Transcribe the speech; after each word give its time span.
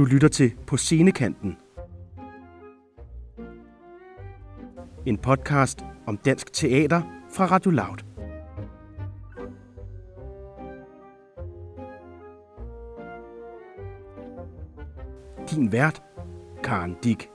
Du 0.00 0.04
lytter 0.04 0.28
til 0.28 0.52
På 0.66 0.76
Scenekanten. 0.76 1.56
En 5.06 5.18
podcast 5.18 5.84
om 6.06 6.16
dansk 6.16 6.52
teater 6.52 7.02
fra 7.32 7.46
Radio 7.46 7.70
Loud. 7.70 7.98
Din 15.50 15.72
vært, 15.72 16.02
Karen 16.64 16.96
Dick. 17.04 17.30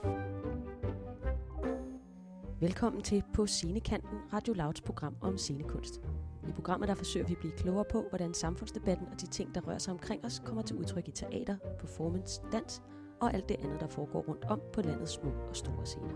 Velkommen 2.60 3.02
til 3.02 3.22
På 3.34 3.46
Scenekanten, 3.46 4.18
Radio 4.32 4.52
Louds 4.52 4.80
program 4.80 5.14
om 5.20 5.38
scenekunst. 5.38 6.00
I 6.48 6.52
programmet 6.52 6.88
der 6.88 6.94
forsøger 6.94 7.26
vi 7.26 7.32
at 7.32 7.38
blive 7.38 7.52
klogere 7.52 7.84
på, 7.84 8.06
hvordan 8.08 8.34
samfundsdebatten 8.34 9.06
og 9.06 9.20
de 9.20 9.26
ting, 9.26 9.54
der 9.54 9.60
rører 9.60 9.78
sig 9.78 9.92
omkring 9.92 10.24
os, 10.24 10.42
kommer 10.44 10.62
til 10.62 10.76
udtryk 10.76 11.08
i 11.08 11.10
teater, 11.10 11.56
performance, 11.78 12.42
dans 12.52 12.82
og 13.20 13.34
alt 13.34 13.48
det 13.48 13.56
andet, 13.60 13.80
der 13.80 13.86
foregår 13.86 14.20
rundt 14.20 14.44
om 14.44 14.60
på 14.72 14.82
landets 14.82 15.12
små 15.12 15.30
og 15.48 15.56
store 15.56 15.86
scener. 15.86 16.14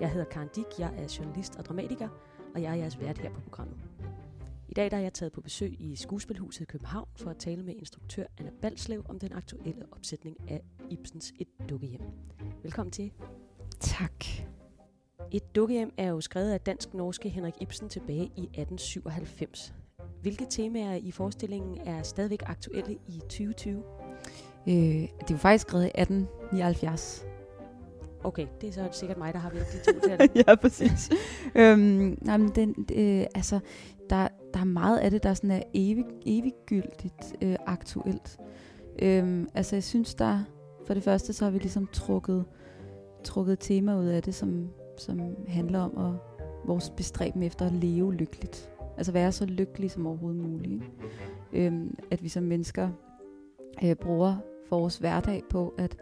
Jeg 0.00 0.10
hedder 0.10 0.26
Karen 0.26 0.48
Dick, 0.56 0.78
jeg 0.78 0.94
er 0.96 1.16
journalist 1.18 1.56
og 1.56 1.64
dramatiker, 1.64 2.08
og 2.54 2.62
jeg 2.62 2.70
er 2.70 2.74
jeres 2.74 3.00
vært 3.00 3.18
her 3.18 3.30
på 3.30 3.40
programmet. 3.40 3.78
I 4.68 4.74
dag 4.74 4.90
der 4.90 4.96
er 4.96 5.00
jeg 5.00 5.12
taget 5.12 5.32
på 5.32 5.40
besøg 5.40 5.80
i 5.80 5.96
Skuespilhuset 5.96 6.60
i 6.60 6.64
København 6.64 7.08
for 7.16 7.30
at 7.30 7.36
tale 7.36 7.62
med 7.62 7.74
instruktør 7.74 8.24
Anna 8.38 8.50
Balslev 8.62 9.02
om 9.08 9.18
den 9.18 9.32
aktuelle 9.32 9.84
opsætning 9.92 10.36
af 10.48 10.62
Ibsens 10.90 11.32
Et 11.40 11.48
dukkehjem. 11.68 12.02
Velkommen 12.62 12.90
til. 12.90 13.12
Tak. 13.80 14.24
Et 15.34 15.56
dukkehjem 15.56 15.92
er 15.96 16.08
jo 16.08 16.20
skrevet 16.20 16.50
af 16.52 16.60
dansk-norske 16.60 17.28
Henrik 17.28 17.54
Ibsen 17.60 17.88
tilbage 17.88 18.24
i 18.36 18.42
1897. 18.42 19.74
Hvilke 20.22 20.46
temaer 20.50 20.94
i 20.94 21.10
forestillingen 21.10 21.78
er 21.86 22.02
stadigvæk 22.02 22.42
aktuelle 22.46 22.98
i 23.08 23.18
2020? 23.18 23.82
Øh, 24.68 24.74
det 24.74 25.30
var 25.30 25.36
faktisk 25.36 25.68
skrevet 25.68 25.84
i 25.84 26.00
1879. 26.00 27.26
Okay, 28.24 28.46
det 28.60 28.68
er 28.68 28.72
så 28.72 28.88
sikkert 28.92 29.18
mig, 29.18 29.32
der 29.32 29.38
har 29.38 29.50
været 29.50 29.66
de 29.72 29.92
to 29.92 30.00
til 30.00 30.30
ja, 30.46 30.54
præcis. 30.54 31.10
øhm, 31.54 32.18
jamen, 32.26 32.48
den, 32.54 32.86
øh, 32.94 33.26
altså, 33.34 33.60
der, 34.10 34.28
der 34.54 34.60
er 34.60 34.64
meget 34.64 34.98
af 34.98 35.10
det, 35.10 35.22
der 35.22 35.34
sådan 35.34 35.50
er 35.50 35.62
evig, 35.74 36.04
eviggyldigt 36.26 37.34
øh, 37.42 37.56
aktuelt. 37.66 38.38
Øhm, 39.02 39.48
altså, 39.54 39.76
jeg 39.76 39.84
synes, 39.84 40.14
der 40.14 40.44
for 40.86 40.94
det 40.94 41.02
første, 41.02 41.32
så 41.32 41.44
har 41.44 41.50
vi 41.50 41.58
ligesom 41.58 41.86
trukket, 41.92 42.44
trukket 43.24 43.58
tema 43.60 43.96
ud 43.98 44.06
af 44.06 44.22
det, 44.22 44.34
som, 44.34 44.68
som 44.96 45.20
handler 45.48 45.80
om 45.80 46.12
at, 46.14 46.46
vores 46.64 46.90
bestræben 46.90 47.42
efter 47.42 47.66
at 47.66 47.72
leve 47.72 48.14
lykkeligt. 48.14 48.70
Altså 48.96 49.12
være 49.12 49.32
så 49.32 49.46
lykkelig 49.46 49.90
som 49.90 50.06
overhovedet 50.06 50.40
muligt. 50.42 50.82
Øhm, 51.52 51.96
at 52.10 52.22
vi 52.22 52.28
som 52.28 52.42
mennesker 52.42 52.90
øh, 53.84 53.94
bruger 53.94 54.36
vores 54.70 54.98
hverdag 54.98 55.42
på 55.50 55.74
at, 55.78 55.96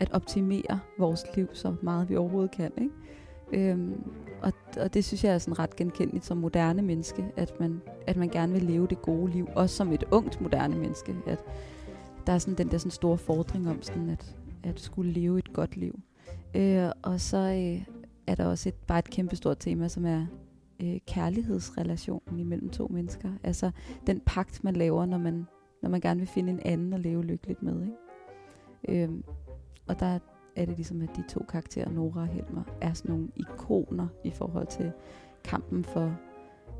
at 0.00 0.12
optimere 0.12 0.80
vores 0.98 1.24
liv 1.36 1.48
så 1.52 1.74
meget 1.82 2.08
vi 2.08 2.16
overhovedet 2.16 2.50
kan. 2.50 2.72
Ikke? 2.78 3.70
Øhm, 3.70 4.02
og, 4.42 4.52
og 4.80 4.94
det 4.94 5.04
synes 5.04 5.24
jeg 5.24 5.34
er 5.34 5.38
sådan 5.38 5.58
ret 5.58 5.76
genkendeligt 5.76 6.24
som 6.24 6.36
moderne 6.36 6.82
menneske, 6.82 7.24
at 7.36 7.60
man, 7.60 7.80
at 8.06 8.16
man 8.16 8.28
gerne 8.28 8.52
vil 8.52 8.62
leve 8.62 8.86
det 8.86 9.02
gode 9.02 9.32
liv, 9.32 9.48
også 9.54 9.76
som 9.76 9.92
et 9.92 10.04
ungt 10.10 10.40
moderne 10.40 10.76
menneske. 10.76 11.16
At 11.26 11.44
der 12.26 12.32
er 12.32 12.38
sådan 12.38 12.58
den 12.58 12.70
der 12.70 12.78
sådan 12.78 12.90
store 12.90 13.18
fordring 13.18 13.70
om 13.70 13.82
sådan 13.82 14.10
at, 14.10 14.36
at 14.64 14.80
skulle 14.80 15.12
leve 15.12 15.38
et 15.38 15.52
godt 15.52 15.76
liv. 15.76 16.00
Øh, 16.54 16.90
og 17.02 17.20
så 17.20 17.36
øh, 17.36 17.99
er 18.30 18.34
der 18.34 18.46
også 18.46 18.68
et, 18.68 18.74
bare 18.74 18.98
et 18.98 19.10
kæmpestort 19.10 19.58
tema, 19.58 19.88
som 19.88 20.06
er 20.06 20.26
øh, 20.82 20.98
kærlighedsrelationen 21.06 22.38
imellem 22.38 22.70
to 22.70 22.88
mennesker. 22.88 23.32
Altså 23.42 23.70
den 24.06 24.20
pagt, 24.20 24.64
man 24.64 24.76
laver, 24.76 25.06
når 25.06 25.18
man, 25.18 25.46
når 25.82 25.90
man 25.90 26.00
gerne 26.00 26.20
vil 26.20 26.28
finde 26.28 26.52
en 26.52 26.60
anden 26.64 26.92
at 26.92 27.00
leve 27.00 27.24
lykkeligt 27.24 27.62
med. 27.62 27.82
Ikke? 27.82 29.02
Øhm, 29.02 29.24
og 29.86 30.00
der 30.00 30.18
er 30.56 30.64
det 30.64 30.76
ligesom, 30.76 31.02
at 31.02 31.08
de 31.16 31.24
to 31.28 31.44
karakterer, 31.48 31.90
Nora 31.90 32.20
og 32.20 32.26
Helmer, 32.26 32.62
er 32.80 32.92
sådan 32.92 33.10
nogle 33.10 33.28
ikoner 33.36 34.08
i 34.24 34.30
forhold 34.30 34.66
til 34.66 34.92
kampen 35.44 35.84
for 35.84 36.16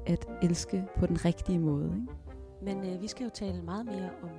at 0.06 0.27
elske 0.43 0.84
på 0.97 1.06
den 1.06 1.25
rigtige 1.25 1.59
måde. 1.59 1.84
Ikke? 1.84 2.06
Men 2.62 2.94
øh, 2.94 3.03
vi 3.03 3.06
skal 3.06 3.25
jo 3.25 3.31
tale 3.34 3.62
meget 3.62 3.87
mere 3.87 4.11
om 4.22 4.31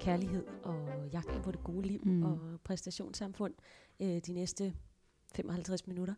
kærlighed 0.00 0.44
og 0.62 0.88
jagten 1.12 1.42
på 1.42 1.50
det 1.50 1.64
gode 1.64 1.86
liv 1.86 2.00
mm. 2.04 2.22
og 2.22 2.38
præstationssamfund 2.64 3.54
øh, 4.00 4.18
de 4.26 4.32
næste 4.32 4.74
55 5.34 5.86
minutter. 5.86 6.14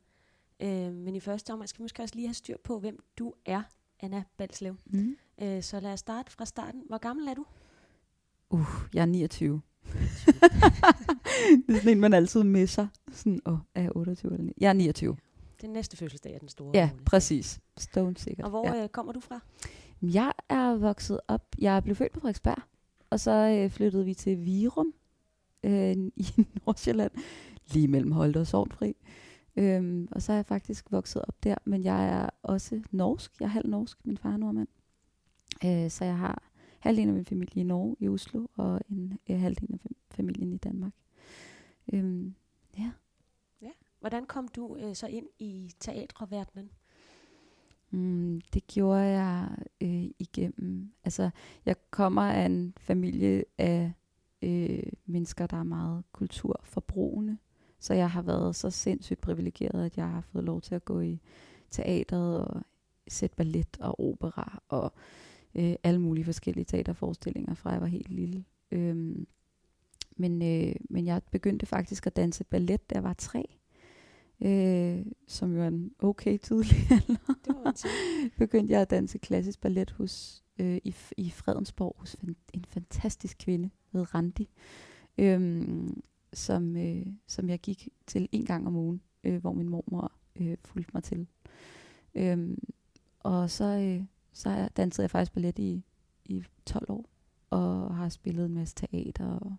Øh, 0.62 0.92
men 0.92 1.14
i 1.14 1.20
første 1.20 1.52
omgang 1.52 1.68
skal 1.68 1.78
vi 1.78 1.84
måske 1.84 2.02
også 2.02 2.14
lige 2.14 2.28
have 2.28 2.34
styr 2.34 2.56
på, 2.64 2.78
hvem 2.78 2.98
du 3.18 3.32
er, 3.46 3.62
Anna 4.00 4.22
Balslev. 4.36 4.76
Mm. 4.86 5.16
Øh, 5.42 5.62
så 5.62 5.80
lad 5.80 5.92
os 5.92 6.00
starte 6.00 6.32
fra 6.32 6.44
starten. 6.44 6.82
Hvor 6.88 6.98
gammel 6.98 7.28
er 7.28 7.34
du? 7.34 7.44
Uh, 8.50 8.66
jeg 8.94 9.02
er 9.02 9.06
29. 9.06 9.60
det 11.66 11.74
er 11.74 11.74
sådan 11.74 11.88
en, 11.88 12.00
man 12.00 12.12
altid 12.12 12.42
misser. 12.42 12.86
Sådan, 13.12 13.40
åh, 13.46 13.52
oh, 13.52 13.58
er 13.74 13.82
jeg 13.82 13.96
28 13.96 14.32
eller 14.32 14.44
9? 14.44 14.52
Jeg 14.60 14.68
er 14.68 14.72
29. 14.72 15.16
Den 15.60 15.70
næste 15.70 15.96
fødselsdag 15.96 16.34
er 16.34 16.38
den 16.38 16.48
store. 16.48 16.70
Ja, 16.74 16.86
mulighed. 16.86 17.04
præcis. 17.04 17.60
Stone 17.78 18.16
sikkert. 18.16 18.44
Og 18.44 18.50
hvor 18.50 18.76
ja. 18.76 18.82
øh, 18.82 18.88
kommer 18.88 19.12
du 19.12 19.20
fra? 19.20 19.40
Jeg 20.02 20.32
er 20.48 20.74
vokset 20.74 21.20
op, 21.28 21.54
jeg 21.58 21.82
blev 21.82 21.96
født 21.96 22.12
på 22.12 22.20
Frederiksberg, 22.20 22.62
og 23.10 23.20
så 23.20 23.30
øh, 23.30 23.70
flyttede 23.70 24.04
vi 24.04 24.14
til 24.14 24.44
Virum 24.44 24.94
øh, 25.62 25.96
i 26.16 26.26
Nordsjælland, 26.66 27.12
lige 27.72 27.88
mellem 27.88 28.12
Holte 28.12 28.40
og 28.40 28.46
Sovnfri. 28.46 28.96
Øhm, 29.56 30.08
og 30.10 30.22
så 30.22 30.32
er 30.32 30.36
jeg 30.36 30.46
faktisk 30.46 30.92
vokset 30.92 31.22
op 31.22 31.44
der, 31.44 31.54
men 31.64 31.84
jeg 31.84 32.08
er 32.08 32.30
også 32.42 32.82
norsk. 32.90 33.40
Jeg 33.40 33.46
er 33.46 33.50
halv 33.50 33.68
norsk, 33.68 34.06
min 34.06 34.18
far 34.18 34.32
er 34.32 34.36
nordmand. 34.36 34.68
Øh, 35.64 35.90
så 35.90 36.04
jeg 36.04 36.18
har 36.18 36.42
halvdelen 36.78 37.08
af 37.08 37.14
min 37.14 37.24
familie 37.24 37.60
i 37.60 37.66
Norge, 37.66 37.96
i 38.00 38.08
Oslo, 38.08 38.46
og 38.54 38.80
en 38.90 39.18
øh, 39.30 39.40
halvdelen 39.40 39.80
af 39.84 39.90
familien 40.10 40.52
i 40.52 40.56
Danmark. 40.56 40.92
Øhm, 41.92 42.34
ja. 42.78 42.90
ja. 43.62 43.70
Hvordan 44.00 44.26
kom 44.26 44.48
du 44.48 44.76
øh, 44.76 44.94
så 44.94 45.06
ind 45.06 45.26
i 45.38 45.70
teatreverdenen? 45.80 46.70
Mm, 47.90 48.40
det 48.54 48.66
gjorde 48.66 49.02
jeg 49.02 49.48
øh, 49.80 50.04
igennem. 50.18 50.92
Altså, 51.04 51.30
jeg 51.66 51.76
kommer 51.90 52.22
af 52.22 52.46
en 52.46 52.74
familie 52.80 53.44
af 53.58 53.92
øh, 54.42 54.92
mennesker, 55.06 55.46
der 55.46 55.56
er 55.56 55.62
meget 55.62 56.04
kulturforbrugende. 56.12 57.38
Så 57.82 57.94
jeg 57.94 58.10
har 58.10 58.22
været 58.22 58.56
så 58.56 58.70
sindssygt 58.70 59.20
privilegeret, 59.20 59.84
at 59.84 59.96
jeg 59.96 60.08
har 60.08 60.20
fået 60.20 60.44
lov 60.44 60.60
til 60.60 60.74
at 60.74 60.84
gå 60.84 61.00
i 61.00 61.20
teateret 61.70 62.44
og 62.46 62.62
sætte 63.08 63.36
ballet 63.36 63.76
og 63.80 64.00
opera 64.00 64.62
og 64.68 64.92
øh, 65.54 65.74
alle 65.82 66.00
mulige 66.00 66.24
forskellige 66.24 66.64
teaterforestillinger, 66.64 67.54
fra 67.54 67.70
jeg 67.70 67.80
var 67.80 67.86
helt 67.86 68.10
lille. 68.10 68.44
Øhm, 68.70 69.26
men, 70.16 70.42
øh, 70.42 70.74
men 70.90 71.06
jeg 71.06 71.22
begyndte 71.30 71.66
faktisk 71.66 72.06
at 72.06 72.16
danse 72.16 72.44
ballet, 72.44 72.90
da 72.90 72.94
jeg 72.94 73.04
var 73.04 73.12
tre. 73.12 73.56
Øh, 74.40 75.06
som 75.28 75.54
jo 75.54 75.62
er 75.62 75.68
en 75.68 75.90
okay 75.98 76.38
tidlig 76.38 76.76
alder. 76.90 77.34
Det 77.44 77.54
var 77.54 77.76
begyndte 78.38 78.72
jeg 78.72 78.80
at 78.80 78.90
danse 78.90 79.18
klassisk 79.18 79.60
ballet 79.60 79.90
hos, 79.90 80.44
øh, 80.58 80.76
i, 80.84 80.94
i 81.16 81.30
Fredensborg 81.30 81.96
hos 81.98 82.14
en, 82.14 82.36
en 82.54 82.64
fantastisk 82.64 83.38
kvinde, 83.38 83.70
ved 83.92 84.14
Randi. 84.14 84.48
Øhm, 85.18 86.02
som, 86.32 86.76
øh, 86.76 87.06
som 87.26 87.48
jeg 87.48 87.58
gik 87.58 87.88
til 88.06 88.28
en 88.32 88.44
gang 88.44 88.66
om 88.66 88.76
ugen, 88.76 89.02
øh, 89.24 89.40
hvor 89.40 89.52
min 89.52 89.68
mormor 89.68 90.12
øh, 90.40 90.56
fulgte 90.64 90.90
mig 90.94 91.02
til. 91.02 91.26
Øhm, 92.14 92.58
og 93.18 93.50
så, 93.50 93.64
øh, 93.64 94.04
så 94.32 94.68
dansede 94.76 95.04
jeg 95.04 95.10
faktisk 95.10 95.32
ballet 95.32 95.58
i, 95.58 95.84
i 96.24 96.44
12 96.66 96.90
år, 96.90 97.08
og 97.50 97.94
har 97.96 98.08
spillet 98.08 98.46
en 98.46 98.54
masse 98.54 98.74
teater. 98.74 99.26
Og, 99.26 99.56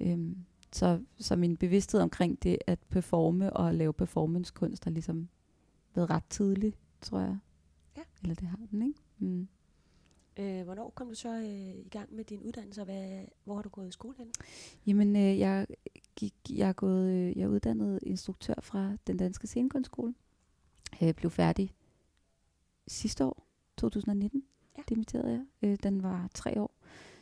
øhm, 0.00 0.36
så, 0.72 1.00
så 1.18 1.36
min 1.36 1.56
bevidsthed 1.56 2.00
omkring 2.00 2.42
det 2.42 2.58
at 2.66 2.78
performe 2.88 3.52
og 3.52 3.74
lave 3.74 3.92
performancekunst 3.92 4.84
har 4.84 4.90
ligesom 4.90 5.28
været 5.94 6.10
ret 6.10 6.24
tidligt, 6.30 6.78
tror 7.00 7.20
jeg. 7.20 7.38
Ja. 7.96 8.02
Eller 8.22 8.34
det 8.34 8.48
har 8.48 8.60
den, 8.70 8.82
ikke? 8.82 9.00
Mm. 9.18 9.48
Øh, 10.38 10.62
hvornår 10.64 10.92
kom 10.94 11.08
du 11.08 11.14
så 11.14 11.28
øh, 11.28 11.86
i 11.86 11.88
gang 11.90 12.14
med 12.14 12.24
din 12.24 12.42
uddannelse, 12.42 12.80
og 12.80 12.84
hvad, 12.84 13.24
hvor 13.44 13.54
har 13.54 13.62
du 13.62 13.68
gået 13.68 13.88
i 13.88 13.92
skole 13.92 14.14
hen? 14.18 14.30
Jamen, 14.86 15.16
øh, 15.16 15.38
jeg, 15.38 15.66
gik, 16.16 16.34
jeg, 16.50 16.68
er 16.68 16.72
gået, 16.72 17.10
øh, 17.12 17.38
jeg 17.38 17.44
er 17.44 17.48
uddannet 17.48 17.98
instruktør 18.02 18.54
fra 18.60 18.96
den 19.06 19.16
danske 19.16 19.46
scenekunstskole. 19.46 20.14
Jeg 21.00 21.16
blev 21.16 21.30
færdig 21.30 21.74
sidste 22.88 23.24
år, 23.24 23.46
2019, 23.76 24.44
ja. 24.78 24.82
dimitterede 24.88 25.30
jeg. 25.30 25.44
Øh, 25.62 25.78
den 25.82 26.02
var 26.02 26.30
tre 26.34 26.60
år. 26.60 26.70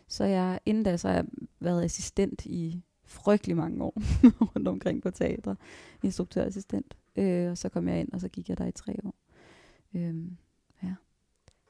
Så 0.09 0.25
jeg, 0.25 0.61
inden 0.67 0.85
da 0.85 0.97
så 0.97 1.09
har 1.09 1.15
jeg 1.15 1.25
været 1.61 1.85
assistent 1.85 2.47
i 2.47 2.83
frygtelig 3.05 3.57
mange 3.57 3.85
år 3.85 3.95
rundt 4.55 4.69
omkring 4.69 5.03
på 5.03 5.11
teatre. 5.11 5.57
Instruktørassistent. 6.03 6.97
Øh, 7.17 7.51
og 7.51 7.59
så 7.59 7.69
kom 7.69 7.89
jeg 7.89 8.01
ind, 8.01 8.13
og 8.13 8.21
så 8.21 8.29
gik 8.29 8.49
jeg 8.49 8.59
der 8.59 8.67
i 8.67 8.73
tre 8.73 8.97
år. 9.05 9.15
Øh. 9.95 10.15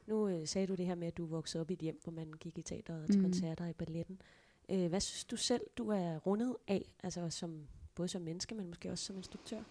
Nu 0.07 0.27
øh, 0.27 0.47
sagde 0.47 0.67
du 0.67 0.75
det 0.75 0.85
her 0.85 0.95
med, 0.95 1.07
at 1.07 1.17
du 1.17 1.25
voksede 1.25 1.61
op 1.61 1.71
i 1.71 1.73
et 1.73 1.79
hjem, 1.79 1.99
hvor 2.03 2.11
man 2.11 2.33
gik 2.39 2.57
i 2.57 2.61
teater 2.61 3.01
og 3.01 3.07
til 3.07 3.17
mm. 3.17 3.23
koncerter 3.23 3.65
i 3.65 3.73
balletten. 3.73 4.21
Øh, 4.69 4.87
hvad 4.89 4.99
synes 4.99 5.23
du 5.25 5.35
selv, 5.35 5.61
du 5.77 5.89
er 5.89 6.17
rundet 6.17 6.55
af, 6.67 6.95
altså 7.03 7.29
som, 7.29 7.67
både 7.95 8.07
som 8.07 8.21
menneske, 8.21 8.55
men 8.55 8.67
måske 8.67 8.91
også 8.91 9.05
som 9.05 9.17
instruktør? 9.17 9.61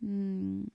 Mm, 0.00 0.70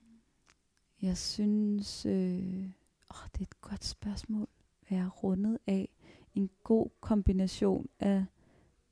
jeg 1.02 1.18
synes, 1.18 2.06
øh, 2.06 2.70
åh, 3.10 3.28
det 3.34 3.40
er 3.40 3.42
et 3.42 3.62
godt 3.62 3.84
spørgsmål. 3.86 4.48
Hvad 4.88 4.98
jeg 4.98 5.06
er 5.06 5.10
rundet 5.10 5.60
af 5.68 5.90
en 6.36 6.50
god 6.64 6.90
kombination 7.00 7.90
af 8.00 8.26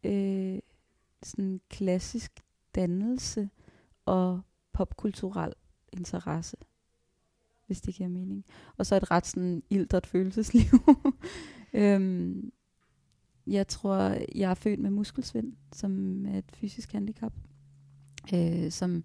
øh, 0.04 0.60
sådan 1.24 1.62
klassisk 1.70 2.44
dannelse 2.76 3.50
og 4.06 4.42
popkulturel 4.72 5.54
interesse, 5.94 6.58
hvis 7.70 7.82
det 7.82 7.96
giver 7.96 8.10
mening. 8.10 8.46
Og 8.78 8.86
så 8.86 8.96
et 8.96 9.12
ret 9.12 9.28
sådan 9.28 9.64
ildret 9.70 10.08
følelsesliv. 10.08 10.80
øhm, 11.74 12.52
jeg 13.48 13.68
tror, 13.68 13.98
jeg 14.36 14.52
er 14.52 14.54
født 14.54 14.80
med 14.80 14.90
muskelsvind, 14.90 15.54
som 15.74 16.26
er 16.26 16.38
et 16.38 16.52
fysisk 16.54 16.92
handicap, 16.92 17.34
øh, 18.34 18.72
som 18.72 19.04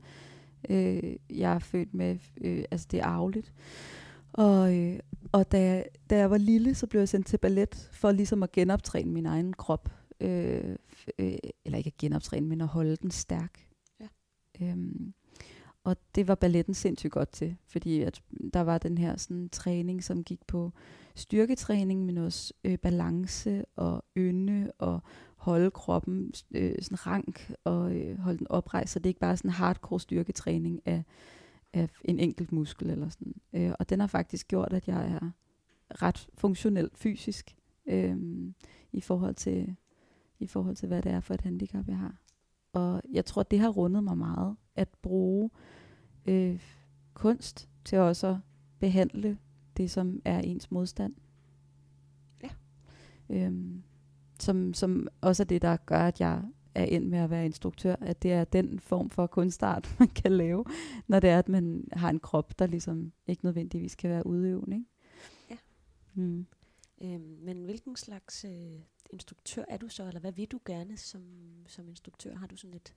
øh, 0.71 1.17
jeg 1.31 1.53
er 1.55 1.59
født 1.59 1.95
med, 1.95 2.19
øh, 2.41 2.65
altså 2.71 2.89
det 2.91 3.01
er 3.01 3.05
arveligt. 3.05 3.53
Og, 4.33 4.77
øh, 4.79 4.99
og 5.33 5.53
da, 5.53 5.61
jeg, 5.61 5.85
da 6.11 6.17
jeg 6.17 6.31
var 6.31 6.39
lille, 6.39 6.75
så 6.75 6.87
blev 6.87 7.01
jeg 7.01 7.09
sendt 7.09 7.27
til 7.27 7.39
ballet 7.39 7.89
for 7.93 8.13
ligesom 8.13 8.43
at 8.43 8.53
genoptræne 8.53 9.13
min 9.13 9.27
egen 9.27 9.53
krop. 9.53 9.89
Øh, 10.21 10.77
øh, 11.19 11.37
eller 11.65 11.79
ikke 11.79 11.89
at 11.89 11.97
genoptræne, 11.97 12.47
men 12.47 12.61
at 12.61 12.67
holde 12.67 12.97
den 12.97 13.11
stærk. 13.11 13.69
Ja. 14.01 14.07
Øhm, 14.61 15.15
og 15.85 15.97
det 16.15 16.29
var 16.29 16.35
balletten 16.35 16.75
sindssygt 16.75 17.13
godt 17.13 17.33
til, 17.33 17.57
fordi 17.67 18.01
at 18.01 18.23
der 18.55 18.61
var 18.61 18.79
den 18.79 18.99
her 18.99 19.17
sådan, 19.17 19.49
træning, 19.49 20.05
som 20.05 20.25
gik 20.25 20.47
på 20.47 20.73
styrketræning, 21.15 22.07
men 22.07 22.19
også 22.19 22.55
øh, 22.65 22.79
balance 22.79 23.65
og 23.77 24.05
ynde 24.17 24.73
og 24.79 25.01
holde 25.37 25.71
kroppen 25.71 26.33
øh, 26.51 26.75
sådan 26.83 27.07
rank 27.07 27.53
og 27.65 27.97
øh, 27.97 28.19
holde 28.19 28.39
den 28.39 28.47
oprejst, 28.51 28.93
så 28.93 28.99
det 28.99 29.07
er 29.07 29.11
ikke 29.11 29.21
bare 29.21 29.37
sådan 29.37 29.51
hardcore 29.51 30.01
styrketræning 30.01 30.81
af, 30.85 31.05
af 31.73 31.89
en 32.05 32.19
enkelt 32.19 32.53
muskel 32.53 32.91
eller 32.91 33.09
sådan. 33.09 33.35
Øh, 33.53 33.73
og 33.79 33.89
den 33.89 34.01
har 34.01 34.07
faktisk 34.07 34.49
gjort, 34.49 34.73
at 34.73 34.89
jeg 34.89 35.11
er 35.11 35.31
ret 36.03 36.29
funktionelt 36.35 36.99
fysisk 36.99 37.57
øh, 37.87 38.17
i 38.93 39.01
forhold 39.01 39.35
til 39.35 39.77
i 40.39 40.47
forhold 40.47 40.77
til 40.77 40.89
hvad 40.89 41.03
det 41.03 41.13
er 41.13 41.21
for 41.21 41.35
et 41.35 41.41
handicap 41.41 41.89
jeg 41.89 41.99
har. 41.99 42.17
Og 42.73 43.03
jeg 43.13 43.25
tror 43.25 43.43
det 43.43 43.61
har 43.61 43.69
rundet 43.69 44.05
mig 44.05 44.19
meget 44.19 44.57
at 44.77 44.89
bruge 45.03 45.51
øh, 46.27 46.61
kunst 47.15 47.69
til 47.85 47.99
også 47.99 48.27
at 48.27 48.37
behandle 48.79 49.39
det 49.77 49.91
som 49.91 50.23
er 50.25 50.39
ens 50.39 50.71
modstand. 50.71 51.15
Ja. 52.43 52.51
Øhm, 53.29 53.83
som, 54.41 54.75
som 54.75 55.09
også 55.21 55.43
er 55.43 55.47
det, 55.47 55.63
der 55.63 55.77
gør, 55.77 55.99
at 55.99 56.21
jeg 56.21 56.43
er 56.75 56.85
ind 56.85 57.05
med 57.05 57.19
at 57.19 57.31
være 57.31 57.45
instruktør, 57.45 57.97
at 58.01 58.23
det 58.23 58.33
er 58.33 58.45
den 58.45 58.81
form 58.81 59.11
for 59.11 59.27
kunstart, 59.27 59.95
man 59.99 60.09
kan 60.09 60.33
lave, 60.33 60.65
når 61.07 61.21
det 61.21 61.31
er, 61.31 61.39
at 61.39 61.49
man 61.49 61.89
har 61.93 62.11
en 62.11 62.21
krop, 62.21 62.59
der 62.59 62.67
ligesom 62.67 63.13
ikke 63.27 63.45
nødvendigvis 63.45 63.95
kan 63.95 64.11
være 64.11 64.27
udøvende. 64.27 64.77
Ikke? 64.77 64.89
Ja. 65.51 65.57
Mm. 66.15 66.47
Øhm, 67.03 67.39
men 67.43 67.65
hvilken 67.65 67.97
slags 67.97 68.45
øh, 68.45 68.81
instruktør 69.11 69.65
er 69.69 69.77
du 69.77 69.89
så, 69.89 70.07
eller 70.07 70.21
hvad 70.21 70.33
vil 70.33 70.47
du 70.47 70.61
gerne 70.65 70.97
som, 70.97 71.23
som 71.67 71.89
instruktør? 71.89 72.35
Har 72.35 72.47
du 72.47 72.57
sådan 72.57 72.77
et, 72.77 72.95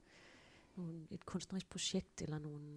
nogle, 0.78 1.08
et 1.10 1.26
kunstnerisk 1.26 1.70
projekt, 1.70 2.22
eller 2.22 2.40
nogle 2.40 2.68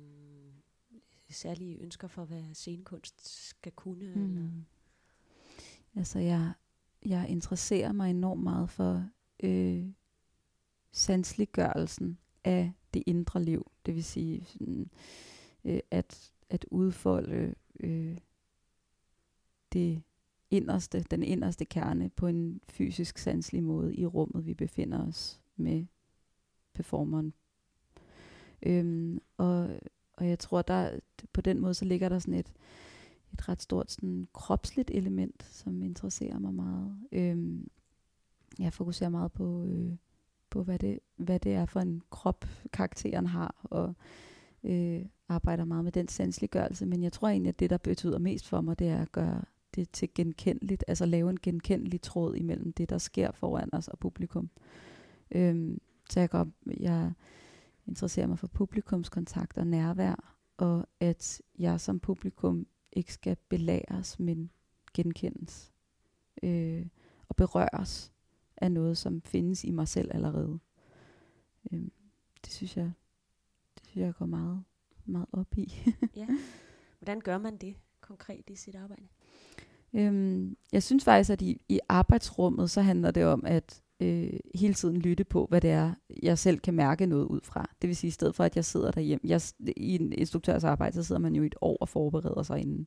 særlige 1.30 1.78
ønsker 1.78 2.08
for, 2.08 2.24
hvad 2.24 2.54
scenekunst 2.54 3.28
skal 3.28 3.72
kunne? 3.72 4.14
Mm. 4.14 4.24
Eller? 4.24 4.50
Altså, 5.94 6.18
jeg, 6.18 6.52
jeg 7.06 7.28
interesserer 7.28 7.92
mig 7.92 8.10
enormt 8.10 8.42
meget 8.42 8.70
for 8.70 9.08
øh, 9.42 9.86
sansliggørelsen 10.92 12.18
af 12.44 12.72
det 12.94 13.02
indre 13.06 13.42
liv. 13.42 13.70
Det 13.86 13.94
vil 13.94 14.04
sige, 14.04 14.44
sådan, 14.44 14.90
øh, 15.64 15.80
at, 15.90 16.32
at 16.50 16.66
udfolde 16.70 17.54
øh, 17.80 18.18
det 19.72 20.02
inderste, 20.50 21.00
den 21.00 21.22
inderste 21.22 21.64
kerne 21.64 22.10
på 22.10 22.26
en 22.26 22.60
fysisk 22.68 23.18
sanselig 23.18 23.62
måde 23.62 23.94
i 23.94 24.06
rummet, 24.06 24.46
vi 24.46 24.54
befinder 24.54 25.06
os 25.06 25.40
med 25.56 25.86
performeren. 26.74 27.34
Øhm, 28.62 29.20
og, 29.36 29.68
og 30.12 30.28
jeg 30.28 30.38
tror, 30.38 30.62
der 30.62 30.98
på 31.32 31.40
den 31.40 31.60
måde, 31.60 31.74
så 31.74 31.84
ligger 31.84 32.08
der 32.08 32.18
sådan 32.18 32.34
et, 32.34 32.52
et 33.32 33.48
ret 33.48 33.62
stort 33.62 33.90
sådan, 33.90 34.28
kropsligt 34.32 34.90
element, 34.94 35.42
som 35.50 35.82
interesserer 35.82 36.38
mig 36.38 36.54
meget. 36.54 36.96
Øhm, 37.12 37.68
jeg 38.58 38.72
fokuserer 38.72 39.10
meget 39.10 39.32
på, 39.32 39.64
øh, 39.64 39.92
på 40.50 40.62
hvad, 40.62 40.78
det, 40.78 40.98
hvad 41.16 41.40
det 41.40 41.54
er 41.54 41.66
for 41.66 41.80
en 41.80 42.02
krop, 42.10 42.44
karakteren 42.72 43.26
har, 43.26 43.54
og 43.64 43.94
øh, 44.64 45.04
arbejder 45.28 45.64
meget 45.64 45.84
med 45.84 45.92
den 45.92 46.08
sansliggørelse. 46.08 46.86
Men 46.86 47.02
jeg 47.02 47.12
tror 47.12 47.28
egentlig, 47.28 47.48
at 47.48 47.60
det, 47.60 47.70
der 47.70 47.78
betyder 47.78 48.18
mest 48.18 48.48
for 48.48 48.60
mig, 48.60 48.78
det 48.78 48.88
er 48.88 49.02
at 49.02 49.12
gøre 49.12 49.42
det 49.74 49.90
til 49.90 50.08
genkendeligt, 50.14 50.84
altså 50.88 51.06
lave 51.06 51.30
en 51.30 51.40
genkendelig 51.40 52.02
tråd 52.02 52.36
imellem 52.36 52.72
det, 52.72 52.90
der 52.90 52.98
sker 52.98 53.32
foran 53.32 53.68
os 53.74 53.88
og 53.88 53.98
publikum. 53.98 54.50
Øhm, 55.30 55.80
så 56.10 56.20
jeg, 56.20 56.30
går, 56.30 56.48
jeg 56.80 57.12
interesserer 57.86 58.26
mig 58.26 58.38
for 58.38 58.46
publikumskontakt 58.46 59.58
og 59.58 59.66
nærvær, 59.66 60.36
og 60.56 60.86
at 61.00 61.42
jeg 61.58 61.80
som 61.80 62.00
publikum 62.00 62.66
ikke 62.92 63.12
skal 63.12 63.36
belæres, 63.48 64.18
men 64.18 64.50
genkendes 64.94 65.72
øh, 66.42 66.86
og 67.28 67.36
berøres 67.36 68.12
af 68.56 68.72
noget, 68.72 68.98
som 68.98 69.22
findes 69.22 69.64
i 69.64 69.70
mig 69.70 69.88
selv 69.88 70.10
allerede. 70.14 70.58
Øhm, 71.72 71.92
det 72.44 72.52
synes 72.52 72.76
jeg, 72.76 72.92
det 73.74 73.86
synes 73.86 74.04
jeg 74.06 74.14
går 74.14 74.26
meget, 74.26 74.64
meget 75.04 75.26
op 75.32 75.58
i. 75.58 75.72
ja. 76.16 76.26
Hvordan 76.98 77.20
gør 77.20 77.38
man 77.38 77.56
det 77.56 77.76
konkret 78.00 78.50
i 78.50 78.56
sit 78.56 78.74
arbejde? 78.74 79.08
Øhm, 79.92 80.56
jeg 80.72 80.82
synes 80.82 81.04
faktisk, 81.04 81.30
at 81.30 81.42
i, 81.42 81.60
i 81.68 81.80
arbejdsrummet, 81.88 82.70
så 82.70 82.80
handler 82.80 83.10
det 83.10 83.24
om 83.24 83.44
at 83.46 83.82
øh, 84.00 84.32
hele 84.54 84.74
tiden 84.74 84.96
lytte 84.96 85.24
på, 85.24 85.46
hvad 85.48 85.60
det 85.60 85.70
er, 85.70 85.92
jeg 86.22 86.38
selv 86.38 86.58
kan 86.58 86.74
mærke 86.74 87.06
noget 87.06 87.24
ud 87.24 87.40
fra. 87.42 87.70
Det 87.82 87.88
vil 87.88 87.96
sige, 87.96 88.08
i 88.08 88.10
stedet 88.10 88.34
for, 88.34 88.44
at 88.44 88.56
jeg 88.56 88.64
sidder 88.64 88.90
derhjemme, 88.90 89.20
jeg, 89.24 89.40
i 89.76 89.94
en 89.94 90.12
instruktørs 90.12 90.64
arbejde, 90.64 90.94
så 90.94 91.02
sidder 91.02 91.20
man 91.20 91.34
jo 91.34 91.42
i 91.42 91.46
et 91.46 91.54
år 91.60 91.76
og 91.80 91.88
forbereder 91.88 92.42
sig 92.42 92.60
inden. 92.60 92.86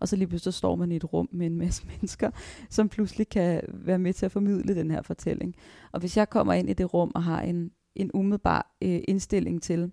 Og 0.00 0.08
så 0.08 0.16
lige 0.16 0.28
pludselig 0.28 0.54
står 0.54 0.76
man 0.76 0.92
i 0.92 0.96
et 0.96 1.12
rum 1.12 1.28
med 1.32 1.46
en 1.46 1.58
masse 1.58 1.86
mennesker, 1.90 2.30
som 2.70 2.88
pludselig 2.88 3.28
kan 3.28 3.62
være 3.68 3.98
med 3.98 4.12
til 4.12 4.26
at 4.26 4.32
formidle 4.32 4.74
den 4.74 4.90
her 4.90 5.02
fortælling. 5.02 5.54
Og 5.92 6.00
hvis 6.00 6.16
jeg 6.16 6.30
kommer 6.30 6.52
ind 6.52 6.70
i 6.70 6.72
det 6.72 6.94
rum 6.94 7.12
og 7.14 7.22
har 7.22 7.40
en, 7.40 7.70
en 7.94 8.10
umiddelbar 8.14 8.76
øh, 8.82 9.00
indstilling 9.08 9.62
til, 9.62 9.92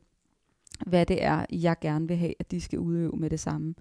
hvad 0.88 1.06
det 1.06 1.23
er, 1.23 1.45
jeg 1.51 1.75
gerne 1.81 2.07
vil 2.07 2.18
have, 2.18 2.33
at 2.39 2.51
de 2.51 2.62
skal 2.62 2.79
udøve 2.79 3.13
med 3.18 3.29
det 3.29 3.39
samme, 3.39 3.73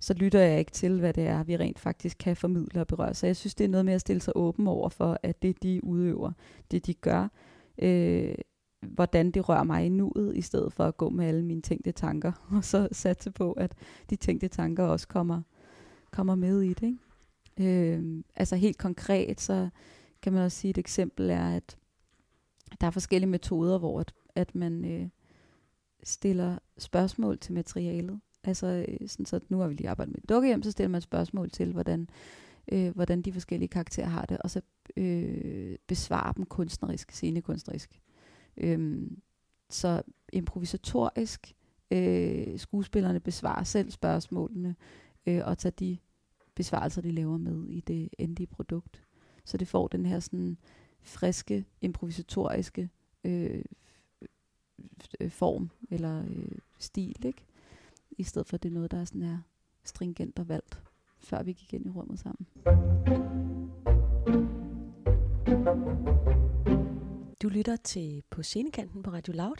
så 0.00 0.14
lytter 0.14 0.40
jeg 0.40 0.58
ikke 0.58 0.72
til, 0.72 1.00
hvad 1.00 1.12
det 1.12 1.26
er, 1.26 1.44
vi 1.44 1.56
rent 1.56 1.78
faktisk 1.78 2.16
kan 2.18 2.36
formidle 2.36 2.80
og 2.80 2.86
berøre. 2.86 3.14
Så 3.14 3.26
jeg 3.26 3.36
synes, 3.36 3.54
det 3.54 3.64
er 3.64 3.68
noget 3.68 3.84
med 3.84 3.94
at 3.94 4.00
stille 4.00 4.22
sig 4.22 4.36
åben 4.36 4.66
over 4.66 4.88
for, 4.88 5.18
at 5.22 5.42
det 5.42 5.62
de 5.62 5.84
udøver, 5.84 6.32
det 6.70 6.86
de 6.86 6.94
gør, 6.94 7.28
øh, 7.78 8.34
hvordan 8.82 9.30
det 9.30 9.48
rører 9.48 9.64
mig 9.64 9.86
i 9.86 9.88
nuet, 9.88 10.36
i 10.36 10.40
stedet 10.40 10.72
for 10.72 10.84
at 10.84 10.96
gå 10.96 11.08
med 11.08 11.26
alle 11.26 11.44
mine 11.44 11.62
tænkte 11.62 11.92
tanker, 11.92 12.32
og 12.56 12.64
så 12.64 12.88
satse 12.92 13.30
på, 13.30 13.52
at 13.52 13.74
de 14.10 14.16
tænkte 14.16 14.48
tanker 14.48 14.84
også 14.84 15.08
kommer, 15.08 15.42
kommer 16.10 16.34
med 16.34 16.62
i 16.62 16.74
det. 16.74 16.96
Ikke? 17.58 17.96
Øh, 17.96 18.22
altså 18.36 18.56
helt 18.56 18.78
konkret, 18.78 19.40
så 19.40 19.68
kan 20.22 20.32
man 20.32 20.42
også 20.42 20.58
sige, 20.58 20.70
et 20.70 20.78
eksempel 20.78 21.30
er, 21.30 21.56
at 21.56 21.76
der 22.80 22.86
er 22.86 22.90
forskellige 22.90 23.30
metoder, 23.30 23.78
hvor 23.78 24.00
at, 24.00 24.14
at 24.34 24.54
man 24.54 24.84
øh, 24.84 25.08
stiller 26.02 26.58
spørgsmål 26.78 27.38
til 27.38 27.54
materialet. 27.54 28.20
Altså, 28.46 28.84
øh, 28.88 29.08
sådan, 29.08 29.26
så 29.26 29.40
nu 29.48 29.58
har 29.58 29.68
vi 29.68 29.74
lige 29.74 29.90
arbejdet 29.90 30.14
med 30.14 30.22
dukkehjem, 30.28 30.62
så 30.62 30.70
stiller 30.70 30.88
man 30.88 31.00
spørgsmål 31.00 31.50
til, 31.50 31.72
hvordan, 31.72 32.08
øh, 32.72 32.94
hvordan 32.94 33.22
de 33.22 33.32
forskellige 33.32 33.68
karakterer 33.68 34.06
har 34.06 34.24
det, 34.24 34.38
og 34.38 34.50
så 34.50 34.60
øh, 34.96 35.76
besvarer 35.86 36.32
dem 36.32 36.44
kunstnerisk, 36.44 37.10
scenekunstnerisk. 37.10 38.00
Øhm, 38.56 39.20
så 39.70 40.02
improvisatorisk, 40.32 41.54
øh, 41.90 42.58
skuespillerne 42.58 43.20
besvarer 43.20 43.64
selv 43.64 43.90
spørgsmålene, 43.90 44.76
øh, 45.26 45.42
og 45.44 45.58
tager 45.58 45.70
de 45.70 45.98
besvarelser, 46.54 47.02
de 47.02 47.10
laver 47.10 47.36
med 47.36 47.66
i 47.68 47.80
det 47.80 48.08
endelige 48.18 48.46
produkt. 48.46 49.02
Så 49.44 49.56
det 49.56 49.68
får 49.68 49.88
den 49.88 50.06
her 50.06 50.20
sådan 50.20 50.56
friske, 51.02 51.64
improvisatoriske 51.80 52.90
øh, 53.24 53.64
form 55.28 55.70
eller 55.90 56.24
øh, 56.28 56.58
stil, 56.78 57.26
ikke? 57.26 57.44
I 58.16 58.22
stedet 58.22 58.48
for 58.48 58.54
at 58.54 58.62
det 58.62 58.68
er 58.68 58.74
noget, 58.74 58.90
der 58.90 59.00
er 59.00 59.04
sådan 59.04 59.22
her 59.22 59.38
stringent 59.84 60.38
og 60.38 60.48
valgt, 60.48 60.82
før 61.18 61.42
vi 61.42 61.52
gik 61.52 61.74
ind 61.74 61.86
i 61.86 61.90
rummet 61.90 62.18
sammen. 62.18 62.46
Du 67.42 67.48
lytter 67.48 67.76
til 67.76 68.22
På 68.30 68.42
Scenekanten 68.42 69.02
på 69.02 69.10
Radio 69.10 69.32
Loud. 69.32 69.56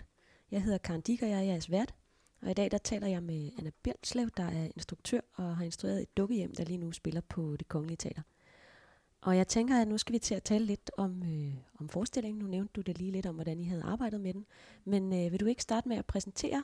Jeg 0.51 0.63
hedder 0.63 0.79
Karen 0.79 1.01
Dick, 1.01 1.23
og 1.23 1.29
jeg 1.29 1.39
er 1.39 1.43
jeres 1.43 1.71
vært. 1.71 1.95
Og 2.43 2.51
i 2.51 2.55
dag 2.55 2.71
der 2.71 2.79
taler 2.79 3.07
jeg 3.07 3.23
med 3.23 3.51
Anna 3.59 3.71
Bjørnslev, 3.83 4.29
der 4.37 4.43
er 4.43 4.69
instruktør 4.77 5.21
og 5.35 5.57
har 5.57 5.65
instrueret 5.65 6.03
et 6.03 6.17
dukkehjem, 6.17 6.55
der 6.55 6.65
lige 6.65 6.79
nu 6.79 6.93
spiller 6.93 7.21
på 7.21 7.57
det 7.57 7.69
kongelige 7.69 7.97
teater. 7.97 8.23
Og 9.21 9.37
jeg 9.37 9.49
tænker, 9.49 9.81
at 9.81 9.89
nu 9.89 9.99
skal 9.99 10.13
vi 10.13 10.19
til 10.19 10.35
at 10.35 10.43
tale 10.43 10.65
lidt 10.65 10.91
om, 10.97 11.23
øh, 11.23 11.55
om 11.81 11.89
forestillingen. 11.89 12.43
Nu 12.43 12.47
nævnte 12.47 12.73
du 12.77 12.81
det 12.81 12.99
lige 12.99 13.13
lidt 13.13 13.27
om, 13.27 13.35
hvordan 13.35 13.61
I 13.61 13.65
havde 13.65 13.83
arbejdet 13.83 14.21
med 14.21 14.35
den. 14.35 14.47
Men 14.85 15.13
øh, 15.13 15.33
vil 15.33 15.41
du 15.41 15.47
ikke 15.47 15.63
starte 15.63 15.89
med 15.89 15.97
at 15.97 16.07
præsentere 16.07 16.63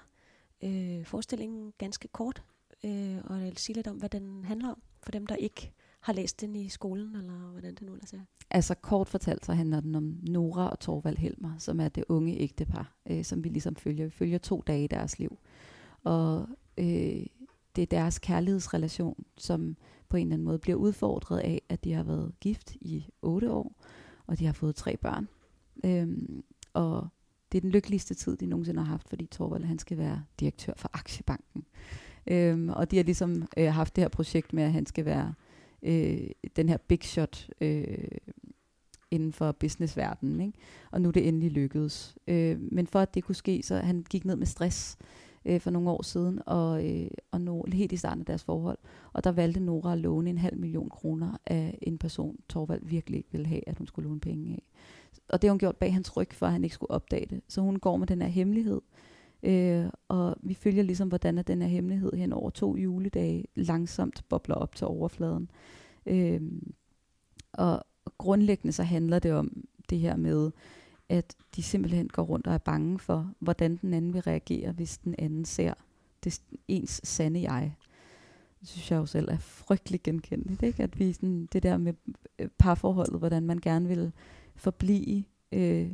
øh, 0.63 1.05
forestillingen 1.05 1.73
ganske 1.79 2.09
kort, 2.09 2.43
øh, 2.85 3.19
og 3.25 3.53
sige 3.57 3.77
lidt 3.77 3.87
om, 3.87 3.97
hvad 3.97 4.09
den 4.09 4.45
handler 4.45 4.69
om, 4.69 4.83
for 5.03 5.11
dem, 5.11 5.27
der 5.27 5.37
ikke 5.37 5.73
har 6.01 6.13
læst 6.13 6.41
den 6.41 6.57
i 6.57 6.69
skolen, 6.69 7.17
eller 7.17 7.51
hvordan 7.51 7.75
det 7.75 7.83
nu 7.83 7.93
ellers 7.93 8.13
er. 8.13 8.21
Altså 8.51 8.75
kort 8.75 9.09
fortalt, 9.09 9.47
så 9.47 9.53
handler 9.53 9.81
den 9.81 9.95
om 9.95 10.19
Nora 10.23 10.69
og 10.69 10.81
Torvald 10.81 11.17
Helmer, 11.17 11.59
som 11.59 11.81
er 11.81 11.89
det 11.89 12.05
unge 12.09 12.39
ægtepar, 12.39 12.97
øh, 13.11 13.25
som 13.25 13.45
vi 13.45 13.49
ligesom 13.49 13.77
følger. 13.77 14.05
Vi 14.05 14.11
følger 14.11 14.39
to 14.39 14.63
dage 14.67 14.85
i 14.85 14.87
deres 14.87 15.19
liv. 15.19 15.39
Og 16.05 16.49
øh, 16.79 17.27
det 17.77 17.83
er 17.83 17.87
deres 17.91 18.19
kærlighedsrelation, 18.19 19.25
som 19.39 19.77
på 20.09 20.17
en 20.17 20.27
eller 20.27 20.35
anden 20.35 20.45
måde 20.45 20.59
bliver 20.59 20.77
udfordret 20.77 21.39
af, 21.39 21.63
at 21.69 21.85
de 21.85 21.93
har 21.93 22.03
været 22.03 22.33
gift 22.41 22.75
i 22.75 23.07
otte 23.23 23.51
år, 23.51 23.73
og 24.27 24.39
de 24.39 24.47
har 24.47 24.53
fået 24.53 24.75
tre 24.75 24.97
børn. 24.97 25.29
Øhm, 25.85 26.45
og 26.73 27.09
det 27.53 27.59
er 27.59 27.61
den 27.61 27.71
lykkeligste 27.71 28.15
tid, 28.15 28.37
de 28.37 28.47
nogensinde 28.47 28.81
har 28.81 28.91
haft, 28.91 29.09
fordi 29.09 29.27
Torvald 29.27 29.65
han 29.65 29.79
skal 29.79 29.99
være 29.99 30.23
direktør 30.41 30.73
for 30.77 30.91
Aktiebanken. 30.93 31.65
Øhm, 32.27 32.69
og 32.69 32.91
de 32.91 32.97
har 32.97 33.05
ligesom 33.05 33.49
øh, 33.57 33.73
haft 33.73 33.97
det 33.97 34.05
her 34.05 34.09
projekt 34.09 34.53
med, 34.53 34.63
at 34.63 34.73
han 34.73 34.87
skal 34.87 35.05
være 35.05 35.35
øh, 35.83 36.31
den 36.57 36.69
her 36.69 36.77
big 36.77 37.05
shot 37.05 37.49
øh, 37.61 38.09
inden 39.11 39.33
for 39.33 39.53
businessverdenen. 39.53 40.41
Ikke? 40.41 40.59
Og 40.91 41.01
nu 41.01 41.09
er 41.09 41.13
det 41.13 41.29
endelig 41.29 41.51
lykkedes. 41.51 42.17
Øh, 42.27 42.61
men 42.61 42.87
for 42.87 43.01
at 43.01 43.15
det 43.15 43.25
kunne 43.25 43.35
ske, 43.35 43.63
så 43.63 43.77
han 43.77 44.05
gik 44.11 44.25
ned 44.25 44.37
med 44.37 44.47
stress 44.47 44.97
øh, 45.45 45.61
for 45.61 45.71
nogle 45.71 45.91
år 45.91 46.03
siden, 46.03 46.41
og, 46.47 46.91
øh, 46.91 47.11
og 47.31 47.41
no, 47.41 47.63
helt 47.73 47.93
i 47.93 47.97
starten 47.97 48.21
af 48.21 48.27
deres 48.27 48.45
forhold. 48.45 48.79
Og 49.13 49.25
der 49.25 49.33
valgte 49.33 49.61
Nora 49.61 49.93
at 49.93 49.99
låne 49.99 50.31
en 50.31 50.39
halv 50.39 50.59
million 50.59 50.91
kroner 50.91 51.37
af 51.47 51.79
en 51.83 51.99
person, 51.99 52.37
Torvald 52.49 52.83
virkelig 52.85 53.19
ikke 53.19 53.33
ville 53.33 53.47
have, 53.47 53.69
at 53.69 53.79
hun 53.79 53.87
skulle 53.87 54.09
låne 54.09 54.21
penge 54.21 54.53
af. 54.53 54.63
Og 55.33 55.43
det 55.43 55.49
har 55.49 55.53
hun 55.53 55.59
gjort 55.59 55.77
bag 55.77 55.93
hans 55.93 56.17
ryg, 56.17 56.29
for 56.33 56.47
at 56.47 56.53
han 56.53 56.65
ikke 56.65 56.75
skulle 56.75 56.91
opdage 56.91 57.27
det. 57.27 57.41
Så 57.49 57.61
hun 57.61 57.79
går 57.79 57.97
med 57.97 58.07
den 58.07 58.23
her 58.23 58.29
hemmelighed, 58.29 58.81
øh, 59.43 59.87
og 60.09 60.37
vi 60.43 60.55
følger 60.55 60.83
ligesom, 60.83 61.09
hvordan 61.09 61.39
at 61.39 61.47
den 61.47 61.63
her 61.63 61.69
hemmelighed 61.69 62.13
hen 62.13 62.33
over 62.33 62.51
to 62.51 62.77
juledage 62.77 63.45
langsomt 63.55 64.25
bobler 64.29 64.55
op 64.55 64.75
til 64.75 64.87
overfladen. 64.87 65.51
Øh, 66.07 66.41
og 67.53 67.85
grundlæggende 68.19 68.73
så 68.73 68.83
handler 68.83 69.19
det 69.19 69.33
om 69.33 69.65
det 69.91 69.99
her 69.99 70.17
med, 70.17 70.51
at 71.09 71.37
de 71.57 71.63
simpelthen 71.63 72.09
går 72.09 72.23
rundt 72.23 72.47
og 72.47 72.55
er 72.55 72.59
bange 72.59 72.99
for, 72.99 73.33
hvordan 73.39 73.77
den 73.77 73.95
anden 73.95 74.15
vil 74.15 74.23
reagere, 74.23 74.73
hvis 74.73 74.99
den 74.99 75.15
anden 75.19 75.45
ser 75.45 75.75
det 76.25 76.43
ens 76.69 77.01
sande 77.05 77.53
jeg. 77.53 77.75
Det 78.61 78.69
synes 78.69 78.91
jeg 78.91 78.97
jo 78.97 79.07
selv 79.07 79.29
er 79.29 79.39
frygtelig 79.39 80.03
genkendeligt, 80.03 80.63
ikke? 80.63 80.83
At 80.83 80.99
vi 80.99 81.13
sådan, 81.13 81.49
det 81.53 81.63
der 81.63 81.77
med 81.77 81.95
øh, 82.39 82.49
parforholdet, 82.59 83.19
hvordan 83.19 83.43
man 83.43 83.59
gerne 83.59 83.89
vil 83.89 84.13
forblive 84.63 85.25
øh, 85.53 85.91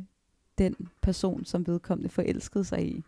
den 0.57 0.75
person, 1.01 1.45
som 1.45 1.67
vedkommende 1.67 2.09
forelskede 2.09 2.63
sig 2.63 2.87
i. 2.87 3.03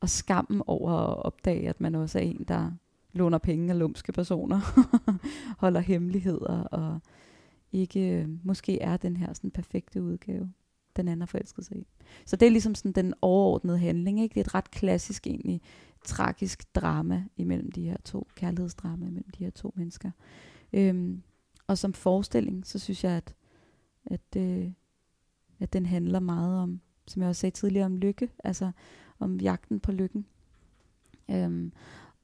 Og 0.00 0.08
skammen 0.08 0.62
over 0.66 0.92
at 0.92 1.22
opdage, 1.22 1.68
at 1.68 1.80
man 1.80 1.94
også 1.94 2.18
er 2.18 2.22
en, 2.22 2.44
der 2.48 2.70
låner 3.12 3.38
penge 3.38 3.72
af 3.72 3.78
lumske 3.78 4.12
personer, 4.12 4.60
holder 5.62 5.80
hemmeligheder 5.80 6.62
og 6.62 7.00
ikke 7.72 8.10
øh, 8.10 8.28
måske 8.42 8.80
er 8.80 8.96
den 8.96 9.16
her 9.16 9.32
sådan 9.32 9.50
perfekte 9.50 10.02
udgave 10.02 10.52
den 10.96 11.08
anden 11.08 11.20
har 11.20 11.26
forelsket 11.26 11.64
sig 11.64 11.76
i. 11.76 11.86
Så 12.26 12.36
det 12.36 12.46
er 12.46 12.50
ligesom 12.50 12.74
sådan 12.74 12.92
den 12.92 13.14
overordnede 13.22 13.78
handling. 13.78 14.20
Ikke? 14.20 14.34
Det 14.34 14.40
er 14.40 14.44
et 14.44 14.54
ret 14.54 14.70
klassisk 14.70 15.26
egentlig 15.26 15.60
tragisk 16.04 16.74
drama 16.74 17.24
imellem 17.36 17.72
de 17.72 17.84
her 17.84 17.96
to, 18.04 18.28
kærlighedsdrama 18.34 19.06
imellem 19.06 19.30
de 19.38 19.44
her 19.44 19.50
to 19.50 19.74
mennesker. 19.76 20.10
Øhm, 20.72 21.22
og 21.66 21.78
som 21.78 21.92
forestilling, 21.92 22.66
så 22.66 22.78
synes 22.78 23.04
jeg, 23.04 23.12
at, 23.12 23.34
at, 24.04 24.36
øh, 24.36 24.70
at 25.60 25.72
den 25.72 25.86
handler 25.86 26.20
meget 26.20 26.58
om, 26.62 26.80
som 27.06 27.22
jeg 27.22 27.28
også 27.28 27.40
sagde 27.40 27.54
tidligere, 27.54 27.86
om 27.86 27.96
lykke, 27.96 28.30
altså 28.44 28.70
om 29.18 29.40
jagten 29.40 29.80
på 29.80 29.92
lykken. 29.92 30.26
Øhm, 31.30 31.72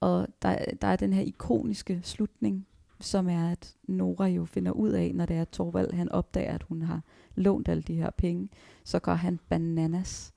og 0.00 0.28
der, 0.42 0.64
der 0.82 0.88
er 0.88 0.96
den 0.96 1.12
her 1.12 1.22
ikoniske 1.22 2.00
slutning, 2.02 2.66
som 3.00 3.28
er, 3.28 3.50
at 3.50 3.76
Nora 3.88 4.26
jo 4.26 4.44
finder 4.44 4.72
ud 4.72 4.90
af, 4.90 5.12
når 5.14 5.26
det 5.26 5.36
er, 5.36 5.42
at 5.42 5.48
Torvald 5.48 5.92
han 5.92 6.12
opdager, 6.12 6.52
at 6.52 6.62
hun 6.62 6.82
har 6.82 7.02
lånt 7.34 7.68
alle 7.68 7.82
de 7.82 7.94
her 7.94 8.10
penge, 8.10 8.48
så 8.84 8.98
går 8.98 9.14
han 9.14 9.40
bananas. 9.48 10.32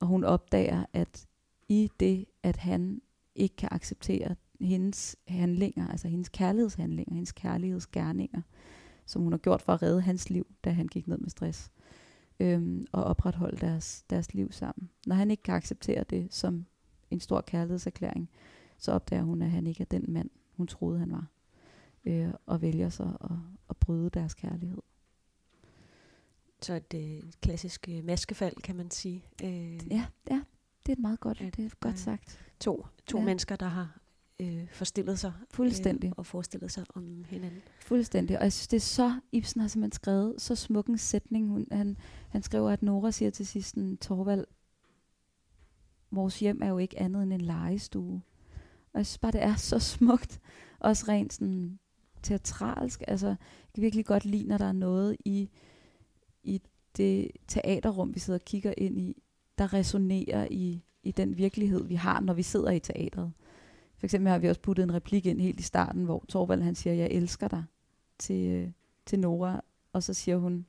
Og 0.00 0.06
hun 0.06 0.24
opdager, 0.24 0.84
at 0.92 1.26
i 1.68 1.90
det, 2.00 2.26
at 2.42 2.56
han 2.56 3.00
ikke 3.34 3.56
kan 3.56 3.68
acceptere 3.72 4.34
hendes 4.60 5.16
handlinger, 5.28 5.88
altså 5.88 6.08
hendes 6.08 6.28
kærlighedshandlinger, 6.28 7.14
hendes 7.14 7.32
kærlighedsgerninger, 7.32 8.40
som 9.06 9.22
hun 9.22 9.32
har 9.32 9.38
gjort 9.38 9.62
for 9.62 9.72
at 9.72 9.82
redde 9.82 10.00
hans 10.00 10.30
liv, 10.30 10.46
da 10.64 10.70
han 10.70 10.86
gik 10.86 11.08
ned 11.08 11.18
med 11.18 11.30
stress, 11.30 11.70
øhm, 12.40 12.86
og 12.92 13.04
opretholde 13.04 13.56
deres, 13.56 14.04
deres 14.10 14.34
liv 14.34 14.52
sammen. 14.52 14.90
Når 15.06 15.14
han 15.14 15.30
ikke 15.30 15.42
kan 15.42 15.54
acceptere 15.54 16.04
det 16.04 16.34
som 16.34 16.66
en 17.10 17.20
stor 17.20 17.40
kærlighedserklæring, 17.40 18.30
så 18.78 18.92
opdager 18.92 19.22
hun, 19.22 19.42
at 19.42 19.50
han 19.50 19.66
ikke 19.66 19.80
er 19.80 19.88
den 19.90 20.04
mand, 20.08 20.30
hun 20.56 20.66
troede, 20.66 20.98
han 20.98 21.12
var 21.12 21.26
øh, 22.04 22.30
og 22.46 22.62
vælger 22.62 22.88
så 22.88 23.02
at, 23.02 23.36
at 23.70 23.76
bryde 23.76 24.10
deres 24.10 24.34
kærlighed. 24.34 24.78
Så 26.62 26.74
et 26.74 26.94
øh, 26.94 27.32
klassisk 27.42 27.88
øh, 27.88 28.04
maskefald, 28.04 28.56
kan 28.56 28.76
man 28.76 28.90
sige. 28.90 29.24
Øh, 29.42 29.92
ja, 29.92 30.06
ja, 30.30 30.42
det 30.86 30.92
er 30.92 31.00
meget 31.00 31.20
godt, 31.20 31.38
det 31.38 31.58
er 31.58 31.70
godt 31.80 31.94
øh, 31.94 31.98
sagt. 31.98 32.38
To, 32.60 32.86
to 33.06 33.18
ja. 33.18 33.24
mennesker, 33.24 33.56
der 33.56 33.66
har 33.66 33.98
øh, 34.40 34.68
forestillet 34.72 35.18
sig 35.18 35.32
Fuldstændig. 35.50 36.08
Øh, 36.08 36.14
og 36.16 36.26
forestillet 36.26 36.72
sig 36.72 36.84
om 36.94 37.24
hinanden. 37.28 37.62
Fuldstændig. 37.80 38.38
Og 38.38 38.44
jeg 38.44 38.52
synes, 38.52 38.68
det 38.68 38.76
er 38.76 38.80
så, 38.80 39.20
Ibsen 39.32 39.60
har 39.60 39.68
simpelthen 39.68 39.92
skrevet 39.92 40.34
så 40.38 40.54
smuk 40.54 40.86
en 40.86 40.98
sætning. 40.98 41.48
Hun, 41.48 41.66
han, 41.72 41.96
han 42.28 42.42
skriver, 42.42 42.70
at 42.70 42.82
Nora 42.82 43.10
siger 43.10 43.30
til 43.30 43.46
sidst, 43.46 43.76
Torvald, 44.00 44.46
vores 46.10 46.40
hjem 46.40 46.62
er 46.62 46.68
jo 46.68 46.78
ikke 46.78 47.00
andet 47.00 47.22
end 47.22 47.32
en 47.32 47.40
legestue. 47.40 48.22
Og 48.92 48.98
jeg 48.98 49.06
synes 49.06 49.18
bare, 49.18 49.32
det 49.32 49.42
er 49.42 49.56
så 49.56 49.78
smukt. 49.78 50.40
Også 50.80 51.04
rent 51.08 51.32
sådan 51.32 51.78
teatralsk. 52.22 53.02
Altså, 53.08 53.26
jeg 53.28 53.36
kan 53.74 53.82
virkelig 53.82 54.06
godt 54.06 54.24
lide, 54.24 54.48
når 54.48 54.58
der 54.58 54.64
er 54.64 54.72
noget 54.72 55.16
i, 55.24 55.50
i 56.42 56.60
det 56.96 57.30
teaterrum, 57.48 58.14
vi 58.14 58.20
sidder 58.20 58.38
og 58.38 58.44
kigger 58.44 58.74
ind 58.78 59.00
i, 59.00 59.22
der 59.58 59.72
resonerer 59.72 60.48
i, 60.50 60.82
i 61.02 61.10
den 61.10 61.38
virkelighed, 61.38 61.84
vi 61.84 61.94
har, 61.94 62.20
når 62.20 62.34
vi 62.34 62.42
sidder 62.42 62.70
i 62.70 62.80
teatret. 62.80 63.32
For 64.04 64.06
eksempel 64.06 64.30
har 64.30 64.38
vi 64.38 64.48
også 64.48 64.60
puttet 64.60 64.82
en 64.82 64.94
replik 64.94 65.26
ind 65.26 65.40
helt 65.40 65.60
i 65.60 65.62
starten, 65.62 66.04
hvor 66.04 66.24
Torvald 66.28 66.62
han 66.62 66.74
siger, 66.74 66.94
jeg 66.94 67.08
elsker 67.10 67.48
dig 67.48 67.64
til, 68.18 68.50
øh, 68.50 68.68
til 69.06 69.18
Nora, 69.18 69.64
og 69.92 70.02
så 70.02 70.14
siger 70.14 70.36
hun, 70.36 70.66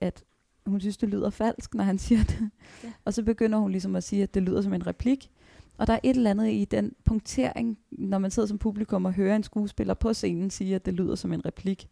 at 0.00 0.24
hun 0.66 0.80
synes, 0.80 0.96
det 0.96 1.08
lyder 1.08 1.30
falsk, 1.30 1.74
når 1.74 1.84
han 1.84 1.98
siger 2.08 2.24
det. 2.24 2.50
Ja. 2.84 2.92
Og 3.04 3.14
så 3.14 3.22
begynder 3.22 3.58
hun 3.58 3.70
ligesom 3.70 3.96
at 3.96 4.04
sige, 4.04 4.22
at 4.22 4.34
det 4.34 4.42
lyder 4.42 4.62
som 4.62 4.74
en 4.74 4.86
replik. 4.86 5.30
Og 5.78 5.86
der 5.86 5.92
er 5.92 6.00
et 6.02 6.16
eller 6.16 6.30
andet 6.30 6.50
i 6.50 6.64
den 6.64 6.94
punktering, 7.04 7.78
når 7.90 8.18
man 8.18 8.30
sidder 8.30 8.46
som 8.46 8.58
publikum 8.58 9.04
og 9.04 9.12
hører 9.12 9.36
en 9.36 9.42
skuespiller 9.42 9.94
på 9.94 10.12
scenen 10.14 10.50
sige, 10.50 10.74
at 10.74 10.86
det 10.86 10.94
lyder 10.94 11.14
som 11.14 11.32
en 11.32 11.44
replik. 11.44 11.88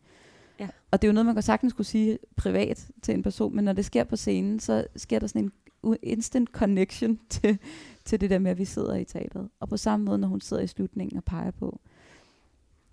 Ja. 0.61 0.69
Og 0.91 1.03
det 1.03 1.09
er 1.09 1.11
jo 1.11 1.15
noget, 1.15 1.27
man 1.27 1.35
kan 1.35 1.43
sagtens 1.43 1.71
skulle 1.71 1.87
sige 1.87 2.19
privat 2.37 2.91
til 3.03 3.15
en 3.15 3.23
person, 3.23 3.57
men 3.57 3.65
når 3.65 3.73
det 3.73 3.85
sker 3.85 4.05
på 4.05 4.17
scenen, 4.17 4.61
så 4.61 4.87
sker 4.97 5.19
der 5.19 5.27
sådan 5.27 5.53
en 5.85 5.97
instant 6.03 6.49
connection 6.49 7.21
til, 7.31 7.59
til 8.07 8.21
det 8.21 8.31
der 8.31 8.39
med, 8.39 8.51
at 8.51 8.59
vi 8.59 8.65
sidder 8.65 8.95
i 8.95 9.05
teatret. 9.05 9.49
Og 9.61 9.69
på 9.69 9.77
samme 9.77 10.07
måde, 10.07 10.19
når 10.19 10.29
hun 10.29 10.41
sidder 10.41 10.63
i 10.63 10.67
slutningen 10.67 11.17
og 11.17 11.25
peger 11.25 11.51
på, 11.51 11.81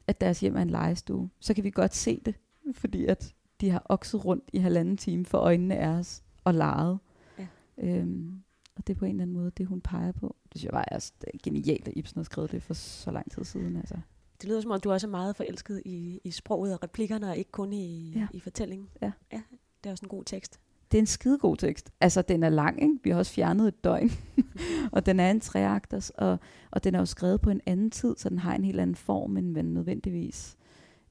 at 0.08 0.22
deres 0.22 0.40
hjem 0.40 0.56
er 0.56 0.62
en 0.62 0.70
legestue, 0.70 1.30
så 1.40 1.54
kan 1.54 1.64
vi 1.64 1.70
godt 1.70 1.96
se 1.96 2.22
det, 2.26 2.36
fordi 2.74 3.06
at 3.06 3.36
de 3.62 3.70
har 3.70 3.86
okset 3.90 4.26
rundt 4.26 4.44
i 4.54 4.58
halvanden 4.58 4.98
time 4.98 5.26
for 5.26 5.38
øjnene 5.38 5.78
af 5.78 5.88
os 5.88 6.24
og 6.44 6.54
leget. 6.54 7.00
Ja. 7.40 7.48
Øhm, 7.78 8.44
og 8.76 8.88
det 8.88 8.96
er 8.96 9.00
på 9.00 9.06
en 9.06 9.12
eller 9.12 9.22
anden 9.22 9.38
måde 9.38 9.52
det, 9.58 9.66
hun 9.66 9.82
peger 9.82 10.12
på. 10.12 10.36
Det 10.44 10.60
synes 10.60 10.64
jeg 10.64 10.72
bare 10.72 10.94
er 10.94 11.12
genialt, 11.44 11.88
at 11.88 11.94
Ibsen 11.96 12.20
har 12.20 12.24
skrevet 12.24 12.52
det 12.52 12.64
for 12.64 12.74
så 12.74 13.12
lang 13.12 13.32
tid 13.32 13.44
siden. 13.44 13.76
Altså. 13.76 13.96
Det 14.42 14.50
lyder 14.50 14.62
som 14.62 14.72
om, 14.72 14.80
du 14.80 14.92
også 14.92 15.08
er 15.08 15.12
meget 15.12 15.36
forelsket 15.36 15.82
i, 15.86 16.20
i 16.24 16.32
sproget 16.32 16.74
og 16.74 16.84
replikkerne, 16.84 17.30
og 17.30 17.38
ikke 17.38 17.52
kun 17.52 17.74
i, 17.74 18.12
ja. 18.16 18.28
i 18.34 18.40
fortællingen. 18.40 18.90
Ja. 19.02 19.12
ja. 19.34 19.42
Det 19.84 19.90
er 19.90 19.92
også 19.92 20.06
en 20.06 20.10
god 20.10 20.24
tekst. 20.24 20.60
Det 20.94 20.98
er 20.98 21.02
en 21.02 21.08
skidegod 21.08 21.58
tekst. 21.58 21.92
Altså, 22.02 22.22
den 22.22 22.44
er 22.44 22.50
lang, 22.50 22.84
ikke? 22.84 23.00
Vi 23.04 23.10
har 23.10 23.18
også 23.18 23.34
fjernet 23.34 23.68
et 23.68 23.84
døgn. 23.84 24.12
og 24.96 25.06
den 25.06 25.20
er 25.20 25.32
en 25.32 25.40
treakters, 25.40 26.10
og, 26.10 26.40
og 26.72 26.84
den 26.84 26.96
er 26.96 27.00
jo 27.00 27.06
skrevet 27.06 27.42
på 27.42 27.50
en 27.50 27.62
anden 27.66 27.92
tid, 27.92 28.16
så 28.18 28.30
den 28.30 28.40
har 28.40 28.56
en 28.56 28.66
helt 28.66 28.80
anden 28.80 28.96
form, 28.96 29.38
end 29.38 29.52
man 29.52 29.66
nødvendigvis 29.66 30.58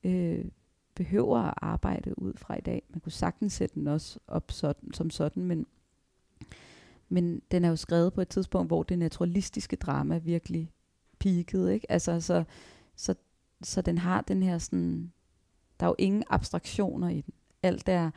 øh, 0.05 0.45
behøver 0.95 1.39
at 1.39 1.55
arbejde 1.57 2.19
ud 2.19 2.33
fra 2.37 2.59
i 2.59 2.61
dag. 2.61 2.83
Man 2.91 3.01
kunne 3.01 3.13
sagtens 3.13 3.53
sætte 3.53 3.75
den 3.75 3.89
også 3.89 4.19
op 4.27 4.51
sådan, 4.51 4.93
som 4.95 5.11
sådan, 5.11 5.45
men 5.45 5.67
men 7.09 7.43
den 7.51 7.65
er 7.65 7.69
jo 7.69 7.77
skrevet 7.77 8.13
på 8.13 8.21
et 8.21 8.29
tidspunkt, 8.29 8.69
hvor 8.69 8.83
det 8.83 8.99
naturalistiske 8.99 9.77
drama 9.77 10.19
virkelig 10.19 10.71
peakede, 11.19 11.75
ikke? 11.75 11.93
Altså, 11.93 12.21
så, 12.21 12.45
så, 12.97 13.15
så 13.63 13.83
den 13.83 13.99
har 13.99 14.21
den 14.21 14.43
her 14.43 14.59
sådan, 14.59 15.13
der 15.81 15.87
er 15.87 15.91
jo 15.91 15.95
ingen 15.99 16.25
abstraktioner 16.31 17.09
i 17.09 17.21
den. 17.21 17.35
Alt 17.63 17.89
er, 17.89 18.11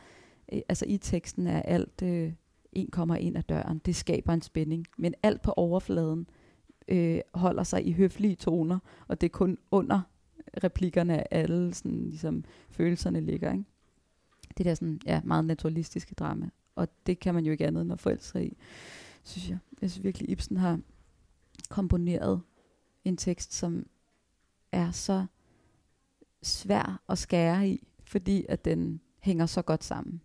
øh, 0.54 0.62
altså 0.70 0.86
i 0.88 0.98
teksten 0.98 1.48
er 1.48 1.62
alt, 1.62 2.02
øh, 2.02 2.34
en 2.72 2.92
kommer 2.92 3.16
ind 3.16 3.38
ad 3.38 3.44
døren, 3.44 3.82
det 3.86 3.96
skaber 3.96 4.34
en 4.34 4.42
spænding, 4.42 4.86
men 4.98 5.14
alt 5.24 5.42
på 5.42 5.52
overfladen 5.52 6.28
øh, 6.88 7.20
holder 7.34 7.64
sig 7.64 7.88
i 7.88 7.92
høflige 7.92 8.36
toner, 8.36 8.80
og 9.08 9.22
det 9.22 9.28
er 9.28 9.32
kun 9.32 9.58
under 9.72 10.02
replikkerne 10.64 11.34
af 11.34 11.40
alle 11.40 11.74
sådan, 11.74 12.06
ligesom, 12.10 12.44
følelserne 12.70 13.20
ligger, 13.20 13.52
ikke? 13.52 13.66
Det 14.58 14.66
der 14.66 14.76
sådan, 14.76 15.00
ja, 15.06 15.22
meget 15.24 15.46
naturalistiske 15.46 16.16
drama. 16.16 16.50
Og 16.76 16.88
det 17.06 17.20
kan 17.20 17.34
man 17.34 17.46
jo 17.46 17.52
ikke 17.52 17.68
andet 17.68 17.82
end 17.82 17.92
at 17.92 18.00
forelske 18.00 18.46
i, 18.46 18.58
synes 19.24 19.50
jeg. 19.50 19.58
Jeg 19.82 19.92
synes 19.92 20.04
virkelig, 20.04 20.30
Ibsen 20.30 20.58
har 20.58 20.80
komponeret 21.70 22.42
en 23.06 23.18
tekst, 23.18 23.54
som 23.54 23.88
er 24.72 24.92
så 24.92 25.26
svær 26.42 27.02
at 27.10 27.18
skære 27.18 27.70
i, 27.70 27.88
fordi 28.04 28.46
at 28.50 28.66
den 28.66 29.02
hænger 29.20 29.46
så 29.46 29.62
godt 29.62 29.84
sammen. 29.84 30.22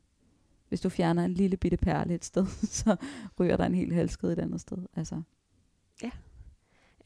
Hvis 0.71 0.81
du 0.81 0.89
fjerner 0.89 1.25
en 1.25 1.35
lille 1.35 1.57
bitte 1.57 1.77
perle 1.77 2.15
et 2.15 2.25
sted, 2.25 2.47
så 2.81 2.97
ryger 3.41 3.57
der 3.57 3.65
en 3.67 3.75
hel 3.75 3.93
halskede 3.93 4.33
et 4.33 4.39
andet 4.39 4.61
sted. 4.61 4.79
Altså. 4.97 5.23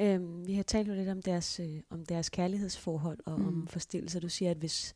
Øhm, 0.01 0.47
vi 0.47 0.55
har 0.55 0.63
talt 0.63 0.89
jo 0.89 0.95
lidt 0.95 1.09
om 1.09 1.23
deres, 1.23 1.61
øh, 1.61 1.81
om 1.91 2.07
deres 2.07 2.29
kærlighedsforhold 2.29 3.19
og 3.27 3.41
mm. 3.41 3.47
om 3.47 3.53
Mm. 3.53 3.67
forstillelse. 3.67 4.21
Du 4.21 4.29
siger, 4.29 4.51
at 4.51 4.57
hvis, 4.57 4.95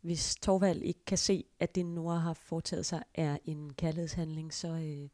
hvis 0.00 0.36
Torvald 0.36 0.82
ikke 0.82 1.04
kan 1.06 1.18
se, 1.18 1.44
at 1.60 1.74
det 1.74 1.86
Nora 1.86 2.16
har 2.18 2.34
foretaget 2.34 2.86
sig 2.86 3.02
er 3.14 3.36
en 3.44 3.72
kærlighedshandling, 3.72 4.54
så, 4.54 4.68
øh, 4.68 5.08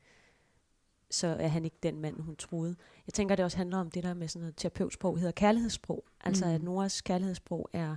så 1.11 1.27
er 1.27 1.49
han 1.49 1.65
ikke 1.65 1.77
den 1.83 2.01
mand, 2.01 2.21
hun 2.21 2.37
troede. 2.37 2.77
Jeg 3.07 3.15
tænker, 3.15 3.37
det 3.37 3.45
også 3.45 3.57
handler 3.57 3.79
om 3.79 3.91
det 3.91 4.03
der 4.03 4.15
med 4.15 4.29
sådan 4.29 4.41
noget 4.41 4.57
terapeutsprog, 4.57 5.19
hedder 5.19 5.33
kærlighedssprog. 5.33 6.05
Altså 6.21 6.45
Mm. 6.45 6.51
at 6.51 6.63
Noras 6.63 7.01
kærlighedssprog 7.01 7.69
er 7.73 7.97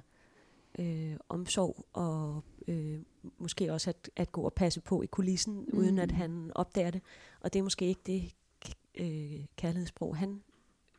øh, 0.80 1.16
omsorg 1.30 1.86
og 1.94 2.44
øh, 2.70 3.00
måske 3.38 3.74
også 3.74 3.90
at, 3.90 4.10
at 4.16 4.32
gå 4.32 4.42
og 4.42 4.54
passe 4.54 4.82
på 4.82 5.02
i 5.02 5.06
kulissen, 5.06 5.54
mm. 5.54 5.80
uden 5.80 6.00
at 6.00 6.12
han 6.12 6.52
opdager 6.56 6.92
det. 6.92 7.02
Og 7.42 7.54
det 7.54 7.60
er 7.60 7.64
måske 7.64 7.86
ikke 7.86 8.02
det 8.06 8.34
øh, 8.96 9.46
kærlighedssprog, 9.56 10.18
han 10.18 10.42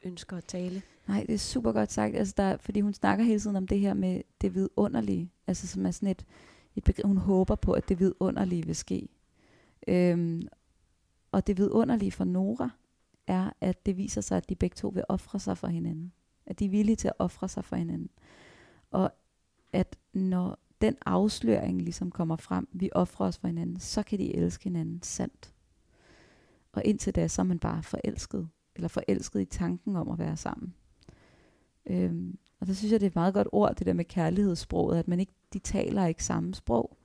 ønsker 0.04 0.36
at 0.36 0.44
tale. 0.44 0.82
Nej, 1.08 1.24
det 1.26 1.34
er 1.34 1.38
super 1.38 1.72
godt 1.72 1.92
sagt, 1.92 2.16
altså 2.16 2.34
der, 2.36 2.56
fordi 2.56 2.80
hun 2.80 2.94
snakker 2.94 3.24
hele 3.24 3.40
tiden 3.40 3.56
om 3.56 3.66
det 3.66 3.80
her 3.80 3.94
med 3.94 4.22
det 4.40 4.54
vidunderlige, 4.54 5.30
altså 5.46 5.66
som 5.66 5.86
er 5.86 5.90
sådan 5.90 6.08
et, 6.08 6.24
et 6.76 6.84
begreb, 6.84 7.06
hun 7.06 7.16
håber 7.16 7.54
på, 7.54 7.72
at 7.72 7.88
det 7.88 8.00
vidunderlige 8.00 8.66
vil 8.66 8.76
ske. 8.76 9.08
Øhm, 9.88 10.42
og 11.32 11.46
det 11.46 11.58
vidunderlige 11.58 12.12
for 12.12 12.24
Nora 12.24 12.70
er, 13.26 13.50
at 13.60 13.86
det 13.86 13.96
viser 13.96 14.20
sig, 14.20 14.36
at 14.36 14.48
de 14.48 14.54
begge 14.54 14.74
to 14.74 14.88
vil 14.88 15.04
ofre 15.08 15.38
sig 15.38 15.58
for 15.58 15.66
hinanden. 15.66 16.12
At 16.46 16.58
de 16.58 16.64
er 16.64 16.68
villige 16.68 16.96
til 16.96 17.08
at 17.08 17.14
ofre 17.18 17.48
sig 17.48 17.64
for 17.64 17.76
hinanden. 17.76 18.10
Og 18.90 19.12
at 19.72 19.96
når 20.12 20.58
den 20.80 20.96
afsløring 21.06 21.82
ligesom 21.82 22.10
kommer 22.10 22.36
frem, 22.36 22.68
vi 22.72 22.90
offrer 22.92 23.26
os 23.26 23.38
for 23.38 23.46
hinanden, 23.46 23.80
så 23.80 24.02
kan 24.02 24.18
de 24.18 24.34
elske 24.36 24.64
hinanden 24.64 25.02
sandt. 25.02 25.54
Og 26.72 26.82
indtil 26.84 27.14
da, 27.14 27.28
så 27.28 27.42
er 27.42 27.46
man 27.46 27.58
bare 27.58 27.82
forelsket 27.82 28.48
eller 28.74 28.88
forelsket 28.88 29.40
i 29.40 29.44
tanken 29.44 29.96
om 29.96 30.08
at 30.08 30.18
være 30.18 30.36
sammen. 30.36 30.74
Øhm, 31.86 32.38
og 32.60 32.66
der 32.66 32.72
synes 32.72 32.92
jeg, 32.92 33.00
det 33.00 33.06
er 33.06 33.10
et 33.10 33.14
meget 33.14 33.34
godt 33.34 33.48
ord, 33.52 33.76
det 33.76 33.86
der 33.86 33.92
med 33.92 34.04
kærlighedssproget, 34.04 34.98
at 34.98 35.08
man 35.08 35.20
ikke, 35.20 35.32
de 35.52 35.58
taler 35.58 36.06
ikke 36.06 36.24
samme 36.24 36.54
sprog. 36.54 36.96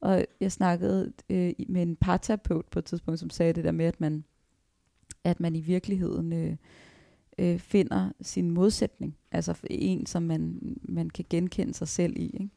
Og 0.00 0.24
jeg 0.40 0.52
snakkede 0.52 1.12
øh, 1.30 1.52
med 1.68 1.82
en 1.82 1.96
parterapeut 1.96 2.66
på 2.70 2.78
et 2.78 2.84
tidspunkt, 2.84 3.20
som 3.20 3.30
sagde 3.30 3.52
det 3.52 3.64
der 3.64 3.72
med, 3.72 3.84
at 3.84 4.00
man, 4.00 4.24
at 5.24 5.40
man 5.40 5.56
i 5.56 5.60
virkeligheden 5.60 6.32
øh, 6.32 6.56
øh, 7.38 7.58
finder 7.58 8.12
sin 8.20 8.50
modsætning. 8.50 9.16
Altså 9.30 9.60
en, 9.70 10.06
som 10.06 10.22
man, 10.22 10.60
man 10.82 11.10
kan 11.10 11.24
genkende 11.30 11.74
sig 11.74 11.88
selv 11.88 12.16
i. 12.16 12.26
Ikke? 12.26 12.50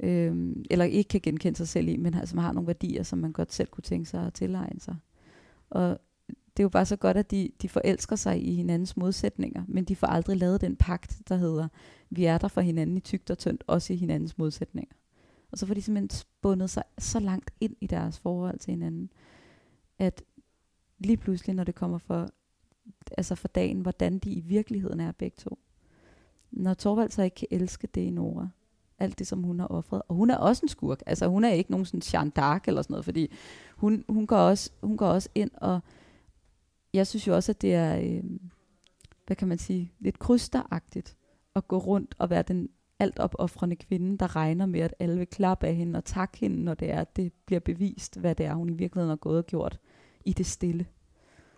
Øh, 0.00 0.56
eller 0.70 0.84
ikke 0.84 1.08
kan 1.08 1.20
genkende 1.20 1.56
sig 1.56 1.68
selv 1.68 1.88
i, 1.88 1.96
men 1.96 2.14
har- 2.14 2.24
som 2.24 2.38
har 2.38 2.52
nogle 2.52 2.66
værdier, 2.66 3.02
som 3.02 3.18
man 3.18 3.32
godt 3.32 3.52
selv 3.52 3.68
kunne 3.68 3.82
tænke 3.82 4.08
sig 4.08 4.26
at 4.26 4.34
tilegne 4.34 4.80
sig. 4.80 4.96
Og 5.70 6.00
det 6.28 6.62
er 6.62 6.64
jo 6.64 6.68
bare 6.68 6.86
så 6.86 6.96
godt, 6.96 7.16
at 7.16 7.30
de, 7.30 7.50
de 7.62 7.68
forelsker 7.68 8.16
sig 8.16 8.48
i 8.48 8.54
hinandens 8.54 8.96
modsætninger, 8.96 9.64
men 9.68 9.84
de 9.84 9.96
får 9.96 10.06
aldrig 10.06 10.36
lavet 10.36 10.60
den 10.60 10.76
pagt, 10.76 11.22
der 11.28 11.36
hedder, 11.36 11.68
vi 12.10 12.24
er 12.24 12.38
der 12.38 12.48
for 12.48 12.60
hinanden 12.60 12.96
i 12.96 13.00
tygt 13.00 13.30
og 13.30 13.38
tyndt, 13.38 13.64
også 13.66 13.92
i 13.92 13.96
hinandens 13.96 14.38
modsætninger. 14.38 14.94
Og 15.52 15.58
så 15.58 15.66
får 15.66 15.74
de 15.74 15.82
simpelthen 15.82 16.24
bundet 16.42 16.70
sig 16.70 16.82
så 16.98 17.20
langt 17.20 17.50
ind 17.60 17.76
i 17.80 17.86
deres 17.86 18.18
forhold 18.18 18.58
til 18.58 18.70
hinanden, 18.70 19.10
at 19.98 20.22
lige 20.98 21.16
pludselig, 21.16 21.54
når 21.54 21.64
det 21.64 21.74
kommer 21.74 21.98
for, 21.98 22.30
altså 23.18 23.34
for 23.34 23.48
dagen, 23.48 23.80
hvordan 23.80 24.18
de 24.18 24.30
i 24.32 24.40
virkeligheden 24.40 25.00
er 25.00 25.12
begge 25.12 25.36
to. 25.38 25.58
Når 26.50 26.74
Torvald 26.74 27.10
så 27.10 27.22
ikke 27.22 27.34
kan 27.34 27.48
elske 27.50 27.86
det 27.86 28.00
i 28.00 28.10
Nora, 28.10 28.48
alt 29.00 29.18
det, 29.18 29.26
som 29.26 29.42
hun 29.42 29.60
har 29.60 29.66
offret. 29.66 30.02
Og 30.08 30.14
hun 30.14 30.30
er 30.30 30.36
også 30.36 30.60
en 30.64 30.68
skurk. 30.68 31.02
Altså 31.06 31.28
hun 31.28 31.44
er 31.44 31.50
ikke 31.50 31.70
nogen 31.70 31.86
sådan 31.86 32.02
Jeanne 32.14 32.32
d'Arc 32.38 32.60
eller 32.66 32.82
sådan 32.82 32.92
noget, 32.92 33.04
fordi 33.04 33.32
hun, 33.76 34.04
hun, 34.08 34.26
går 34.26 34.36
også, 34.36 34.70
hun 34.82 34.96
går 34.96 35.06
også 35.06 35.28
ind 35.34 35.50
og 35.54 35.80
jeg 36.94 37.06
synes 37.06 37.26
jo 37.26 37.34
også, 37.34 37.52
at 37.52 37.62
det 37.62 37.74
er, 37.74 37.98
øh, 37.98 38.24
hvad 39.26 39.36
kan 39.36 39.48
man 39.48 39.58
sige, 39.58 39.92
lidt 40.00 40.18
krysteragtigt 40.18 41.16
at 41.54 41.68
gå 41.68 41.78
rundt 41.78 42.14
og 42.18 42.30
være 42.30 42.42
den 42.42 42.68
alt 42.98 43.20
opoffrende 43.20 43.76
kvinde, 43.76 44.18
der 44.18 44.36
regner 44.36 44.66
med, 44.66 44.80
at 44.80 44.94
alle 44.98 45.18
vil 45.18 45.26
klappe 45.26 45.66
af 45.66 45.74
hende 45.74 45.96
og 45.96 46.04
takke 46.04 46.38
hende, 46.38 46.64
når 46.64 46.74
det 46.74 46.90
er, 46.90 47.00
at 47.00 47.16
det 47.16 47.32
bliver 47.46 47.60
bevist, 47.60 48.18
hvad 48.18 48.34
det 48.34 48.46
er, 48.46 48.54
hun 48.54 48.68
i 48.68 48.72
virkeligheden 48.72 49.08
har 49.08 49.16
gået 49.16 49.38
og 49.38 49.46
gjort 49.46 49.78
i 50.24 50.32
det 50.32 50.46
stille. 50.46 50.86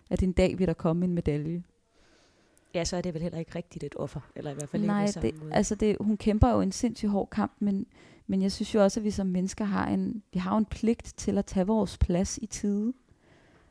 At 0.09 0.23
en 0.23 0.31
dag 0.31 0.59
vil 0.59 0.67
der 0.67 0.73
komme 0.73 1.05
en 1.05 1.13
medalje. 1.13 1.63
Ja, 2.73 2.83
så 2.85 2.97
er 2.97 3.01
det 3.01 3.13
vel 3.13 3.21
heller 3.21 3.39
ikke 3.39 3.55
rigtigt 3.55 3.83
et 3.83 3.95
offer, 3.95 4.19
eller 4.35 4.51
i 4.51 4.53
hvert 4.53 4.69
fald 4.69 4.85
Nej, 4.85 5.05
ikke 5.05 5.19
på 5.19 5.25
det, 5.25 5.39
måde. 5.39 5.53
altså 5.53 5.75
det, 5.75 5.97
hun 6.01 6.17
kæmper 6.17 6.49
jo 6.49 6.61
en 6.61 6.71
sindssygt 6.71 7.11
hård 7.11 7.29
kamp, 7.29 7.51
men, 7.59 7.85
men 8.27 8.41
jeg 8.41 8.51
synes 8.51 8.75
jo 8.75 8.83
også, 8.83 8.99
at 8.99 9.03
vi 9.03 9.11
som 9.11 9.27
mennesker 9.27 9.65
har 9.65 9.87
en, 9.87 10.23
vi 10.33 10.39
har 10.39 10.57
en 10.57 10.65
pligt 10.65 11.13
til 11.17 11.37
at 11.37 11.45
tage 11.45 11.67
vores 11.67 11.97
plads 11.97 12.39
i 12.41 12.45
tide. 12.45 12.93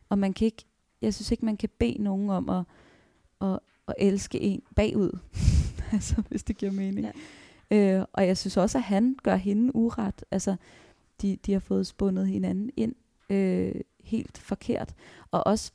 Og 0.09 0.19
man 0.19 0.33
kan 0.33 0.45
ikke, 0.45 0.65
jeg 1.03 1.15
synes 1.15 1.31
ikke, 1.31 1.45
man 1.45 1.57
kan 1.57 1.69
bede 1.79 2.03
nogen 2.03 2.31
om 2.31 2.49
at, 2.49 2.65
at, 3.41 3.59
at 3.89 3.95
elske 3.99 4.41
en 4.41 4.63
bagud, 4.77 5.19
altså 5.93 6.23
hvis 6.29 6.43
det 6.43 6.57
giver 6.57 6.73
mening. 6.73 7.07
Ja. 7.71 7.99
Øh, 7.99 8.05
og 8.13 8.27
jeg 8.27 8.39
synes 8.39 8.57
også, 8.57 8.79
at 8.79 8.85
han 8.85 9.17
gør 9.23 9.37
hende 9.37 9.77
uret. 9.77 10.25
Altså, 10.31 10.57
de, 11.23 11.37
de 11.47 11.53
har 11.53 11.61
fået 11.61 11.87
spundet 11.87 12.29
hinanden 12.29 12.71
ind 12.77 12.95
øh, 13.31 13.75
helt 14.05 14.39
forkert. 14.39 14.95
Og 15.31 15.47
også 15.47 15.73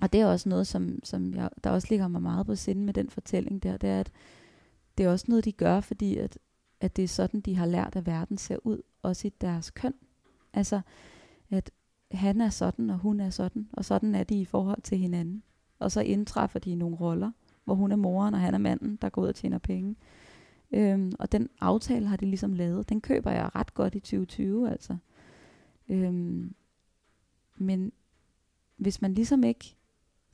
og 0.00 0.12
det 0.12 0.20
er 0.20 0.26
også 0.26 0.48
noget, 0.48 0.66
som, 0.66 0.98
som 1.04 1.34
jeg, 1.34 1.50
der 1.64 1.70
også 1.70 1.86
ligger 1.90 2.08
mig 2.08 2.22
meget 2.22 2.46
på 2.46 2.54
sinde 2.54 2.82
med 2.82 2.94
den 2.94 3.10
fortælling 3.10 3.62
der, 3.62 3.76
det 3.76 3.90
er, 3.90 4.00
at 4.00 4.12
det 4.98 5.06
er 5.06 5.10
også 5.10 5.24
noget, 5.28 5.44
de 5.44 5.52
gør, 5.52 5.80
fordi 5.80 6.16
at, 6.16 6.38
at 6.80 6.96
det 6.96 7.04
er 7.04 7.08
sådan, 7.08 7.40
de 7.40 7.56
har 7.56 7.66
lært, 7.66 7.96
at 7.96 8.06
verden 8.06 8.38
ser 8.38 8.56
ud, 8.64 8.82
også 9.02 9.26
i 9.26 9.32
deres 9.40 9.70
køn. 9.70 9.94
Altså, 10.52 10.80
at 11.50 11.70
han 12.12 12.40
er 12.40 12.50
sådan, 12.50 12.90
og 12.90 12.98
hun 12.98 13.20
er 13.20 13.30
sådan, 13.30 13.68
og 13.72 13.84
sådan 13.84 14.14
er 14.14 14.24
de 14.24 14.40
i 14.40 14.44
forhold 14.44 14.82
til 14.82 14.98
hinanden. 14.98 15.42
Og 15.78 15.92
så 15.92 16.00
indtræffer 16.00 16.58
de 16.58 16.70
i 16.70 16.74
nogle 16.74 16.96
roller, 16.96 17.30
hvor 17.64 17.74
hun 17.74 17.92
er 17.92 17.96
moren, 17.96 18.34
og 18.34 18.40
han 18.40 18.54
er 18.54 18.58
manden, 18.58 18.96
der 18.96 19.08
går 19.08 19.22
ud 19.22 19.28
og 19.28 19.34
tjener 19.34 19.58
penge. 19.58 19.96
Øhm, 20.72 21.12
og 21.18 21.32
den 21.32 21.48
aftale 21.60 22.06
har 22.06 22.16
de 22.16 22.26
ligesom 22.26 22.52
lavet. 22.52 22.88
Den 22.88 23.00
køber 23.00 23.30
jeg 23.30 23.50
ret 23.54 23.74
godt 23.74 23.94
i 23.94 24.00
2020, 24.00 24.70
altså. 24.70 24.96
Øhm, 25.88 26.54
men 27.56 27.92
hvis 28.76 29.02
man 29.02 29.14
ligesom 29.14 29.44
ikke 29.44 29.75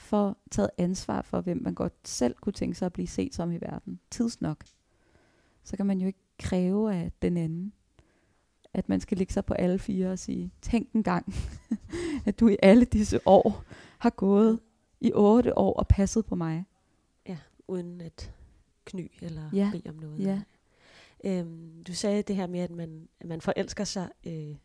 får 0.03 0.37
taget 0.51 0.71
ansvar 0.79 1.23
for, 1.23 1.41
hvem 1.41 1.63
man 1.63 1.75
godt 1.75 1.95
selv 2.09 2.35
kunne 2.41 2.53
tænke 2.53 2.75
sig 2.79 2.87
at 2.87 2.93
blive 2.93 3.07
set 3.07 3.35
som 3.35 3.53
i 3.53 3.57
verden, 3.61 4.01
tidsnok, 4.11 4.65
så 5.65 5.77
kan 5.77 5.87
man 5.87 6.01
jo 6.01 6.07
ikke 6.07 6.19
kræve 6.39 6.95
af 6.95 7.13
den 7.23 7.37
anden, 7.37 7.73
at 8.75 8.89
man 8.89 9.01
skal 9.01 9.19
ligge 9.19 9.33
sig 9.33 9.45
på 9.45 9.55
alle 9.55 9.79
fire 9.79 10.11
og 10.11 10.19
sige, 10.19 10.51
tænk 10.63 10.93
en 10.93 11.03
gang, 11.03 11.35
at 12.27 12.41
du 12.41 12.49
i 12.49 12.57
alle 12.63 12.85
disse 12.85 13.21
år 13.27 13.65
har 13.99 14.11
gået 14.11 14.61
i 15.01 15.13
otte 15.15 15.59
år 15.59 15.73
og 15.75 15.89
passet 15.89 16.27
på 16.27 16.35
mig. 16.35 16.65
uden 17.69 18.01
at 18.01 18.33
kny 18.85 19.11
eller 19.23 19.51
Ja, 19.53 19.71
bede 19.73 19.91
om 19.91 19.95
noget. 19.97 20.19
ja. 20.21 20.43
Øhm, 21.25 21.85
du 21.85 21.95
sagde 21.95 22.23
det 22.23 22.37
her 22.37 22.47
med, 22.47 22.61
at 22.61 22.71
man, 22.71 23.09
at 23.21 23.27
man 23.27 23.41
forelsker 23.41 23.85
sig 23.85 24.09
øh, 24.27 24.57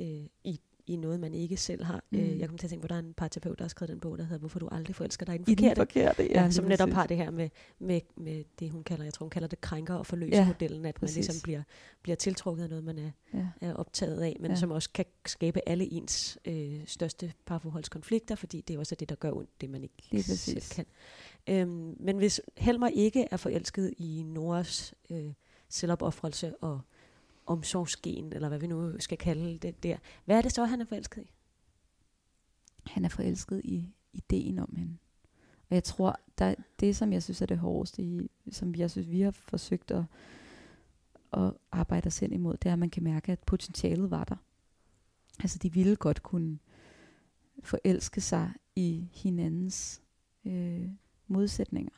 øh, 0.00 0.26
i, 0.44 0.60
i 0.86 0.96
noget, 0.96 1.20
man 1.20 1.34
ikke 1.34 1.56
selv 1.56 1.84
har. 1.84 2.04
Mm. 2.10 2.18
Øh, 2.18 2.32
Mm. 2.32 2.38
jeg 2.38 2.48
kom 2.48 2.58
til 2.58 2.66
at 2.66 2.70
tænke 2.70 2.82
på, 2.82 2.88
der 2.88 2.94
er 2.94 2.98
en 2.98 3.14
parterapeut, 3.14 3.58
der 3.58 3.64
har 3.64 3.68
skrevet 3.68 3.88
den 3.90 4.00
bog, 4.00 4.18
der 4.18 4.24
hedder 4.24 4.38
Hvorfor 4.38 4.58
du 4.58 4.68
aldrig 4.72 4.96
forelsker 4.96 5.26
dig 5.26 5.34
i 5.34 5.38
den 5.38 5.44
I 5.48 5.54
den 5.54 5.56
forkerte. 5.76 5.80
forkerte, 5.80 6.32
Ja, 6.32 6.42
ja, 6.42 6.50
som 6.50 6.64
netop 6.64 6.88
har 6.90 7.06
det 7.06 7.16
her 7.16 7.30
med, 7.30 7.48
med, 7.78 8.00
med 8.16 8.44
det, 8.58 8.70
hun 8.70 8.84
kalder, 8.84 9.04
jeg 9.04 9.14
tror, 9.14 9.24
hun 9.24 9.30
kalder 9.30 9.48
det 9.48 9.60
krænker- 9.60 9.94
og 9.94 9.98
Ja, 9.98 10.02
forløse-modellen, 10.02 10.78
at 10.78 10.82
man 10.84 10.92
præcis. 10.94 11.16
ligesom 11.16 11.34
bliver, 11.42 11.62
bliver 12.02 12.16
tiltrukket 12.16 12.62
af 12.62 12.68
noget, 12.68 12.84
man 12.84 12.98
er, 12.98 13.10
Ja. 13.34 13.46
er 13.60 13.74
optaget 13.74 14.20
af, 14.20 14.36
men 14.40 14.50
ja. 14.50 14.54
Ja. 14.54 14.60
som 14.60 14.70
også 14.70 14.90
kan 14.94 15.04
skabe 15.26 15.60
alle 15.68 15.92
ens 15.92 16.38
øh, 16.44 16.80
største 16.86 17.32
parforholdskonflikter, 17.46 18.34
fordi 18.34 18.60
det 18.60 18.74
er 18.74 18.78
også 18.78 18.94
det, 18.94 19.08
der 19.08 19.14
gør 19.14 19.32
ondt, 19.32 19.60
det 19.60 19.70
man 19.70 19.82
ikke 19.82 19.94
Lige 20.10 20.22
selv 20.22 20.56
præcis. 20.56 20.68
kan. 20.72 20.84
Øhm, 21.48 21.96
men 22.00 22.16
hvis 22.16 22.40
Helmer 22.56 22.88
ikke 22.88 23.26
er 23.30 23.36
forelsket 23.36 23.94
i 23.98 24.22
Noras 24.26 24.94
øh, 25.10 25.32
selvopoffrelse 25.68 26.56
og 26.56 26.80
omsorgsgen, 27.46 28.32
eller 28.32 28.48
hvad 28.48 28.58
vi 28.58 28.66
nu 28.66 29.00
skal 29.00 29.18
kalde 29.18 29.58
det 29.58 29.82
der, 29.82 29.96
hvad 30.24 30.38
er 30.38 30.42
det 30.42 30.52
så, 30.52 30.64
han 30.64 30.80
er 30.80 30.84
forelsket 30.84 31.22
i? 31.22 31.30
han 32.90 33.04
er 33.04 33.08
forelsket 33.08 33.60
i 33.64 33.94
ideen 34.12 34.58
om 34.58 34.74
hende. 34.76 34.96
Og 35.70 35.74
jeg 35.74 35.84
tror, 35.84 36.20
der, 36.38 36.54
det 36.80 36.96
som 36.96 37.12
jeg 37.12 37.22
synes 37.22 37.42
er 37.42 37.46
det 37.46 37.58
hårdeste, 37.58 38.02
i, 38.02 38.30
som 38.50 38.74
jeg 38.74 38.90
synes, 38.90 39.10
vi 39.10 39.20
har 39.20 39.30
forsøgt 39.30 39.90
at, 39.90 40.04
at 41.32 41.52
arbejde 41.72 42.06
os 42.06 42.18
hen 42.18 42.32
imod, 42.32 42.56
det 42.56 42.68
er, 42.68 42.72
at 42.72 42.78
man 42.78 42.90
kan 42.90 43.04
mærke, 43.04 43.32
at 43.32 43.38
potentialet 43.46 44.10
var 44.10 44.24
der. 44.24 44.36
Altså, 45.40 45.58
de 45.58 45.72
ville 45.72 45.96
godt 45.96 46.22
kunne 46.22 46.58
forelske 47.62 48.20
sig 48.20 48.52
i 48.76 49.08
hinandens 49.12 50.02
øh, 50.44 50.88
modsætninger. 51.26 51.92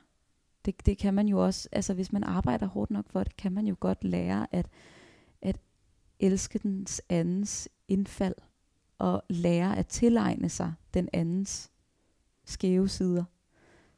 Det, 0.65 0.87
det 0.87 0.99
kan 0.99 1.15
man 1.15 1.29
jo 1.29 1.45
også, 1.45 1.69
altså 1.73 1.95
hvis 1.95 2.13
man 2.13 2.25
arbejder 2.25 2.67
hårdt 2.67 2.91
nok 2.91 3.09
for 3.09 3.25
det, 3.25 3.37
kan 3.37 3.53
man 3.53 3.67
jo 3.67 3.77
godt 3.81 4.05
lære 4.05 4.47
at, 4.55 4.69
at 5.43 5.61
elske 6.21 6.59
den 6.59 6.87
andens 7.09 7.69
indfald, 7.89 8.35
og 8.99 9.23
lære 9.29 9.77
at 9.79 9.87
tilegne 9.87 10.49
sig 10.49 10.75
den 10.95 11.09
andens 11.13 11.71
skæve 12.45 12.89
sider, 12.89 13.25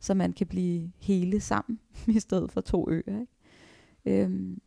så 0.00 0.14
man 0.14 0.32
kan 0.32 0.46
blive 0.46 0.92
hele 0.96 1.40
sammen, 1.40 1.80
i 2.16 2.20
stedet 2.20 2.52
for 2.52 2.60
to 2.60 2.90
øer. 2.90 3.20
Ikke? 3.20 4.22
Øhm, 4.24 4.60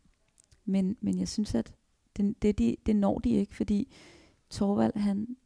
Men, 0.64 0.96
men 1.00 1.18
jeg 1.18 1.28
synes, 1.28 1.54
at 1.54 1.74
det, 2.16 2.42
det, 2.42 2.58
de, 2.58 2.76
det 2.86 2.96
når 2.96 3.18
de 3.18 3.30
ikke, 3.30 3.54
fordi 3.54 3.94
Torvald, 4.50 4.96
han, 4.96 5.36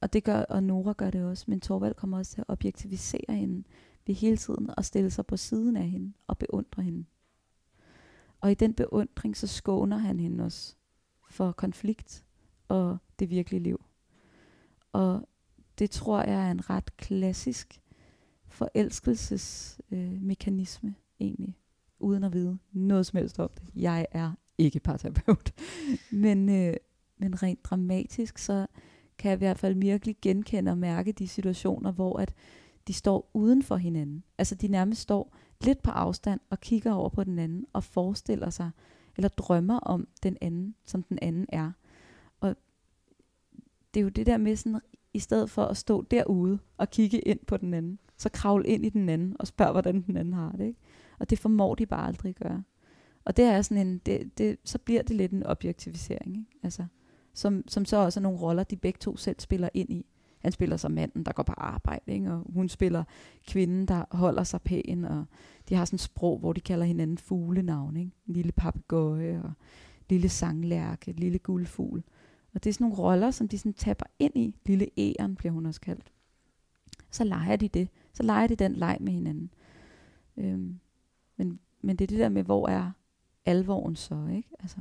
og 0.00 0.12
det 0.12 0.24
gør, 0.24 0.40
og 0.40 0.62
Nora 0.62 0.92
gør 0.92 1.10
det 1.10 1.24
også, 1.24 1.44
men 1.48 1.60
Torvald 1.60 1.94
kommer 1.94 2.18
også 2.18 2.32
til 2.32 2.40
at 2.40 2.48
objektivisere 2.48 3.36
hende 3.36 3.64
ved 4.06 4.14
hele 4.14 4.36
tiden 4.36 4.70
og 4.76 4.84
stille 4.84 5.10
sig 5.10 5.26
på 5.26 5.36
siden 5.36 5.76
af 5.76 5.88
hende 5.88 6.12
og 6.26 6.38
beundre 6.38 6.82
hende. 6.82 7.04
Og 8.40 8.50
i 8.50 8.54
den 8.54 8.74
beundring, 8.74 9.36
så 9.36 9.46
skåner 9.46 9.96
han 9.96 10.20
hende 10.20 10.44
også 10.44 10.74
for 11.30 11.52
konflikt 11.52 12.24
og 12.68 12.98
det 13.18 13.30
virkelige 13.30 13.62
liv. 13.62 13.84
Og 14.92 15.28
det 15.78 15.90
tror 15.90 16.22
jeg 16.22 16.46
er 16.46 16.50
en 16.50 16.70
ret 16.70 16.96
klassisk 16.96 17.80
forelskelsesmekanisme 18.48 20.88
øh, 20.88 20.94
egentlig, 21.20 21.58
uden 21.98 22.24
at 22.24 22.32
vide 22.32 22.58
noget 22.72 23.06
som 23.06 23.16
helst 23.16 23.38
om 23.38 23.50
det. 23.54 23.62
Jeg 23.76 24.06
er 24.12 24.32
ikke 24.58 24.80
parterapeut. 24.80 25.52
men, 26.24 26.48
øh, 26.48 26.74
men 27.18 27.42
rent 27.42 27.64
dramatisk, 27.64 28.38
så 28.38 28.66
kan 29.18 29.28
jeg 29.28 29.36
i 29.36 29.38
hvert 29.38 29.58
fald 29.58 29.74
virkelig 29.74 30.16
genkende 30.22 30.70
og 30.70 30.78
mærke 30.78 31.12
de 31.12 31.28
situationer, 31.28 31.92
hvor 31.92 32.18
at 32.18 32.34
de 32.88 32.92
står 32.92 33.30
uden 33.34 33.62
for 33.62 33.76
hinanden. 33.76 34.24
Altså 34.38 34.54
de 34.54 34.68
nærmest 34.68 35.00
står 35.00 35.36
lidt 35.60 35.82
på 35.82 35.90
afstand 35.90 36.40
og 36.50 36.60
kigger 36.60 36.92
over 36.92 37.08
på 37.08 37.24
den 37.24 37.38
anden 37.38 37.66
og 37.72 37.84
forestiller 37.84 38.50
sig, 38.50 38.70
eller 39.16 39.28
drømmer 39.28 39.78
om 39.78 40.08
den 40.22 40.36
anden, 40.40 40.74
som 40.84 41.02
den 41.02 41.18
anden 41.22 41.46
er. 41.48 41.72
Og 42.40 42.56
det 43.94 44.00
er 44.00 44.04
jo 44.04 44.08
det 44.08 44.26
der 44.26 44.36
med 44.36 44.56
sådan, 44.56 44.80
i 45.14 45.18
stedet 45.18 45.50
for 45.50 45.64
at 45.64 45.76
stå 45.76 46.02
derude 46.02 46.58
og 46.76 46.90
kigge 46.90 47.20
ind 47.20 47.38
på 47.46 47.56
den 47.56 47.74
anden, 47.74 47.98
så 48.16 48.28
kravle 48.28 48.66
ind 48.66 48.86
i 48.86 48.88
den 48.88 49.08
anden 49.08 49.36
og 49.40 49.46
spørge, 49.46 49.72
hvordan 49.72 50.02
den 50.02 50.16
anden 50.16 50.34
har 50.34 50.52
det. 50.52 50.66
Ikke? 50.66 50.80
Og 51.18 51.30
det 51.30 51.38
formår 51.38 51.74
de 51.74 51.86
bare 51.86 52.06
aldrig 52.06 52.30
at 52.30 52.36
gøre. 52.36 52.62
Og 53.24 53.36
det 53.36 53.44
er 53.44 53.62
sådan 53.62 53.86
en, 53.86 53.98
det, 53.98 54.38
det, 54.38 54.58
så 54.64 54.78
bliver 54.78 55.02
det 55.02 55.16
lidt 55.16 55.32
en 55.32 55.46
objektivisering. 55.46 56.36
Ikke? 56.36 56.50
Altså, 56.62 56.84
som, 57.32 57.68
som 57.68 57.84
så 57.84 57.96
også 57.96 58.20
er 58.20 58.22
nogle 58.22 58.38
roller, 58.38 58.64
de 58.64 58.76
begge 58.76 58.98
to 58.98 59.16
selv 59.16 59.40
spiller 59.40 59.68
ind 59.74 59.90
i. 59.90 60.06
Han 60.46 60.52
spiller 60.52 60.76
som 60.76 60.92
manden, 60.92 61.24
der 61.24 61.32
går 61.32 61.42
på 61.42 61.52
arbejde, 61.56 62.12
ikke? 62.12 62.32
og 62.32 62.46
hun 62.48 62.68
spiller 62.68 63.04
kvinden, 63.46 63.86
der 63.86 64.04
holder 64.10 64.44
sig 64.44 64.62
pæn, 64.62 65.04
og 65.04 65.24
de 65.68 65.74
har 65.74 65.84
sådan 65.84 65.96
et 65.96 66.00
sprog, 66.00 66.38
hvor 66.38 66.52
de 66.52 66.60
kalder 66.60 66.86
hinanden 66.86 67.18
fuglenavn. 67.18 67.96
Ikke? 67.96 68.10
En 68.26 68.34
lille 68.34 68.52
papegøje, 68.52 69.42
og 69.44 69.52
lille 70.08 70.28
sanglærke, 70.28 71.12
lille 71.12 71.38
guldfugl. 71.38 72.02
Og 72.54 72.64
det 72.64 72.70
er 72.70 72.74
sådan 72.74 72.84
nogle 72.84 73.02
roller, 73.02 73.30
som 73.30 73.48
de 73.48 73.58
sådan 73.58 73.72
tapper 73.72 74.06
ind 74.18 74.36
i. 74.36 74.56
Lille 74.66 74.88
æren 74.98 75.36
bliver 75.36 75.52
hun 75.52 75.66
også 75.66 75.80
kaldt. 75.80 76.12
Så 77.10 77.24
leger 77.24 77.56
de 77.56 77.68
det. 77.68 77.88
Så 78.12 78.22
leger 78.22 78.46
de 78.46 78.56
den 78.56 78.72
leg 78.72 78.98
med 79.00 79.12
hinanden. 79.12 79.50
Øhm, 80.36 80.78
men, 81.36 81.60
men 81.82 81.96
det 81.96 82.04
er 82.04 82.08
det 82.08 82.18
der 82.18 82.28
med, 82.28 82.42
hvor 82.42 82.68
er 82.68 82.90
alvoren 83.46 83.96
så, 83.96 84.26
ikke? 84.36 84.48
Altså. 84.60 84.78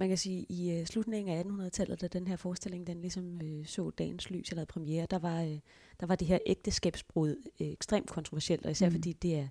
Man 0.00 0.08
kan 0.08 0.18
sige, 0.18 0.46
i 0.48 0.80
uh, 0.80 0.86
slutningen 0.86 1.36
af 1.36 1.42
1800-tallet, 1.42 2.00
da 2.00 2.08
den 2.08 2.26
her 2.26 2.36
forestilling 2.36 2.86
den 2.86 3.00
ligesom 3.00 3.40
uh, 3.44 3.66
så 3.66 3.90
dagens 3.90 4.30
lys 4.30 4.50
eller 4.50 4.64
premiere, 4.64 5.06
der 5.10 5.18
var, 5.18 5.42
uh, 5.42 5.58
der 6.00 6.06
var 6.06 6.14
det 6.14 6.28
her 6.28 6.38
ægteskabsbrud 6.46 7.36
uh, 7.60 7.66
ekstremt 7.66 8.10
kontroversielt, 8.10 8.66
og 8.66 8.70
især 8.70 8.86
mm. 8.88 8.92
fordi 8.92 9.12
det 9.12 9.36
er, 9.36 9.48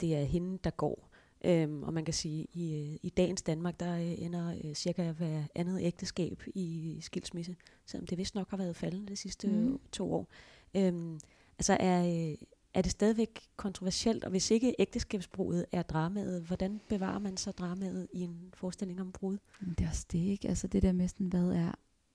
det 0.00 0.16
er 0.16 0.24
hende, 0.24 0.58
der 0.64 0.70
går. 0.70 1.08
Um, 1.48 1.82
og 1.82 1.92
man 1.92 2.04
kan 2.04 2.14
sige, 2.14 2.46
i, 2.52 2.74
uh, 2.74 3.06
i 3.06 3.12
dagens 3.16 3.42
Danmark, 3.42 3.80
der 3.80 3.96
uh, 3.96 4.22
ender 4.22 4.54
uh, 4.64 4.72
cirka 4.72 5.12
hver 5.12 5.42
andet 5.54 5.82
ægteskab 5.82 6.42
i 6.54 6.98
skilsmisse, 7.00 7.56
selvom 7.86 8.06
det 8.06 8.18
vist 8.18 8.34
nok 8.34 8.50
har 8.50 8.56
været 8.56 8.76
faldende 8.76 9.08
de 9.08 9.16
sidste 9.16 9.48
mm. 9.48 9.80
to 9.92 10.12
år. 10.12 10.26
Um, 10.74 11.20
altså 11.58 11.76
er, 11.80 12.34
er 12.74 12.82
det 12.82 12.90
stadigvæk 12.90 13.40
kontroversielt, 13.56 14.24
og 14.24 14.30
hvis 14.30 14.50
ikke 14.50 14.74
ægteskabsbrudet 14.78 15.66
er 15.72 15.82
dramaet, 15.82 16.42
hvordan 16.42 16.80
bevarer 16.88 17.18
man 17.18 17.36
så 17.36 17.50
dramaet 17.50 18.08
i 18.12 18.20
en 18.20 18.50
forestilling 18.54 19.00
om 19.00 19.12
brud? 19.12 19.38
Det 19.78 19.84
er 19.84 19.88
også 19.88 20.06
det, 20.12 20.18
ikke? 20.18 20.48
Altså 20.48 20.66
det 20.66 20.82
der 20.82 20.92
med 20.92 21.08
sådan, 21.08 21.26
hvad 21.26 21.48
er 21.48 21.72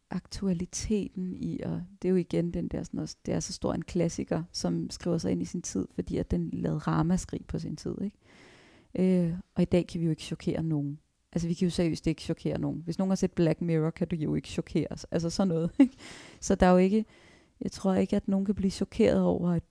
aktualiteten 0.09 1.33
i, 1.33 1.59
og 1.59 1.83
det 2.01 2.07
er 2.07 2.09
jo 2.09 2.15
igen 2.15 2.53
den 2.53 2.67
der 2.67 2.83
sådan 2.83 2.99
også, 2.99 3.15
det 3.25 3.33
er 3.33 3.39
så 3.39 3.53
stor 3.53 3.73
en 3.73 3.81
klassiker, 3.81 4.43
som 4.51 4.89
skriver 4.89 5.17
sig 5.17 5.31
ind 5.31 5.41
i 5.41 5.45
sin 5.45 5.61
tid, 5.61 5.87
fordi 5.95 6.17
at 6.17 6.31
den 6.31 6.49
lavede 6.53 6.79
ramaskrig 6.79 7.45
på 7.45 7.59
sin 7.59 7.75
tid, 7.75 7.95
ikke? 8.01 8.17
Øh, 8.95 9.33
og 9.55 9.61
i 9.61 9.65
dag 9.65 9.87
kan 9.87 9.99
vi 9.99 10.05
jo 10.05 10.11
ikke 10.11 10.23
chokere 10.23 10.63
nogen. 10.63 10.99
Altså 11.31 11.47
vi 11.47 11.53
kan 11.53 11.65
jo 11.65 11.71
seriøst 11.71 12.07
ikke 12.07 12.21
chokere 12.21 12.57
nogen. 12.57 12.81
Hvis 12.85 12.97
nogen 12.97 13.11
har 13.11 13.15
set 13.15 13.31
Black 13.31 13.61
Mirror, 13.61 13.89
kan 13.89 14.07
du 14.07 14.15
jo 14.15 14.35
ikke 14.35 14.47
chokeres. 14.47 15.03
Altså 15.03 15.29
sådan 15.29 15.47
noget, 15.47 15.71
ikke? 15.79 15.95
Så 16.39 16.55
der 16.55 16.65
er 16.65 16.71
jo 16.71 16.77
ikke, 16.77 17.05
jeg 17.61 17.71
tror 17.71 17.93
ikke, 17.93 18.15
at 18.15 18.27
nogen 18.27 18.45
kan 18.45 18.55
blive 18.55 18.71
chokeret 18.71 19.21
over 19.21 19.51
at 19.51 19.63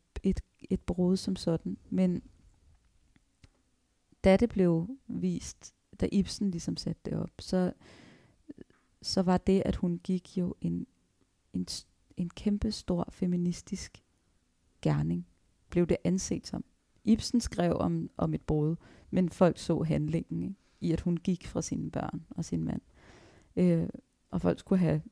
et, 0.63 0.67
et 0.71 0.81
brud 0.81 1.17
som 1.17 1.37
sådan. 1.37 1.77
Men 1.91 2.23
da 4.25 4.37
det 4.37 4.49
blev 4.49 4.89
vist, 5.07 5.75
da 6.01 6.09
Ibsen 6.13 6.51
ligesom 6.51 6.77
satte 6.77 7.11
det 7.11 7.19
op, 7.19 7.31
så, 7.39 7.73
så 9.03 9.23
var 9.23 9.39
det, 9.39 9.63
at 9.67 9.77
hun 9.77 9.99
gik 9.99 10.39
jo 10.39 10.55
en, 10.61 10.87
en, 11.53 11.67
en 12.17 12.31
kæmpe 12.31 12.73
stor 12.73 13.09
feministisk 13.11 14.05
gerning, 14.83 15.27
blev 15.71 15.87
det 15.87 15.97
anset 16.05 16.47
som. 16.47 16.65
Ibsen 17.05 17.41
skrev 17.41 17.77
om, 17.77 18.11
om 18.17 18.35
et 18.35 18.43
brud, 18.43 18.77
men 19.11 19.29
folk 19.29 19.59
så 19.59 19.83
handlingen 19.83 20.43
ikke? 20.43 20.55
i, 20.81 20.93
at 20.93 21.01
hun 21.01 21.17
gik 21.17 21.47
fra 21.47 21.63
sine 21.63 21.91
børn 21.91 22.27
og 22.31 22.45
sin 22.45 22.65
mand. 22.65 22.81
Øh, 23.57 23.89
og 24.31 24.41
folk 24.41 24.59
skulle 24.59 24.79
have 24.79 25.03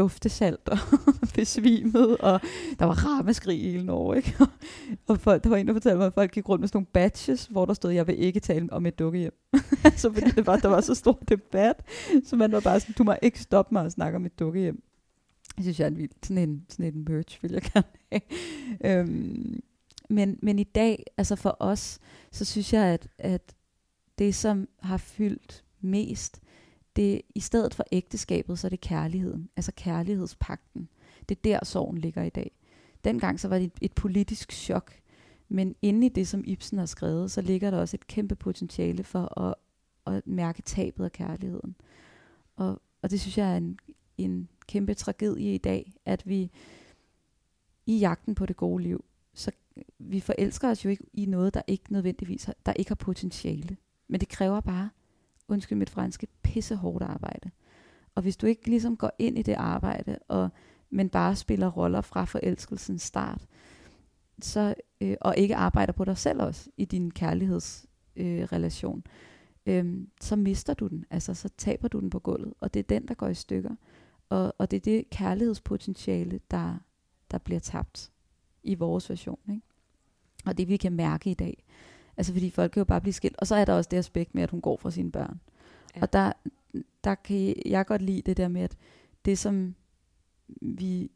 duftesalt 0.00 0.68
og 0.68 0.78
besvimet, 1.34 2.16
og 2.18 2.40
der 2.78 2.84
var 2.84 3.06
ramaskrig 3.06 3.64
i 3.64 3.70
hele 3.70 3.84
Norge, 3.84 4.16
ikke? 4.16 4.34
og 5.08 5.20
folk, 5.20 5.44
der 5.44 5.50
var 5.50 5.56
en, 5.56 5.66
der 5.66 5.72
fortalte 5.72 5.98
mig, 5.98 6.06
at 6.06 6.14
folk 6.14 6.32
gik 6.32 6.48
rundt 6.48 6.60
med 6.60 6.68
sådan 6.68 6.76
nogle 6.76 6.86
badges, 6.86 7.46
hvor 7.46 7.66
der 7.66 7.74
stod, 7.74 7.90
jeg 7.90 8.06
vil 8.06 8.18
ikke 8.18 8.40
tale 8.40 8.72
om 8.72 8.86
et 8.86 8.98
dukkehjem. 8.98 9.34
så 9.96 10.12
fordi 10.12 10.30
det 10.30 10.46
var, 10.46 10.56
der 10.56 10.68
var 10.68 10.80
så 10.80 10.94
stor 10.94 11.18
debat, 11.28 11.82
så 12.24 12.36
man 12.36 12.52
var 12.52 12.60
bare 12.60 12.80
sådan, 12.80 12.94
du 12.98 13.04
må 13.04 13.14
ikke 13.22 13.40
stoppe 13.40 13.74
mig 13.74 13.82
og 13.82 13.92
snakke 13.92 14.16
om 14.16 14.26
et 14.26 14.38
dukkehjem. 14.38 14.82
Det 15.56 15.64
synes, 15.64 15.80
jeg 15.80 15.84
er 15.84 15.90
en 15.90 15.98
vild, 15.98 16.10
sådan 16.22 16.48
en, 16.48 16.64
sådan 16.68 16.94
en 16.94 17.04
merch, 17.08 17.42
vil 17.42 17.52
jeg 17.52 17.62
gerne 17.62 17.86
have. 18.12 18.22
øhm, 18.84 19.60
men, 20.10 20.38
men 20.42 20.58
i 20.58 20.64
dag, 20.64 21.04
altså 21.16 21.36
for 21.36 21.56
os, 21.60 21.98
så 22.32 22.44
synes 22.44 22.72
jeg, 22.72 22.84
at, 22.84 23.08
at 23.18 23.54
det, 24.18 24.34
som 24.34 24.68
har 24.82 24.96
fyldt 24.96 25.64
mest, 25.80 26.40
det, 26.96 27.22
i 27.34 27.40
stedet 27.40 27.74
for 27.74 27.84
ægteskabet, 27.92 28.58
så 28.58 28.66
er 28.66 28.68
det 28.68 28.80
kærligheden, 28.80 29.48
altså 29.56 29.72
kærlighedspakten. 29.76 30.88
Det 31.28 31.36
er 31.36 31.40
der 31.42 31.64
sorgen 31.64 31.98
ligger 31.98 32.22
i 32.22 32.30
dag. 32.30 32.50
Dengang 33.04 33.40
så 33.40 33.48
var 33.48 33.58
det 33.58 33.64
et, 33.64 33.78
et 33.80 33.92
politisk 33.92 34.52
chok, 34.52 34.92
men 35.48 35.74
inde 35.82 36.06
i 36.06 36.08
det, 36.08 36.28
som 36.28 36.42
Ibsen 36.46 36.78
har 36.78 36.86
skrevet, 36.86 37.30
så 37.30 37.40
ligger 37.40 37.70
der 37.70 37.78
også 37.78 37.96
et 37.96 38.06
kæmpe 38.06 38.34
potentiale 38.34 39.04
for 39.04 39.40
at, 39.40 39.54
at 40.06 40.26
mærke 40.26 40.62
tabet 40.62 41.04
af 41.04 41.12
kærligheden. 41.12 41.74
Og, 42.56 42.82
og 43.02 43.10
det 43.10 43.20
synes 43.20 43.38
jeg 43.38 43.52
er 43.52 43.56
en, 43.56 43.78
en 44.18 44.48
kæmpe 44.66 44.94
tragedie 44.94 45.54
i 45.54 45.58
dag, 45.58 45.92
at 46.04 46.22
vi 46.26 46.50
i 47.86 47.98
jagten 47.98 48.34
på 48.34 48.46
det 48.46 48.56
gode 48.56 48.82
liv, 48.82 49.04
så 49.34 49.50
vi 49.98 50.20
forelsker 50.20 50.70
os 50.70 50.84
jo 50.84 50.90
ikke 50.90 51.04
i 51.12 51.26
noget, 51.26 51.54
der 51.54 51.62
ikke 51.66 51.92
nødvendigvis 51.92 52.44
har, 52.44 52.54
der 52.66 52.72
ikke 52.72 52.90
har 52.90 52.94
potentiale. 52.94 53.76
Men 54.08 54.20
det 54.20 54.28
kræver 54.28 54.60
bare 54.60 54.90
undskyld 55.50 55.78
mit 55.78 55.90
franske, 55.90 56.26
pisse 56.42 56.76
hårdt 56.76 57.04
arbejde. 57.04 57.50
Og 58.14 58.22
hvis 58.22 58.36
du 58.36 58.46
ikke 58.46 58.66
ligesom 58.66 58.96
går 58.96 59.10
ind 59.18 59.38
i 59.38 59.42
det 59.42 59.54
arbejde, 59.54 60.18
og, 60.28 60.48
men 60.90 61.08
bare 61.08 61.36
spiller 61.36 61.68
roller 61.68 62.00
fra 62.00 62.24
forelskelsens 62.24 63.02
start, 63.02 63.46
så, 64.42 64.74
øh, 65.00 65.16
og 65.20 65.36
ikke 65.36 65.56
arbejder 65.56 65.92
på 65.92 66.04
dig 66.04 66.18
selv 66.18 66.42
også 66.42 66.70
i 66.76 66.84
din 66.84 67.10
kærlighedsrelation, 67.10 69.02
øh, 69.66 69.86
øh, 69.86 70.06
så 70.20 70.36
mister 70.36 70.74
du 70.74 70.86
den. 70.86 71.04
Altså, 71.10 71.34
så 71.34 71.48
taber 71.58 71.88
du 71.88 72.00
den 72.00 72.10
på 72.10 72.18
gulvet. 72.18 72.54
Og 72.60 72.74
det 72.74 72.80
er 72.80 72.84
den, 72.84 73.08
der 73.08 73.14
går 73.14 73.28
i 73.28 73.34
stykker. 73.34 73.74
Og, 74.28 74.54
og 74.58 74.70
det 74.70 74.76
er 74.76 74.80
det 74.80 75.10
kærlighedspotentiale, 75.10 76.40
der, 76.50 76.74
der 77.30 77.38
bliver 77.38 77.60
tabt 77.60 78.12
i 78.62 78.74
vores 78.74 79.10
version. 79.10 79.38
Ikke? 79.48 79.62
Og 80.46 80.58
det 80.58 80.68
vi 80.68 80.76
kan 80.76 80.92
mærke 80.92 81.30
i 81.30 81.34
dag. 81.34 81.64
Altså 82.20 82.32
fordi 82.32 82.50
folk 82.50 82.72
kan 82.72 82.80
jo 82.80 82.84
bare 82.84 83.00
blive 83.00 83.12
skilt. 83.12 83.36
Og 83.38 83.46
så 83.46 83.54
er 83.54 83.64
der 83.64 83.72
også 83.72 83.88
det 83.90 83.96
aspekt 83.96 84.34
med, 84.34 84.42
at 84.42 84.50
hun 84.50 84.60
går 84.60 84.76
fra 84.76 84.90
sine 84.90 85.12
børn. 85.12 85.40
Ja. 85.96 86.02
Og 86.02 86.12
der, 86.12 86.32
der 87.04 87.14
kan 87.14 87.54
jeg 87.66 87.86
godt 87.86 88.02
lide 88.02 88.22
det 88.22 88.36
der 88.36 88.48
med, 88.48 88.62
at 88.62 88.76
det 89.24 89.38
som 89.38 89.74
vi, 90.62 91.10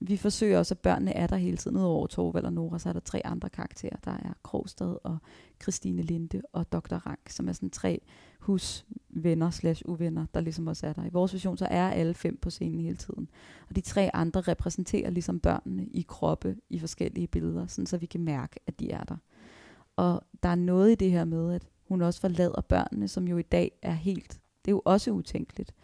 vi 0.00 0.16
forsøger 0.16 0.58
også, 0.58 0.74
at 0.74 0.78
børnene 0.78 1.12
er 1.12 1.26
der 1.26 1.36
hele 1.36 1.56
tiden. 1.56 1.76
Udover 1.76 2.06
Torvald 2.06 2.44
og 2.44 2.52
Nora, 2.52 2.78
så 2.78 2.88
er 2.88 2.92
der 2.92 3.00
tre 3.00 3.26
andre 3.26 3.48
karakterer. 3.48 3.96
Der 4.04 4.10
er 4.10 4.32
Krogstad 4.42 4.98
og 5.04 5.18
Christine 5.62 6.02
Linde 6.02 6.42
og 6.52 6.72
Dr. 6.72 6.96
Rank, 6.96 7.28
som 7.28 7.48
er 7.48 7.52
sådan 7.52 7.70
tre 7.70 8.00
husvenner 8.38 9.50
slash 9.50 9.82
uvenner, 9.86 10.26
der 10.34 10.40
ligesom 10.40 10.66
også 10.66 10.86
er 10.86 10.92
der. 10.92 11.04
I 11.04 11.10
vores 11.12 11.32
version, 11.32 11.58
så 11.58 11.66
er 11.70 11.90
alle 11.90 12.14
fem 12.14 12.36
på 12.36 12.50
scenen 12.50 12.80
hele 12.80 12.96
tiden. 12.96 13.28
Og 13.68 13.76
de 13.76 13.80
tre 13.80 14.16
andre 14.16 14.40
repræsenterer 14.40 15.10
ligesom 15.10 15.40
børnene 15.40 15.86
i 15.86 16.04
kroppe 16.08 16.56
i 16.70 16.78
forskellige 16.78 17.26
billeder, 17.26 17.66
sådan 17.66 17.86
så 17.86 17.96
vi 17.96 18.06
kan 18.06 18.20
mærke, 18.20 18.60
at 18.66 18.80
de 18.80 18.90
er 18.90 19.04
der. 19.04 19.16
Og 19.98 20.24
der 20.42 20.48
er 20.48 20.54
noget 20.54 20.92
i 20.92 20.94
det 20.94 21.10
her 21.10 21.24
med, 21.24 21.54
at 21.54 21.68
hun 21.88 22.02
også 22.02 22.20
forlader 22.20 22.60
børnene, 22.60 23.08
som 23.08 23.28
jo 23.28 23.36
i 23.36 23.42
dag 23.42 23.78
er 23.82 23.92
helt, 23.92 24.40
det 24.64 24.70
er 24.70 24.72
jo 24.72 24.82
også 24.84 25.10
utænkeligt. 25.10 25.74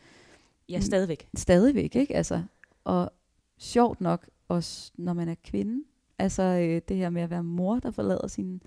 Ja, 0.69 0.81
stadigvæk. 0.81 1.29
Stadigvæk, 1.37 1.97
ikke? 1.97 2.17
Altså, 2.17 2.43
og 2.85 3.13
sjovt 3.59 4.01
nok, 4.01 4.29
også 4.49 4.93
når 4.95 5.13
man 5.13 5.29
er 5.29 5.35
kvinde, 5.45 5.85
altså 6.19 6.43
øh, 6.43 6.83
det 6.89 6.97
her 6.97 7.11
med 7.11 7.23
at 7.23 7.31
være 7.31 7.45
mor, 7.45 7.79
der 7.79 7.91
forlader 7.91 8.27
sine, 8.27 8.61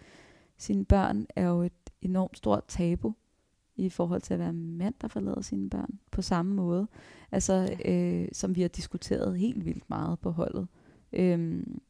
sine 0.57 0.85
børn, 0.85 1.27
er 1.35 1.47
jo 1.47 1.61
et 1.61 1.89
enormt 2.01 2.37
stort 2.37 2.63
tabu. 2.67 3.13
i 3.75 3.89
forhold 3.89 4.21
til 4.21 4.33
at 4.33 4.39
være 4.39 4.53
mand, 4.53 4.93
der 5.01 5.07
forlader 5.07 5.41
sine 5.41 5.69
børn 5.69 5.99
på 6.11 6.21
samme 6.21 6.55
måde. 6.55 6.87
Altså, 7.31 7.77
ja. 7.85 7.93
øh, 7.93 8.29
som 8.31 8.55
vi 8.55 8.61
har 8.61 8.67
diskuteret 8.67 9.39
helt 9.39 9.65
vildt 9.65 9.89
meget 9.89 10.19
på 10.19 10.31
holdet. 10.31 10.67
Øhm, 11.13 11.81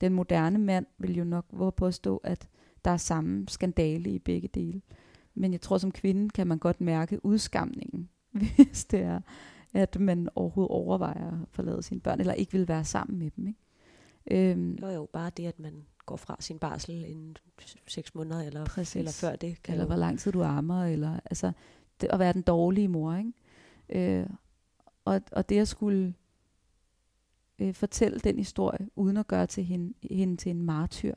den 0.00 0.12
moderne 0.12 0.58
mand 0.58 0.86
vil 0.98 1.16
jo 1.16 1.24
nok 1.24 1.46
våge 1.52 1.72
påstå, 1.72 2.16
at 2.16 2.48
der 2.84 2.90
er 2.90 2.96
samme 2.96 3.48
skandale 3.48 4.10
i 4.10 4.18
begge 4.18 4.48
dele. 4.48 4.82
Men 5.34 5.52
jeg 5.52 5.60
tror, 5.60 5.78
som 5.78 5.92
kvinde 5.92 6.30
kan 6.30 6.46
man 6.46 6.58
godt 6.58 6.80
mærke 6.80 7.24
udskamningen, 7.24 8.08
hvis 8.56 8.84
det 8.84 9.00
er, 9.00 9.20
at 9.72 10.00
man 10.00 10.28
overhovedet 10.34 10.70
overvejer 10.70 11.42
at 11.42 11.48
forlade 11.50 11.82
sine 11.82 12.00
børn, 12.00 12.20
eller 12.20 12.32
ikke 12.32 12.52
vil 12.52 12.68
være 12.68 12.84
sammen 12.84 13.18
med 13.18 13.30
dem. 13.30 13.46
Ikke? 13.46 14.50
Øhm, 14.50 14.74
jo, 14.74 14.88
jo, 14.88 15.08
bare 15.12 15.30
det, 15.36 15.46
at 15.46 15.60
man 15.60 15.84
går 16.06 16.16
fra 16.16 16.36
sin 16.40 16.58
barsel 16.58 17.04
inden 17.04 17.36
seks 17.86 18.14
måneder, 18.14 18.40
eller, 18.40 18.64
Præcis. 18.64 18.96
eller 18.96 19.12
før 19.12 19.36
det. 19.36 19.62
Kan 19.62 19.74
eller 19.74 19.86
hvor 19.86 19.96
lang 19.96 20.18
tid 20.18 20.32
du 20.32 20.42
ammer, 20.42 20.84
eller 20.84 21.20
altså, 21.24 21.52
det, 22.00 22.08
at 22.12 22.18
være 22.18 22.32
den 22.32 22.42
dårlige 22.42 22.88
mor. 22.88 23.14
Ikke? 23.14 24.20
Øh, 24.20 24.26
og, 25.04 25.20
og 25.32 25.48
det 25.48 25.58
at 25.58 25.68
skulle 25.68 26.14
øh, 27.58 27.74
fortælle 27.74 28.18
den 28.18 28.38
historie, 28.38 28.88
uden 28.96 29.16
at 29.16 29.26
gøre 29.26 29.46
til 29.46 29.64
hende, 29.64 29.94
hende 30.10 30.36
til 30.36 30.50
en 30.50 30.62
martyr. 30.62 31.14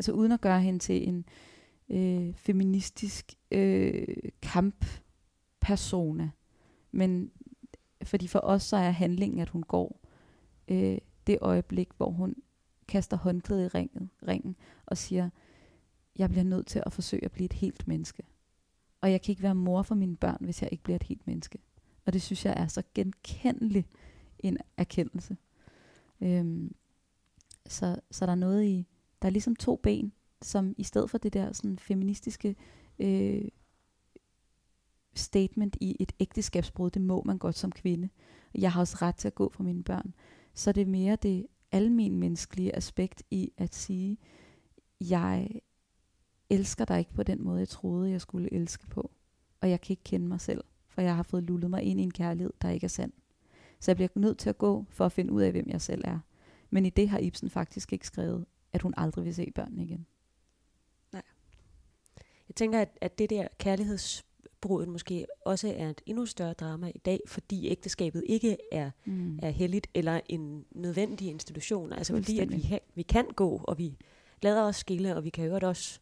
Altså 0.00 0.12
uden 0.12 0.32
at 0.32 0.40
gøre 0.40 0.60
hende 0.60 0.78
til 0.78 1.08
en 1.08 1.24
øh, 1.88 2.34
feministisk 2.34 3.34
øh, 3.50 4.06
kamppersona. 4.42 6.30
Men 6.92 7.30
fordi 8.02 8.26
for 8.26 8.38
os 8.38 8.62
så 8.62 8.76
er 8.76 8.90
handlingen, 8.90 9.40
at 9.40 9.48
hun 9.48 9.62
går 9.62 10.00
øh, 10.68 10.98
det 11.26 11.38
øjeblik, 11.40 11.88
hvor 11.96 12.10
hun 12.10 12.34
kaster 12.88 13.16
håndklædet 13.16 13.64
i 13.64 13.68
ringen, 13.68 14.10
ringen 14.28 14.56
og 14.86 14.96
siger, 14.96 15.30
jeg 16.18 16.30
bliver 16.30 16.44
nødt 16.44 16.66
til 16.66 16.82
at 16.86 16.92
forsøge 16.92 17.24
at 17.24 17.32
blive 17.32 17.44
et 17.44 17.52
helt 17.52 17.88
menneske. 17.88 18.22
Og 19.00 19.12
jeg 19.12 19.22
kan 19.22 19.32
ikke 19.32 19.42
være 19.42 19.54
mor 19.54 19.82
for 19.82 19.94
mine 19.94 20.16
børn, 20.16 20.38
hvis 20.40 20.62
jeg 20.62 20.72
ikke 20.72 20.84
bliver 20.84 20.96
et 20.96 21.02
helt 21.02 21.26
menneske. 21.26 21.58
Og 22.06 22.12
det 22.12 22.22
synes 22.22 22.44
jeg 22.44 22.54
er 22.56 22.66
så 22.66 22.82
genkendelig 22.94 23.86
en 24.38 24.58
erkendelse. 24.76 25.36
Øhm, 26.20 26.74
så, 27.66 28.00
så 28.10 28.26
der 28.26 28.32
er 28.32 28.36
noget 28.36 28.64
i, 28.64 28.86
der 29.22 29.28
er 29.28 29.30
ligesom 29.30 29.56
to 29.56 29.76
ben, 29.76 30.12
som 30.42 30.74
i 30.78 30.82
stedet 30.82 31.10
for 31.10 31.18
det 31.18 31.32
der 31.32 31.52
sådan 31.52 31.78
feministiske 31.78 32.56
øh, 32.98 33.48
statement 35.14 35.76
i 35.80 35.96
et 36.00 36.12
ægteskabsbrud, 36.20 36.90
det 36.90 37.02
må 37.02 37.22
man 37.26 37.38
godt 37.38 37.58
som 37.58 37.72
kvinde. 37.72 38.08
Jeg 38.54 38.72
har 38.72 38.80
også 38.80 38.98
ret 39.02 39.16
til 39.16 39.28
at 39.28 39.34
gå 39.34 39.50
for 39.50 39.62
mine 39.62 39.82
børn. 39.82 40.14
Så 40.54 40.72
det 40.72 40.80
er 40.80 40.86
mere 40.86 41.16
det 41.16 41.46
almen 41.72 42.16
menneskelige 42.16 42.76
aspekt 42.76 43.22
i 43.30 43.52
at 43.56 43.74
sige, 43.74 44.18
jeg 45.00 45.48
elsker 46.50 46.84
dig 46.84 46.98
ikke 46.98 47.14
på 47.14 47.22
den 47.22 47.44
måde, 47.44 47.58
jeg 47.58 47.68
troede, 47.68 48.10
jeg 48.10 48.20
skulle 48.20 48.52
elske 48.52 48.86
på. 48.86 49.10
Og 49.60 49.70
jeg 49.70 49.80
kan 49.80 49.92
ikke 49.92 50.04
kende 50.04 50.28
mig 50.28 50.40
selv, 50.40 50.64
for 50.88 51.00
jeg 51.02 51.16
har 51.16 51.22
fået 51.22 51.42
lullet 51.42 51.70
mig 51.70 51.82
ind 51.82 52.00
i 52.00 52.02
en 52.02 52.10
kærlighed, 52.10 52.52
der 52.62 52.70
ikke 52.70 52.84
er 52.84 52.88
sand. 52.88 53.12
Så 53.80 53.90
jeg 53.90 53.96
bliver 53.96 54.08
nødt 54.14 54.38
til 54.38 54.48
at 54.48 54.58
gå 54.58 54.84
for 54.88 55.06
at 55.06 55.12
finde 55.12 55.32
ud 55.32 55.42
af, 55.42 55.50
hvem 55.50 55.68
jeg 55.68 55.80
selv 55.80 56.02
er. 56.04 56.18
Men 56.70 56.86
i 56.86 56.90
det 56.90 57.08
har 57.08 57.18
Ibsen 57.18 57.50
faktisk 57.50 57.92
ikke 57.92 58.06
skrevet, 58.06 58.46
at 58.72 58.82
hun 58.82 58.94
aldrig 58.96 59.24
vil 59.24 59.34
se 59.34 59.52
børnene 59.54 59.84
igen. 59.84 60.06
Nej. 61.12 61.22
Jeg 62.48 62.54
tænker, 62.54 62.80
at, 62.80 62.98
at 63.00 63.18
det 63.18 63.30
der 63.30 63.48
kærlighedsbruddet 63.58 64.88
måske 64.88 65.26
også 65.44 65.74
er 65.76 65.90
et 65.90 66.00
endnu 66.06 66.26
større 66.26 66.52
drama 66.52 66.92
i 66.94 66.98
dag, 66.98 67.20
fordi 67.26 67.68
ægteskabet 67.68 68.24
ikke 68.26 68.56
er, 68.72 68.90
mm. 69.04 69.38
er 69.42 69.50
heldigt 69.50 69.86
eller 69.94 70.20
en 70.28 70.64
nødvendig 70.70 71.28
institution. 71.28 71.92
Altså 71.92 72.16
fordi 72.16 72.38
at 72.38 72.50
vi, 72.50 72.60
ha- 72.60 72.78
vi 72.94 73.02
kan 73.02 73.26
gå, 73.36 73.60
og 73.64 73.78
vi 73.78 73.96
lader 74.42 74.62
os 74.62 74.76
skille, 74.76 75.16
og 75.16 75.24
vi 75.24 75.30
kan 75.30 75.44
jo 75.44 75.58
også 75.62 76.00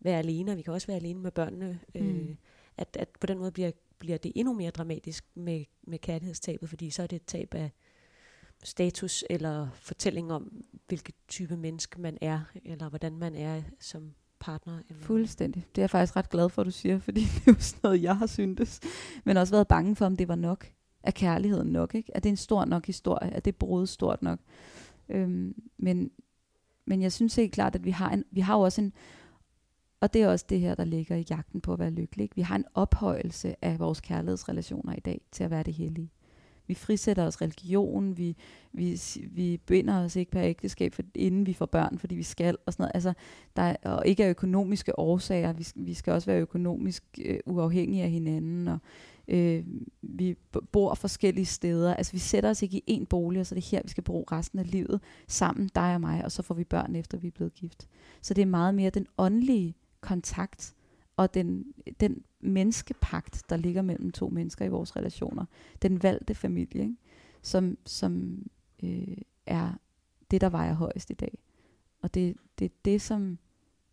være 0.00 0.18
alene, 0.18 0.50
og 0.50 0.56
vi 0.56 0.62
kan 0.62 0.72
også 0.72 0.86
være 0.86 0.96
alene 0.96 1.20
med 1.20 1.30
børnene. 1.30 1.80
Mm. 1.94 2.00
Øh, 2.00 2.36
at, 2.76 2.96
at 3.00 3.08
på 3.20 3.26
den 3.26 3.38
måde 3.38 3.52
bliver 3.52 3.70
bliver 4.00 4.18
det 4.18 4.32
endnu 4.34 4.52
mere 4.52 4.70
dramatisk 4.70 5.24
med, 5.34 5.64
med 5.82 5.98
kærlighedstabet, 5.98 6.68
fordi 6.68 6.90
så 6.90 7.02
er 7.02 7.06
det 7.06 7.16
et 7.16 7.26
tab 7.26 7.54
af 7.54 7.70
status 8.64 9.24
eller 9.30 9.68
fortælling 9.74 10.32
om, 10.32 10.64
hvilket 10.88 11.14
type 11.28 11.56
menneske 11.56 12.00
man 12.00 12.18
er, 12.20 12.40
eller 12.64 12.88
hvordan 12.88 13.16
man 13.16 13.34
er 13.34 13.62
som 13.80 14.12
partner. 14.40 14.78
Eller 14.88 15.02
Fuldstændig. 15.02 15.66
Det 15.74 15.78
er 15.78 15.82
jeg 15.82 15.90
faktisk 15.90 16.16
ret 16.16 16.30
glad 16.30 16.48
for, 16.48 16.62
at 16.62 16.66
du 16.66 16.70
siger, 16.70 16.98
fordi 17.08 17.20
det 17.20 17.42
er 17.46 17.52
jo 17.52 17.60
sådan 17.60 17.80
noget, 17.82 18.02
jeg 18.02 18.16
har 18.16 18.26
syntes. 18.26 18.80
Men 19.24 19.36
også 19.36 19.54
været 19.54 19.68
bange 19.68 19.96
for, 19.96 20.06
om 20.06 20.16
det 20.16 20.28
var 20.28 20.34
nok. 20.34 20.66
Er 21.02 21.10
kærligheden 21.10 21.68
nok? 21.68 21.94
Ikke? 21.94 22.12
Er 22.14 22.20
det 22.20 22.28
en 22.28 22.36
stor 22.36 22.64
nok 22.64 22.86
historie? 22.86 23.30
Er 23.30 23.40
det 23.40 23.56
brud 23.56 23.86
stort 23.86 24.22
nok? 24.22 24.38
Øhm, 25.08 25.54
men, 25.78 26.10
men 26.86 27.02
jeg 27.02 27.12
synes 27.12 27.36
helt 27.36 27.52
klart, 27.52 27.74
at 27.74 27.84
vi 27.84 27.90
har, 27.90 28.10
en, 28.10 28.24
vi 28.30 28.40
har 28.40 28.54
jo 28.56 28.60
også 28.60 28.80
en 28.80 28.92
og 30.00 30.12
det 30.12 30.22
er 30.22 30.28
også 30.28 30.46
det 30.48 30.60
her, 30.60 30.74
der 30.74 30.84
ligger 30.84 31.16
i 31.16 31.26
jagten 31.30 31.60
på 31.60 31.72
at 31.72 31.78
være 31.78 31.90
lykkelig. 31.90 32.30
Vi 32.34 32.42
har 32.42 32.56
en 32.56 32.64
ophøjelse 32.74 33.64
af 33.64 33.78
vores 33.78 34.00
kærlighedsrelationer 34.00 34.94
i 34.96 35.00
dag 35.00 35.20
til 35.32 35.44
at 35.44 35.50
være 35.50 35.62
det 35.62 35.74
hellige. 35.74 36.10
Vi 36.70 36.74
frisætter 36.74 37.26
os 37.26 37.42
religion, 37.42 38.18
vi, 38.18 38.36
vi, 38.72 39.00
vi 39.30 39.60
binder 39.66 40.04
os 40.04 40.16
ikke 40.16 40.30
per 40.30 40.42
ægteskab, 40.42 40.94
for, 40.94 41.02
inden 41.14 41.46
vi 41.46 41.52
får 41.52 41.66
børn, 41.66 41.98
fordi 41.98 42.14
vi 42.14 42.22
skal, 42.22 42.56
og 42.66 42.72
sådan 42.72 42.82
noget. 42.82 42.90
Altså, 42.94 43.12
der 43.56 43.62
er, 43.62 43.76
og 43.82 44.06
ikke 44.06 44.24
af 44.24 44.30
økonomiske 44.30 44.98
årsager, 44.98 45.52
vi, 45.52 45.66
vi 45.76 45.94
skal 45.94 46.12
også 46.12 46.26
være 46.26 46.40
økonomisk 46.40 47.18
øh, 47.24 47.38
uafhængige 47.46 48.02
af 48.02 48.10
hinanden, 48.10 48.68
og 48.68 48.78
øh, 49.28 49.64
vi 50.02 50.36
bor 50.72 50.94
forskellige 50.94 51.46
steder. 51.46 51.94
Altså, 51.94 52.12
vi 52.12 52.18
sætter 52.18 52.50
os 52.50 52.62
ikke 52.62 52.82
i 52.86 53.00
én 53.00 53.04
bolig, 53.04 53.40
og 53.40 53.46
så 53.46 53.54
er 53.54 53.60
det 53.60 53.70
her, 53.70 53.80
vi 53.84 53.88
skal 53.88 54.04
bruge 54.04 54.24
resten 54.32 54.58
af 54.58 54.70
livet 54.70 55.00
sammen, 55.28 55.70
dig 55.74 55.94
og 55.94 56.00
mig, 56.00 56.24
og 56.24 56.32
så 56.32 56.42
får 56.42 56.54
vi 56.54 56.64
børn 56.64 56.96
efter, 56.96 57.18
vi 57.18 57.26
er 57.26 57.32
blevet 57.32 57.54
gift. 57.54 57.88
Så 58.22 58.34
det 58.34 58.42
er 58.42 58.46
meget 58.46 58.74
mere 58.74 58.90
den 58.90 59.06
åndelige 59.18 59.74
kontakt 60.00 60.74
og 61.16 61.34
den, 61.34 61.64
den 62.00 62.22
menneskepagt, 62.40 63.42
der 63.50 63.56
ligger 63.56 63.82
mellem 63.82 64.10
to 64.10 64.28
mennesker 64.28 64.64
i 64.64 64.68
vores 64.68 64.96
relationer. 64.96 65.44
Den 65.82 66.02
valgte 66.02 66.34
familie, 66.34 66.82
ikke? 66.82 66.96
som, 67.42 67.78
som 67.86 68.42
øh, 68.82 69.16
er 69.46 69.72
det, 70.30 70.40
der 70.40 70.48
vejer 70.48 70.74
højst 70.74 71.10
i 71.10 71.14
dag. 71.14 71.38
Og 72.02 72.14
det 72.14 72.28
er 72.28 72.34
det, 72.58 72.84
det, 72.84 73.02
som 73.02 73.38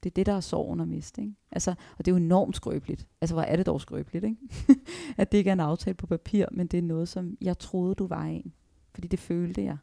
det 0.03 0.09
er 0.09 0.13
det, 0.13 0.25
der 0.25 0.33
er 0.33 0.39
sorgen 0.39 0.79
og 0.79 0.87
miste. 0.87 1.21
Ikke? 1.21 1.33
Altså, 1.51 1.71
og 1.71 2.05
det 2.05 2.07
er 2.07 2.15
jo 2.15 2.23
enormt 2.23 2.55
skrøbeligt. 2.55 3.07
Altså, 3.21 3.35
hvor 3.35 3.43
er 3.43 3.55
det 3.55 3.65
dog 3.65 3.81
skrøbeligt, 3.81 4.25
ikke? 4.25 4.37
at 5.17 5.31
det 5.31 5.37
ikke 5.37 5.49
er 5.49 5.53
en 5.53 5.59
aftale 5.59 5.93
på 5.93 6.07
papir, 6.07 6.45
men 6.51 6.67
det 6.67 6.77
er 6.77 6.81
noget, 6.81 7.09
som 7.09 7.37
jeg 7.41 7.59
troede, 7.59 7.95
du 7.95 8.07
var 8.07 8.23
en. 8.23 8.53
Fordi 8.93 9.07
det 9.07 9.19
følte 9.19 9.63
jeg 9.63 9.77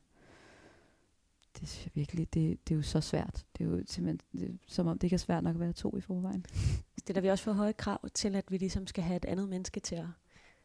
det 1.61 1.69
synes 1.69 1.87
jeg 1.87 1.91
virkelig, 1.95 2.35
det, 2.35 2.69
det 2.69 2.75
er 2.75 2.77
jo 2.77 2.83
så 2.83 3.01
svært. 3.01 3.47
Det 3.59 3.67
er 3.67 3.69
jo 3.69 3.83
simpelthen, 3.87 4.21
det, 4.33 4.59
som 4.67 4.87
om 4.87 4.99
det 4.99 5.05
ikke 5.05 5.15
er 5.15 5.19
svært 5.19 5.45
nok 5.45 5.55
at 5.55 5.61
være 5.61 5.73
to 5.73 5.97
i 5.97 6.01
forvejen. 6.01 6.47
Stiller 7.05 7.21
vi 7.21 7.29
også 7.29 7.45
for 7.45 7.53
høje 7.53 7.73
krav 7.73 8.09
til, 8.15 8.37
at 8.37 8.45
vi 8.53 8.57
ligesom 8.57 8.87
skal 8.87 9.05
have 9.05 9.17
et 9.17 9.25
andet 9.25 9.49
menneske 9.49 9.81
til 9.81 9.95
at 9.95 10.07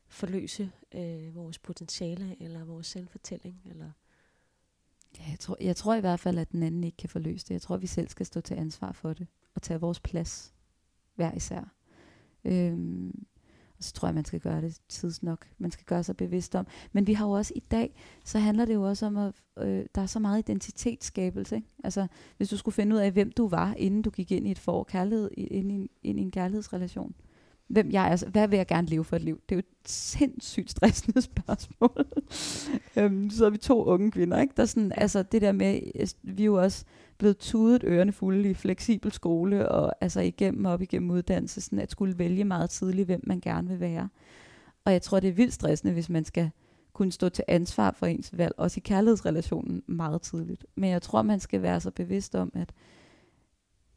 forløse 0.07 0.71
øh, 0.95 1.35
vores 1.35 1.59
potentiale, 1.59 2.35
eller 2.39 2.65
vores 2.65 2.87
selvfortælling, 2.87 3.61
eller... 3.65 3.91
Ja, 5.19 5.23
jeg 5.29 5.39
tror, 5.39 5.57
jeg 5.61 5.75
tror 5.75 5.95
i 5.95 5.99
hvert 5.99 6.19
fald, 6.19 6.37
at 6.37 6.51
den 6.51 6.63
anden 6.63 6.83
ikke 6.83 6.97
kan 6.97 7.09
forløse 7.09 7.45
det. 7.45 7.51
Jeg 7.51 7.61
tror, 7.61 7.75
at 7.75 7.81
vi 7.81 7.87
selv 7.87 8.07
skal 8.07 8.25
stå 8.25 8.41
til 8.41 8.55
ansvar 8.55 8.91
for 8.91 9.13
det, 9.13 9.27
og 9.55 9.61
tage 9.61 9.79
vores 9.79 9.99
plads 9.99 10.53
hver 11.15 11.33
især. 11.33 11.73
Øhm, 12.45 13.18
så 13.79 13.93
tror 13.93 14.07
jeg, 14.07 14.15
man 14.15 14.25
skal 14.25 14.39
gøre 14.39 14.61
det 14.61 14.81
tidsnok. 14.89 15.47
Man 15.57 15.71
skal 15.71 15.85
gøre 15.85 16.03
sig 16.03 16.17
bevidst 16.17 16.55
om. 16.55 16.67
Men 16.91 17.07
vi 17.07 17.13
har 17.13 17.25
jo 17.25 17.31
også 17.31 17.53
i 17.55 17.59
dag, 17.59 17.95
så 18.25 18.39
handler 18.39 18.65
det 18.65 18.73
jo 18.73 18.83
også 18.83 19.05
om, 19.05 19.17
at 19.17 19.33
øh, 19.57 19.85
der 19.95 20.01
er 20.01 20.05
så 20.05 20.19
meget 20.19 20.39
identitetsskabelse. 20.39 21.55
Ikke? 21.55 21.67
Altså, 21.83 22.07
hvis 22.37 22.49
du 22.49 22.57
skulle 22.57 22.75
finde 22.75 22.95
ud 22.95 23.01
af, 23.01 23.11
hvem 23.11 23.31
du 23.31 23.47
var, 23.47 23.73
inden 23.73 24.01
du 24.01 24.09
gik 24.09 24.31
ind 24.31 24.47
i 24.47 24.51
et 24.51 24.59
forår 24.59 24.83
kærlighed, 24.83 25.29
ind 25.37 25.71
i, 25.71 25.91
ind 26.03 26.19
i 26.19 26.21
en 26.21 26.31
kærlighedsrelation. 26.31 27.15
Hvem 27.69 27.91
jeg 27.91 28.11
er, 28.11 28.29
hvad 28.29 28.47
vil 28.47 28.57
jeg 28.57 28.67
gerne 28.67 28.87
leve 28.87 29.03
for 29.03 29.15
et 29.15 29.21
liv? 29.21 29.41
Det 29.49 29.55
er 29.55 29.55
jo 29.55 29.59
et 29.59 29.89
sindssygt 29.89 30.71
stressende 30.71 31.21
spørgsmål. 31.31 32.05
øhm, 32.95 33.29
så 33.29 33.45
er 33.45 33.49
vi 33.49 33.57
to 33.57 33.83
unge 33.85 34.11
kvinder, 34.11 34.41
ikke? 34.41 34.53
Der 34.57 34.63
er 34.63 34.67
sådan, 34.67 34.91
altså 34.97 35.23
det 35.23 35.41
der 35.41 35.51
med, 35.51 35.81
vi 36.23 36.43
er 36.43 36.45
jo 36.45 36.61
også 36.61 36.85
blevet 37.17 37.37
tudet 37.37 37.83
ørerne 37.83 38.11
fulde 38.11 38.49
i 38.49 38.53
fleksibel 38.53 39.11
skole, 39.11 39.69
og 39.69 39.93
altså 40.01 40.21
igennem 40.21 40.65
op 40.65 40.81
igennem 40.81 41.11
uddannelse, 41.11 41.61
sådan 41.61 41.79
at 41.79 41.91
skulle 41.91 42.17
vælge 42.19 42.43
meget 42.43 42.69
tidligt, 42.69 43.05
hvem 43.05 43.21
man 43.23 43.39
gerne 43.39 43.67
vil 43.67 43.79
være. 43.79 44.09
Og 44.85 44.91
jeg 44.91 45.01
tror, 45.01 45.19
det 45.19 45.27
er 45.27 45.33
vildt 45.33 45.53
stressende, 45.53 45.93
hvis 45.93 46.09
man 46.09 46.25
skal 46.25 46.51
kunne 46.93 47.11
stå 47.11 47.29
til 47.29 47.43
ansvar 47.47 47.91
for 47.91 48.05
ens 48.05 48.37
valg, 48.37 48.53
også 48.57 48.77
i 48.77 48.81
kærlighedsrelationen 48.85 49.83
meget 49.87 50.21
tidligt. 50.21 50.65
Men 50.75 50.89
jeg 50.89 51.01
tror, 51.01 51.21
man 51.21 51.39
skal 51.39 51.61
være 51.61 51.81
så 51.81 51.91
bevidst 51.91 52.35
om, 52.35 52.51
at, 52.55 52.73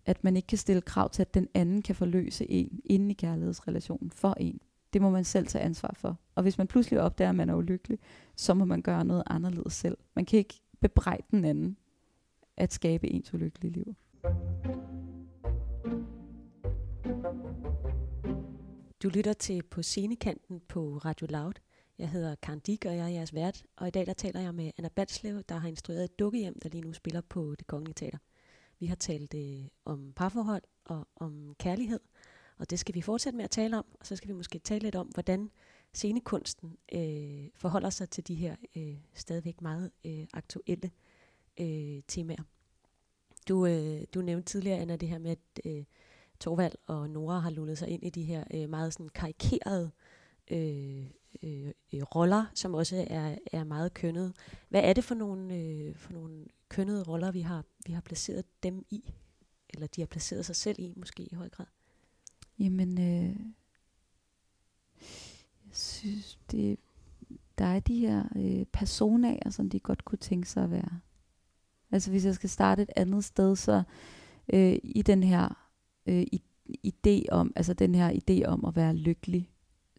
at 0.07 0.25
man 0.25 0.37
ikke 0.37 0.47
kan 0.47 0.59
stille 0.59 0.83
krav 0.83 1.11
til, 1.11 1.23
at 1.23 1.35
den 1.35 1.49
anden 1.55 1.83
kan 1.83 1.95
forløse 1.95 2.51
en 2.51 2.81
inden 2.85 3.11
i 3.11 3.15
kærlighedsrelationen 3.15 4.11
for 4.11 4.35
en. 4.41 4.61
Det 4.93 5.03
må 5.03 5.11
man 5.11 5.25
selv 5.25 5.47
tage 5.47 5.65
ansvar 5.65 5.95
for. 5.97 6.19
Og 6.35 6.43
hvis 6.43 6.59
man 6.59 6.67
pludselig 6.67 7.01
opdager, 7.01 7.29
at 7.29 7.35
man 7.35 7.49
er 7.49 7.55
ulykkelig, 7.55 7.99
så 8.37 8.55
må 8.55 8.65
man 8.65 8.83
gøre 8.83 9.05
noget 9.05 9.23
anderledes 9.27 9.73
selv. 9.73 9.99
Man 10.15 10.25
kan 10.25 10.39
ikke 10.39 10.61
bebrejde 10.81 11.23
den 11.31 11.45
anden 11.45 11.77
at 12.57 12.73
skabe 12.73 13.11
ens 13.11 13.35
ulykkelige 13.35 13.73
liv. 13.73 13.95
Du 19.03 19.09
lytter 19.09 19.33
til 19.33 19.63
På 19.63 19.83
Scenekanten 19.83 20.61
på 20.69 21.01
Radio 21.05 21.27
Loud. 21.31 21.53
Jeg 21.99 22.09
hedder 22.11 22.35
Karen 22.35 22.61
Dick, 22.61 22.85
og 22.85 22.97
jeg 22.97 23.05
er 23.05 23.09
jeres 23.09 23.35
vært. 23.35 23.63
Og 23.77 23.89
i 23.89 23.91
dag 23.91 24.07
der 24.07 24.13
taler 24.13 24.41
jeg 24.41 24.55
med 24.55 24.71
Anna 24.79 24.89
Batslev, 24.89 25.43
der 25.43 25.55
har 25.55 25.69
instrueret 25.69 26.05
et 26.05 26.19
dukkehjem, 26.19 26.59
der 26.63 26.69
lige 26.69 26.83
nu 26.83 26.93
spiller 26.93 27.21
på 27.21 27.55
Det 27.59 27.67
Kongelige 27.67 27.95
Teater. 27.95 28.19
Vi 28.83 28.87
har 28.87 28.95
talt 28.95 29.35
øh, 29.35 29.65
om 29.85 30.13
parforhold 30.17 30.63
og 30.85 31.09
om 31.17 31.55
kærlighed. 31.59 32.01
Og 32.59 32.71
det 32.71 32.79
skal 32.79 32.95
vi 32.95 33.03
fortsætte 33.03 33.37
med 33.37 33.45
at 33.45 33.51
tale 33.51 33.79
om, 33.79 33.85
og 34.01 34.07
så 34.07 34.17
skal 34.17 34.29
vi 34.29 34.33
måske 34.35 34.59
tale 34.59 34.83
lidt 34.83 34.95
om, 34.95 35.07
hvordan 35.07 35.51
scenekunsten 35.93 36.77
øh, 36.93 37.49
forholder 37.55 37.91
sig 37.91 38.11
til 38.11 38.29
de 38.29 38.35
her 38.35 38.57
øh, 38.77 38.97
stadigvæk 39.15 39.61
meget 39.61 39.91
øh, 40.07 40.27
aktuelle 40.33 40.91
øh, 41.61 42.03
temaer. 42.09 42.43
Du, 43.49 43.67
øh, 43.67 44.03
du 44.15 44.23
nævnte 44.23 44.53
tidligere, 44.53 44.79
Anna, 44.79 44.97
det 44.97 45.09
her 45.09 45.19
med, 45.19 45.31
at 45.31 45.61
øh, 45.65 45.85
Torvald 46.41 46.75
og 46.87 47.11
Nora 47.11 47.39
har 47.39 47.51
lullet 47.51 47.79
sig 47.79 47.89
ind 47.89 48.05
i 48.05 48.11
de 48.11 48.23
her 48.23 48.45
øh, 48.55 48.71
meget 48.71 48.93
sådan 48.93 49.09
karikerede 49.09 49.91
øh, 50.51 51.07
Øh, 51.43 51.73
øh, 51.95 52.03
roller, 52.03 52.45
som 52.55 52.75
også 52.75 53.07
er, 53.11 53.39
er 53.53 53.65
meget 53.65 53.95
kønnet. 53.95 54.33
Hvad 54.69 54.81
er 54.85 54.93
det 54.93 55.05
for 55.05 55.15
nogle, 55.15 55.55
øh, 55.55 55.97
for 55.97 56.13
nogle 56.13 56.47
kønnede 56.69 57.03
roller, 57.03 57.31
vi 57.31 57.41
har, 57.41 57.65
vi 57.87 57.93
har 57.93 58.01
placeret 58.01 58.45
dem 58.63 58.85
i? 58.91 59.13
Eller 59.69 59.87
de 59.87 60.01
har 60.01 60.07
placeret 60.07 60.47
sig 60.47 60.57
selv 60.57 60.77
i, 60.79 60.93
måske 60.97 61.23
i 61.23 61.35
høj 61.35 61.49
grad? 61.49 61.67
Jamen, 62.59 63.01
øh, 63.01 63.37
jeg 65.67 65.73
synes, 65.73 66.39
det, 66.51 66.79
der 67.59 67.65
er 67.65 67.81
de 67.81 67.99
her 67.99 68.25
øh, 68.37 68.67
personager, 68.73 69.51
som 69.51 69.71
de 69.71 69.81
godt 69.81 70.05
kunne 70.05 70.19
tænke 70.19 70.49
sig 70.49 70.65
at 70.65 70.71
være. 70.71 71.01
Altså 71.91 72.11
hvis 72.11 72.25
jeg 72.25 72.35
skal 72.35 72.51
starte 72.51 72.83
et 72.83 72.91
andet 72.97 73.25
sted, 73.25 73.57
så 73.57 73.83
øh, 74.53 74.79
i 74.83 75.03
den 75.03 75.23
her 75.23 75.69
øh, 76.07 76.27
idé 76.87 77.25
om, 77.31 77.53
altså 77.57 77.75
den 77.75 77.95
her 77.95 78.13
idé 78.13 78.45
om 78.47 78.65
at 78.65 78.77
være 78.77 78.95
lykkelig, 78.95 79.52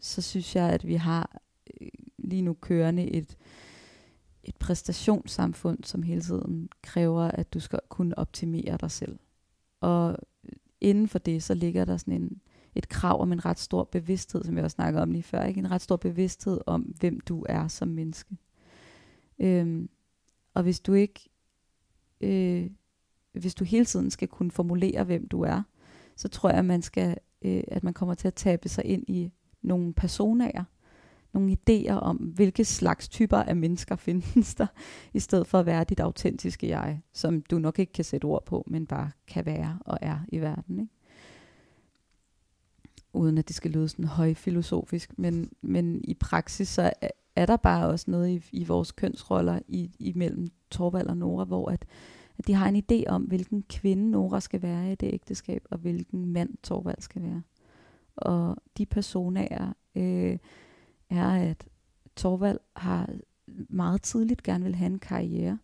så 0.03 0.21
synes 0.21 0.55
jeg, 0.55 0.69
at 0.69 0.87
vi 0.87 0.95
har 0.95 1.41
øh, 1.81 1.87
lige 2.17 2.41
nu 2.41 2.53
kørende 2.53 3.11
et, 3.11 3.37
et 4.43 4.55
præstationssamfund, 4.55 5.83
som 5.83 6.03
hele 6.03 6.21
tiden 6.21 6.69
kræver, 6.81 7.23
at 7.23 7.53
du 7.53 7.59
skal 7.59 7.79
kunne 7.89 8.17
optimere 8.17 8.77
dig 8.81 8.91
selv. 8.91 9.19
Og 9.81 10.17
øh, 10.43 10.51
inden 10.81 11.07
for 11.07 11.19
det, 11.19 11.43
så 11.43 11.53
ligger 11.53 11.85
der 11.85 11.97
sådan 11.97 12.21
en, 12.21 12.41
et 12.75 12.89
krav 12.89 13.21
om 13.21 13.31
en 13.31 13.45
ret 13.45 13.59
stor 13.59 13.83
bevidsthed, 13.83 14.43
som 14.43 14.55
jeg 14.55 14.63
også 14.63 14.75
snakkede 14.75 15.01
om 15.01 15.11
lige 15.11 15.23
før, 15.23 15.43
ikke? 15.43 15.59
en 15.59 15.71
ret 15.71 15.81
stor 15.81 15.95
bevidsthed 15.95 16.61
om, 16.65 16.81
hvem 16.81 17.19
du 17.19 17.45
er 17.49 17.67
som 17.67 17.87
menneske. 17.87 18.37
Øhm, 19.39 19.89
og 20.53 20.63
hvis 20.63 20.79
du 20.79 20.93
ikke, 20.93 21.29
øh, 22.21 22.69
hvis 23.31 23.55
du 23.55 23.63
hele 23.63 23.85
tiden 23.85 24.11
skal 24.11 24.27
kunne 24.27 24.51
formulere, 24.51 25.03
hvem 25.03 25.27
du 25.27 25.41
er, 25.41 25.63
så 26.15 26.27
tror 26.27 26.49
jeg, 26.49 26.59
at 26.59 26.65
man 26.65 26.81
skal, 26.81 27.17
øh, 27.41 27.63
at 27.67 27.83
man 27.83 27.93
kommer 27.93 28.15
til 28.15 28.27
at 28.27 28.33
tabe 28.33 28.69
sig 28.69 28.85
ind 28.85 29.03
i 29.07 29.31
nogle 29.63 29.93
personager, 29.93 30.63
nogle 31.34 31.58
idéer 31.58 31.93
om, 31.93 32.17
hvilke 32.17 32.65
slags 32.65 33.08
typer 33.08 33.38
af 33.38 33.56
mennesker 33.56 33.95
findes 34.06 34.56
der, 34.56 34.67
i 35.13 35.19
stedet 35.19 35.47
for 35.47 35.60
at 35.60 35.65
være 35.65 35.84
dit 35.84 35.99
autentiske 35.99 36.67
jeg, 36.67 37.02
som 37.13 37.41
du 37.41 37.60
nok 37.60 37.80
ikke 37.80 37.93
kan 37.93 38.06
sætte 38.06 38.26
ord 38.26 38.45
på, 38.45 38.63
men 38.67 38.86
bare 38.86 39.12
kan 39.28 39.45
være 39.45 39.80
og 39.86 39.97
er 40.02 40.19
i 40.28 40.39
verden. 40.39 40.80
Ikke? 40.80 40.93
Uden 43.13 43.38
at 43.38 43.47
det 43.47 43.56
skal 43.56 43.71
lyde 43.71 43.89
sådan 43.89 44.06
højfilosofisk, 44.06 45.13
men, 45.17 45.49
men 45.62 46.02
i 46.04 46.13
praksis 46.13 46.67
så 46.67 46.91
er, 47.36 47.45
der 47.45 47.58
bare 47.58 47.88
også 47.88 48.12
noget 48.12 48.30
i, 48.30 48.49
i 48.52 48.63
vores 48.63 48.91
kønsroller 48.91 49.60
i, 49.67 49.91
imellem 49.99 50.47
Torvald 50.71 51.08
og 51.08 51.17
Nora, 51.17 51.43
hvor 51.43 51.69
at, 51.69 51.86
at 52.38 52.47
de 52.47 52.54
har 52.54 52.69
en 52.69 52.84
idé 52.91 53.10
om, 53.10 53.23
hvilken 53.23 53.63
kvinde 53.69 54.12
Nora 54.12 54.39
skal 54.39 54.62
være 54.62 54.91
i 54.91 54.95
det 54.95 55.13
ægteskab, 55.13 55.65
og 55.71 55.78
hvilken 55.78 56.26
mand 56.26 56.49
Torvald 56.63 57.02
skal 57.02 57.21
være. 57.21 57.41
Og 58.15 58.58
de 58.78 58.86
personer 58.86 59.73
øh, 59.95 60.38
er, 61.10 61.52
at 61.52 61.67
Torvald 62.15 62.60
har 62.76 63.10
meget 63.69 64.02
tidligt 64.02 64.43
gerne 64.43 64.63
vil 64.63 64.76
have 64.76 64.91
en 64.91 64.99
karriere. 64.99 65.60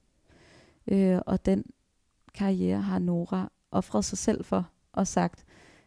Øh, 0.88 1.20
og 1.26 1.46
den 1.46 1.66
karriere 2.34 2.82
har 2.82 3.00
Nora 3.00 3.52
offret 3.72 4.06
sig 4.06 4.18
selv 4.18 4.44
for 4.44 4.70
og 4.92 5.08
sagt, 5.08 5.46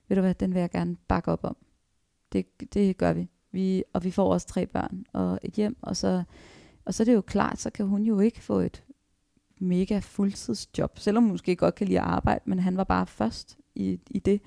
ved 0.08 0.16
du 0.16 0.20
hvad, 0.20 0.34
den 0.34 0.54
vil 0.54 0.60
jeg 0.60 0.70
gerne 0.70 0.96
bakke 1.08 1.32
op 1.32 1.44
om. 1.44 1.56
Det, 2.32 2.74
det 2.74 2.96
gør 2.96 3.12
vi. 3.12 3.28
vi. 3.52 3.84
Og 3.92 4.04
vi 4.04 4.10
får 4.10 4.32
også 4.32 4.46
tre 4.46 4.66
børn 4.66 5.04
og 5.12 5.38
et 5.42 5.52
hjem, 5.52 5.76
og 5.82 5.96
så, 5.96 6.22
og 6.84 6.94
så 6.94 7.02
er 7.02 7.04
det 7.04 7.14
jo 7.14 7.20
klart, 7.20 7.58
så 7.58 7.70
kan 7.70 7.86
hun 7.86 8.02
jo 8.02 8.20
ikke 8.20 8.40
få 8.40 8.58
et 8.58 8.84
mega 9.60 9.98
fuldtidsjob, 9.98 10.98
selvom 10.98 11.22
hun 11.22 11.30
måske 11.30 11.56
godt 11.56 11.74
kan 11.74 11.86
lide 11.86 12.00
at 12.00 12.06
arbejde, 12.06 12.40
men 12.44 12.58
han 12.58 12.76
var 12.76 12.84
bare 12.84 13.06
først 13.06 13.58
i, 13.74 14.00
i 14.10 14.18
det. 14.18 14.40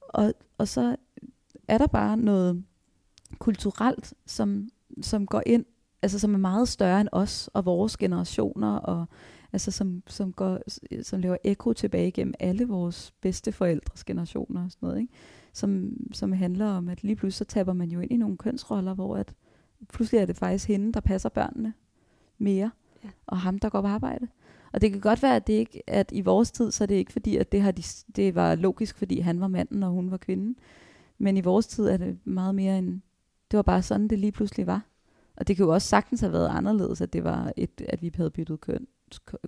Og, 0.00 0.34
og 0.58 0.68
så 0.68 0.96
er 1.68 1.78
der 1.78 1.86
bare 1.86 2.16
noget 2.16 2.64
kulturelt, 3.38 4.14
som, 4.26 4.68
som 5.02 5.26
går 5.26 5.42
ind, 5.46 5.64
altså 6.02 6.18
som 6.18 6.34
er 6.34 6.38
meget 6.38 6.68
større 6.68 7.00
end 7.00 7.08
os 7.12 7.50
og 7.54 7.64
vores 7.64 7.96
generationer, 7.96 8.76
og 8.76 9.06
altså 9.52 9.70
som, 9.70 10.02
som, 10.06 10.32
går, 10.32 10.58
som 11.02 11.20
laver 11.20 11.36
ekko 11.44 11.72
tilbage 11.72 12.10
gennem 12.10 12.34
alle 12.38 12.68
vores 12.68 13.14
bedste 13.20 13.52
forældres 13.52 14.04
generationer 14.04 14.64
og 14.64 14.70
sådan 14.70 14.86
noget, 14.86 15.00
ikke? 15.00 15.12
Som, 15.52 15.96
som 16.12 16.32
handler 16.32 16.66
om, 16.66 16.88
at 16.88 17.04
lige 17.04 17.16
pludselig 17.16 17.46
så 17.46 17.54
taber 17.54 17.72
man 17.72 17.90
jo 17.90 18.00
ind 18.00 18.10
i 18.10 18.16
nogle 18.16 18.36
kønsroller, 18.36 18.94
hvor 18.94 19.16
at 19.16 19.34
pludselig 19.92 20.20
er 20.20 20.26
det 20.26 20.36
faktisk 20.36 20.68
hende, 20.68 20.92
der 20.92 21.00
passer 21.00 21.28
børnene 21.28 21.72
mere, 22.38 22.70
ja. 23.04 23.08
og 23.26 23.38
ham, 23.38 23.58
der 23.58 23.68
går 23.68 23.80
på 23.80 23.86
arbejde. 23.86 24.28
Og 24.72 24.80
det 24.80 24.90
kan 24.90 25.00
godt 25.00 25.22
være, 25.22 25.36
at 25.36 25.46
det 25.46 25.52
ikke, 25.52 25.82
at 25.86 26.10
i 26.14 26.20
vores 26.20 26.50
tid, 26.50 26.70
så 26.70 26.84
er 26.84 26.86
det 26.86 26.94
ikke 26.94 27.12
fordi, 27.12 27.36
at 27.36 27.52
det, 27.52 27.62
har 27.62 27.70
de, 27.70 27.82
det 28.16 28.34
var 28.34 28.54
logisk, 28.54 28.98
fordi 28.98 29.20
han 29.20 29.40
var 29.40 29.48
manden, 29.48 29.82
og 29.82 29.90
hun 29.90 30.10
var 30.10 30.16
kvinden. 30.16 30.56
Men 31.18 31.36
i 31.36 31.40
vores 31.40 31.66
tid 31.66 31.84
er 31.84 31.96
det 31.96 32.18
meget 32.24 32.54
mere 32.54 32.78
en, 32.78 33.02
det 33.50 33.56
var 33.56 33.62
bare 33.62 33.82
sådan, 33.82 34.08
det 34.08 34.18
lige 34.18 34.32
pludselig 34.32 34.66
var. 34.66 34.86
Og 35.36 35.48
det 35.48 35.56
kan 35.56 35.64
jo 35.64 35.72
også 35.72 35.88
sagtens 35.88 36.20
have 36.20 36.32
været 36.32 36.48
anderledes, 36.48 37.00
at 37.00 37.12
det 37.12 37.24
var 37.24 37.52
et, 37.56 37.80
at 37.88 38.02
vi 38.02 38.12
havde 38.14 38.30
byttet 38.30 38.60
køn, 38.60 38.86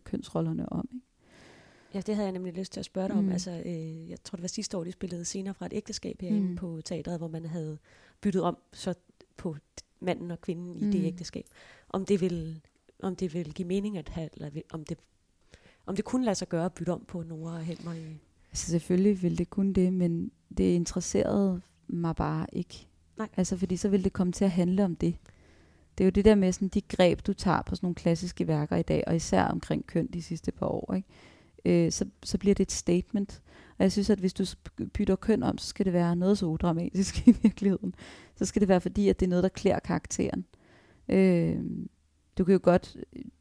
kønsrollerne 0.04 0.72
om. 0.72 0.88
Ikke? 0.94 1.06
Ja, 1.94 2.00
det 2.00 2.14
havde 2.14 2.26
jeg 2.26 2.32
nemlig 2.32 2.54
lyst 2.54 2.72
til 2.72 2.80
at 2.80 2.86
spørge 2.86 3.08
dig 3.08 3.16
mm. 3.16 3.26
om. 3.26 3.32
Altså, 3.32 3.62
øh, 3.66 4.10
jeg 4.10 4.22
tror, 4.24 4.36
det 4.36 4.42
var 4.42 4.48
sidste 4.48 4.78
år, 4.78 4.84
de 4.84 4.92
spillede 4.92 5.24
scener 5.24 5.52
fra 5.52 5.66
et 5.66 5.72
ægteskab 5.72 6.20
herinde 6.20 6.48
mm. 6.48 6.56
på 6.56 6.80
teatret, 6.84 7.18
hvor 7.18 7.28
man 7.28 7.46
havde 7.46 7.78
byttet 8.20 8.42
om 8.42 8.56
så 8.72 8.94
på 9.36 9.56
manden 10.00 10.30
og 10.30 10.40
kvinden 10.40 10.76
i 10.76 10.84
mm. 10.84 10.92
det 10.92 11.04
ægteskab. 11.04 11.44
Om 11.88 12.04
det 12.04 12.20
vil 12.20 12.60
om 13.02 13.16
det 13.16 13.34
vil 13.34 13.54
give 13.54 13.68
mening 13.68 13.98
at 13.98 14.08
have, 14.08 14.28
eller 14.32 14.62
om 14.72 14.84
det, 14.84 14.98
om 15.86 15.96
det 15.96 16.04
kunne 16.04 16.24
lade 16.24 16.34
sig 16.34 16.48
gøre 16.48 16.64
at 16.64 16.74
bytte 16.74 16.90
om 16.90 17.04
på 17.08 17.22
Nora 17.22 17.54
og 17.54 17.64
Helmer 17.64 17.92
i... 17.92 18.18
Altså 18.50 18.70
selvfølgelig 18.70 19.22
ville 19.22 19.36
det 19.36 19.50
kunne 19.50 19.74
det, 19.74 19.92
men 19.92 20.30
det 20.58 20.64
interesserede 20.64 21.60
mig 21.88 22.16
bare 22.16 22.46
ikke. 22.52 22.86
Nej. 23.18 23.28
Altså 23.36 23.56
fordi 23.56 23.76
så 23.76 23.88
ville 23.88 24.04
det 24.04 24.12
komme 24.12 24.32
til 24.32 24.44
at 24.44 24.50
handle 24.50 24.84
om 24.84 24.96
det. 24.96 25.16
Det 25.98 26.04
er 26.04 26.06
jo 26.06 26.10
det 26.10 26.24
der 26.24 26.34
med 26.34 26.52
sådan 26.52 26.68
de 26.68 26.80
greb, 26.80 27.26
du 27.26 27.32
tager 27.32 27.62
på 27.62 27.74
sådan 27.74 27.86
nogle 27.86 27.94
klassiske 27.94 28.48
værker 28.48 28.76
i 28.76 28.82
dag, 28.82 29.04
og 29.06 29.16
især 29.16 29.44
omkring 29.44 29.86
køn 29.86 30.06
de 30.06 30.22
sidste 30.22 30.52
par 30.52 30.66
år, 30.66 30.94
ikke? 30.94 31.08
Øh, 31.64 31.92
så, 31.92 32.04
så 32.22 32.38
bliver 32.38 32.54
det 32.54 32.62
et 32.62 32.72
statement. 32.72 33.42
Og 33.78 33.82
jeg 33.82 33.92
synes, 33.92 34.10
at 34.10 34.18
hvis 34.18 34.32
du 34.32 34.44
bytter 34.94 35.16
køn 35.16 35.42
om, 35.42 35.58
så 35.58 35.66
skal 35.66 35.86
det 35.86 35.92
være 35.92 36.16
noget 36.16 36.38
så 36.38 36.46
udramatisk 36.46 37.18
i 37.28 37.36
virkeligheden. 37.42 37.94
Så 38.36 38.44
skal 38.44 38.60
det 38.60 38.68
være 38.68 38.80
fordi, 38.80 39.08
at 39.08 39.20
det 39.20 39.26
er 39.26 39.30
noget, 39.30 39.42
der 39.42 39.48
klæder 39.48 39.78
karakteren. 39.78 40.44
Øh, 41.08 41.58
du 42.40 42.44
kan 42.44 42.52
jo 42.52 42.60
godt, 42.62 42.96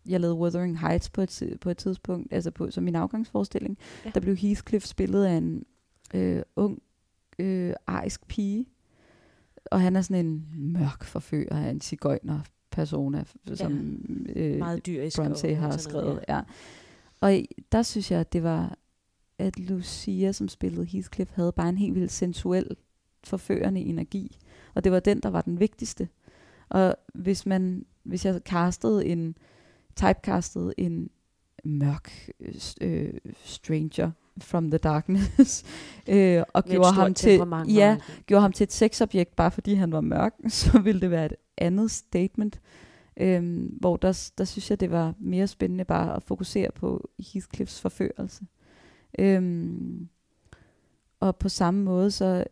jeg 0.05 0.19
lavede 0.19 0.37
Wuthering 0.37 0.79
Heights 0.79 1.09
på 1.09 1.21
et, 1.21 1.57
på 1.61 1.69
et 1.69 1.77
tidspunkt, 1.77 2.33
altså 2.33 2.51
på, 2.51 2.71
som 2.71 2.83
min 2.83 2.95
afgangsforestilling, 2.95 3.77
ja. 4.05 4.11
der 4.13 4.19
blev 4.19 4.35
Heathcliff 4.35 4.85
spillet 4.85 5.25
af 5.25 5.31
en 5.31 5.65
øh, 6.13 6.41
ung 6.55 6.81
øh, 7.39 7.73
arisk 7.87 8.27
pige, 8.27 8.65
og 9.65 9.81
han 9.81 9.95
er 9.95 10.01
sådan 10.01 10.25
en 10.25 10.47
mørk 10.73 11.03
forfører 11.03 11.65
af 11.65 11.69
en 11.69 11.81
cigøjner 11.81 12.39
persona, 12.71 13.23
som 13.53 14.01
ja. 14.35 14.41
øh, 14.41 14.57
Meget 14.57 14.85
dyrisk 14.85 15.17
Bronte 15.17 15.55
har 15.55 15.77
skrevet. 15.77 16.25
Ja. 16.29 16.41
Og 17.21 17.39
der 17.71 17.81
synes 17.81 18.11
jeg, 18.11 18.19
at 18.19 18.33
det 18.33 18.43
var, 18.43 18.77
at 19.37 19.59
Lucia, 19.59 20.31
som 20.31 20.47
spillede 20.47 20.85
Heathcliff, 20.85 21.31
havde 21.33 21.51
bare 21.51 21.69
en 21.69 21.77
helt 21.77 21.95
vildt 21.95 22.11
sensuel, 22.11 22.75
forførende 23.23 23.81
energi. 23.81 24.37
Og 24.73 24.83
det 24.83 24.91
var 24.91 24.99
den, 24.99 25.19
der 25.19 25.29
var 25.29 25.41
den 25.41 25.59
vigtigste. 25.59 26.09
Og 26.69 26.95
hvis 27.13 27.45
man, 27.45 27.85
hvis 28.09 28.25
jeg 28.25 28.41
castede 28.45 29.05
en, 29.05 29.35
typecastede 29.95 30.73
en 30.77 31.09
mørk 31.63 32.29
øh, 32.81 33.13
stranger 33.43 34.11
from 34.41 34.71
the 34.71 34.77
darkness, 34.77 35.63
øh, 36.07 36.43
og 36.53 36.63
gjorde 36.63 36.93
ham, 36.93 37.13
til, 37.13 37.41
ja, 37.67 37.97
gjorde 38.25 38.41
ham 38.41 38.51
til 38.51 38.63
et 38.63 38.73
sexobjekt, 38.73 39.35
bare 39.35 39.51
fordi 39.51 39.73
han 39.73 39.91
var 39.91 40.01
mørk, 40.01 40.33
så 40.49 40.79
ville 40.79 41.01
det 41.01 41.11
være 41.11 41.25
et 41.25 41.35
andet 41.57 41.91
statement. 41.91 42.61
Øhm, 43.17 43.77
hvor 43.79 43.97
der, 43.97 44.31
der 44.37 44.43
synes 44.43 44.69
jeg, 44.69 44.79
det 44.79 44.91
var 44.91 45.13
mere 45.19 45.47
spændende 45.47 45.85
bare 45.85 46.15
at 46.15 46.23
fokusere 46.23 46.71
på 46.71 47.09
Heathcliffs 47.33 47.81
forførelse. 47.81 48.43
Øhm, 49.19 50.09
og 51.19 51.35
på 51.35 51.49
samme 51.49 51.83
måde, 51.83 52.11
så, 52.11 52.25
øh, 52.25 52.45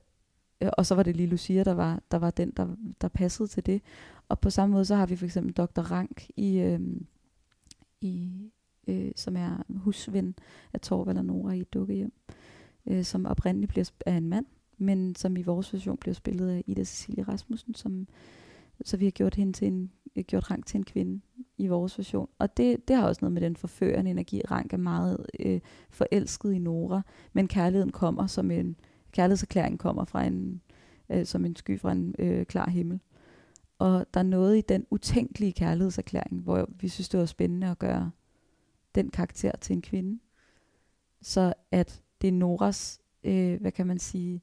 Øh, 0.62 0.70
og 0.78 0.86
så 0.86 0.96
var 0.96 1.04
det 1.04 1.16
lige 1.16 1.30
Lucia, 1.30 1.64
der 1.64 1.74
var, 1.74 2.02
der 2.12 2.18
var 2.18 2.32
den, 2.32 2.52
der, 2.58 2.76
der 3.02 3.08
passede 3.08 3.48
til 3.48 3.66
det. 3.66 3.82
Og 4.30 4.40
på 4.40 4.50
samme 4.50 4.74
måde, 4.74 4.86
så 4.86 4.96
har 4.96 5.06
vi 5.06 5.16
for 5.16 5.26
eksempel 5.26 5.54
Dr. 5.54 5.82
Rank 5.82 6.30
i, 6.36 6.60
øh, 6.60 6.80
i 8.02 8.32
øh, 8.88 9.12
som 9.16 9.38
er 9.38 9.64
husven 9.70 10.36
af 10.74 10.80
Torvald 10.82 11.18
og 11.18 11.26
Nora 11.26 11.52
i 11.52 11.60
et 11.60 11.74
dukkehjem, 11.74 12.14
øh, 12.86 13.04
som 13.04 13.26
oprindeligt 13.26 13.70
bliver 13.70 13.92
af 14.06 14.14
en 14.14 14.30
mand, 14.30 14.46
men 14.78 15.16
som 15.16 15.38
i 15.38 15.42
vores 15.42 15.74
version 15.74 15.98
bliver 15.98 16.14
spillet 16.14 16.50
af 16.50 16.64
Ida 16.68 16.84
Cecilie 16.84 17.24
Rasmussen, 17.24 17.76
som, 17.76 18.08
så 18.86 18.98
vi 18.98 19.06
har 19.06 19.12
gjort 19.12 19.36
hende 19.36 19.54
til 19.54 19.68
en, 19.68 19.92
øh, 20.16 20.24
gjort 20.24 20.52
Rank 20.52 20.66
til 20.66 20.78
en 20.78 20.84
kvinde 20.84 21.22
i 21.58 21.68
vores 21.68 21.98
version. 21.98 22.30
Og 22.40 22.58
det, 22.58 22.88
det 22.88 22.96
har 22.96 23.08
også 23.08 23.20
noget 23.22 23.34
med 23.34 23.42
den 23.42 23.56
forførende 23.56 24.12
energi. 24.12 24.42
Rank 24.52 24.74
er 24.74 24.78
meget 24.78 25.26
øh, 25.40 25.60
forelsket 25.90 26.54
i 26.54 26.60
Nora, 26.60 27.02
men 27.34 27.48
kærligheden 27.48 27.92
kommer 27.92 28.28
som 28.28 28.52
en 28.52 28.76
kærlighedserklæringen 29.18 29.78
kommer 29.78 30.06
fra 30.06 30.24
en, 30.24 30.62
øh, 31.10 31.26
som 31.26 31.46
en 31.46 31.56
sky 31.56 31.80
fra 31.80 31.92
en 31.92 32.16
øh, 32.20 32.46
klar 32.46 32.70
himmel. 32.70 33.00
Og 33.80 34.06
der 34.14 34.20
er 34.20 34.24
noget 34.24 34.58
i 34.58 34.62
den 34.62 34.86
utænkelige 34.90 35.54
kærlighedserklæring, 35.54 36.42
hvor 36.42 36.70
vi 36.80 36.88
synes, 36.88 37.10
det 37.10 37.20
var 37.20 37.26
spændende 37.26 37.68
at 37.68 37.80
gøre 37.80 38.12
den 38.96 39.10
karakter 39.10 39.52
til 39.62 39.74
en 39.74 39.82
kvinde. 39.82 40.20
Så 41.22 41.54
at 41.72 42.04
det 42.22 42.28
er 42.28 42.32
Noras, 42.32 43.00
øh, 43.24 43.62
hvad 43.62 43.72
kan 43.72 43.88
man 43.88 44.00
sige, 44.00 44.42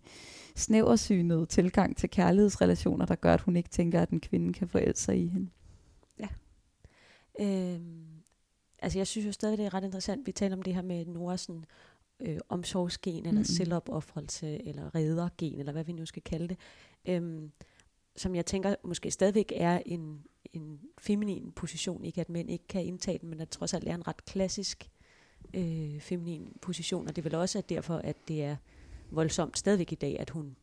snæversynede 0.57 1.47
tilgang 1.47 1.97
til 1.97 2.11
kærlighedsrelationer, 2.11 3.07
der 3.07 3.14
gør, 3.14 3.35
at 3.35 3.41
hun 3.41 3.57
ikke 3.57 3.68
tænker, 3.68 4.03
at 4.03 4.11
en 4.11 4.20
kvinde 4.20 4.53
kan 4.53 4.68
forelske 4.68 5.05
sig 5.05 5.18
i 5.18 5.27
hende. 5.27 5.51
Ja. 6.18 6.29
Øhm, 7.41 8.05
altså 8.79 8.99
jeg 8.99 9.07
synes 9.07 9.27
jo 9.27 9.33
stadig, 9.33 9.59
det 9.59 9.66
er 9.66 9.75
ret 9.75 9.85
interessant, 9.85 10.27
vi 10.27 10.33
taler 10.33 10.57
om 10.57 10.62
det 10.62 10.75
her 10.75 10.83
med 10.83 11.07
Noras 11.07 11.41
sådan, 11.41 11.64
øh, 12.21 12.39
omsorgsgen, 12.49 13.27
eller 13.27 13.41
mm. 13.41 13.45
selvopoffrelse, 13.45 14.67
eller 14.67 14.95
reddergen, 14.95 15.59
eller 15.59 15.73
hvad 15.73 15.85
vi 15.85 15.93
nu 15.93 16.07
skal 16.07 16.23
kalde 16.23 16.49
det. 16.49 16.59
Øhm, 17.07 17.53
som 18.17 18.35
jeg 18.35 18.47
tænker 18.47 18.75
måske 18.85 19.11
stadigvæk 19.11 19.53
er 19.57 19.83
en, 19.87 20.25
en 20.53 20.81
feminin 20.99 21.53
position. 21.53 22.05
Ikke 22.05 22.21
at 22.21 22.29
mænd 22.29 22.51
ikke 22.51 22.67
kan 22.67 22.85
indtage 22.85 23.19
den, 23.19 23.29
men 23.29 23.41
at 23.41 23.49
trods 23.49 23.75
alt 23.75 23.89
er 23.89 23.95
en 23.95 24.09
ret 24.09 24.25
klassisk 24.25 24.91
øh, 25.55 26.01
feminin 26.01 26.57
position. 26.62 27.09
Og 27.09 27.17
det 27.17 27.23
er 27.23 27.31
vel 27.31 27.35
også 27.35 27.59
at 27.59 27.69
derfor, 27.69 27.97
at 27.97 28.17
det 28.29 28.45
er 28.45 28.57
voldsomt 29.11 29.59
stadigvæk 29.59 29.93
i 29.93 29.95
dag, 29.95 30.21
at 30.21 30.31
hun 30.31 30.57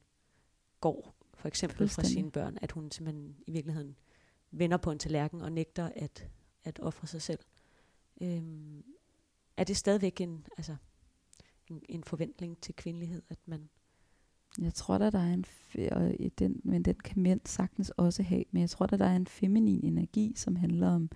går 0.80 1.16
for 1.34 1.48
eksempel 1.48 1.90
fra 1.90 2.04
sine 2.04 2.32
børn, 2.32 2.58
at 2.62 2.72
hun 2.72 2.92
simpelthen 2.92 3.36
i 3.48 3.52
virkeligheden 3.52 3.96
vender 4.52 4.78
på 4.78 4.92
en 4.92 5.00
tallerken 5.00 5.42
og 5.42 5.52
nægter 5.52 5.90
at, 5.96 6.28
at 6.64 6.80
ofre 6.80 7.08
sig 7.08 7.22
selv. 7.22 7.40
Øhm, 8.22 8.84
er 9.58 9.64
det 9.64 9.78
stadigvæk 9.78 10.22
en, 10.22 10.48
altså, 10.58 10.76
en, 11.90 12.04
forventning 12.04 12.62
til 12.62 12.76
kvindelighed, 12.76 13.22
at 13.30 13.40
man 13.46 13.70
jeg 14.62 14.74
tror 14.74 14.98
da, 14.98 15.10
der 15.10 15.20
er 15.20 15.34
en, 15.34 15.46
og 15.92 16.12
den, 16.40 16.62
men 16.64 16.84
den 16.84 16.96
kan 16.96 17.22
mænd 17.22 17.42
sagtens 17.46 17.90
også 17.90 18.24
have, 18.24 18.44
men 18.52 18.62
jeg 18.62 18.70
tror 18.70 18.86
da, 18.86 18.98
der 18.98 19.06
er 19.06 19.16
en 19.16 19.28
feminin 19.28 19.84
energi, 19.84 20.34
som 20.36 20.56
handler 20.56 20.90
om 20.90 21.10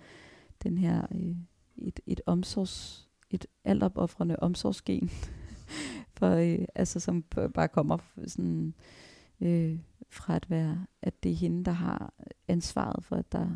den 0.62 0.78
her, 0.78 1.06
øh, 1.14 1.36
et, 1.76 2.00
et 2.06 2.20
omsorgs, 2.26 3.08
et 3.30 3.46
altopoffrende 3.64 4.36
omsorgsgen, 4.38 5.10
for, 6.16 6.30
øh, 6.30 6.64
altså 6.74 7.00
som 7.00 7.22
bare 7.54 7.68
kommer 7.68 7.98
sådan, 8.26 8.74
øh, 9.40 9.78
fra 10.10 10.36
at 10.36 10.50
være, 10.50 10.86
at 11.02 11.22
det 11.22 11.32
er 11.32 11.36
hende, 11.36 11.64
der 11.64 11.72
har 11.72 12.14
ansvaret 12.48 13.04
for, 13.04 13.16
at 13.16 13.32
der, 13.32 13.50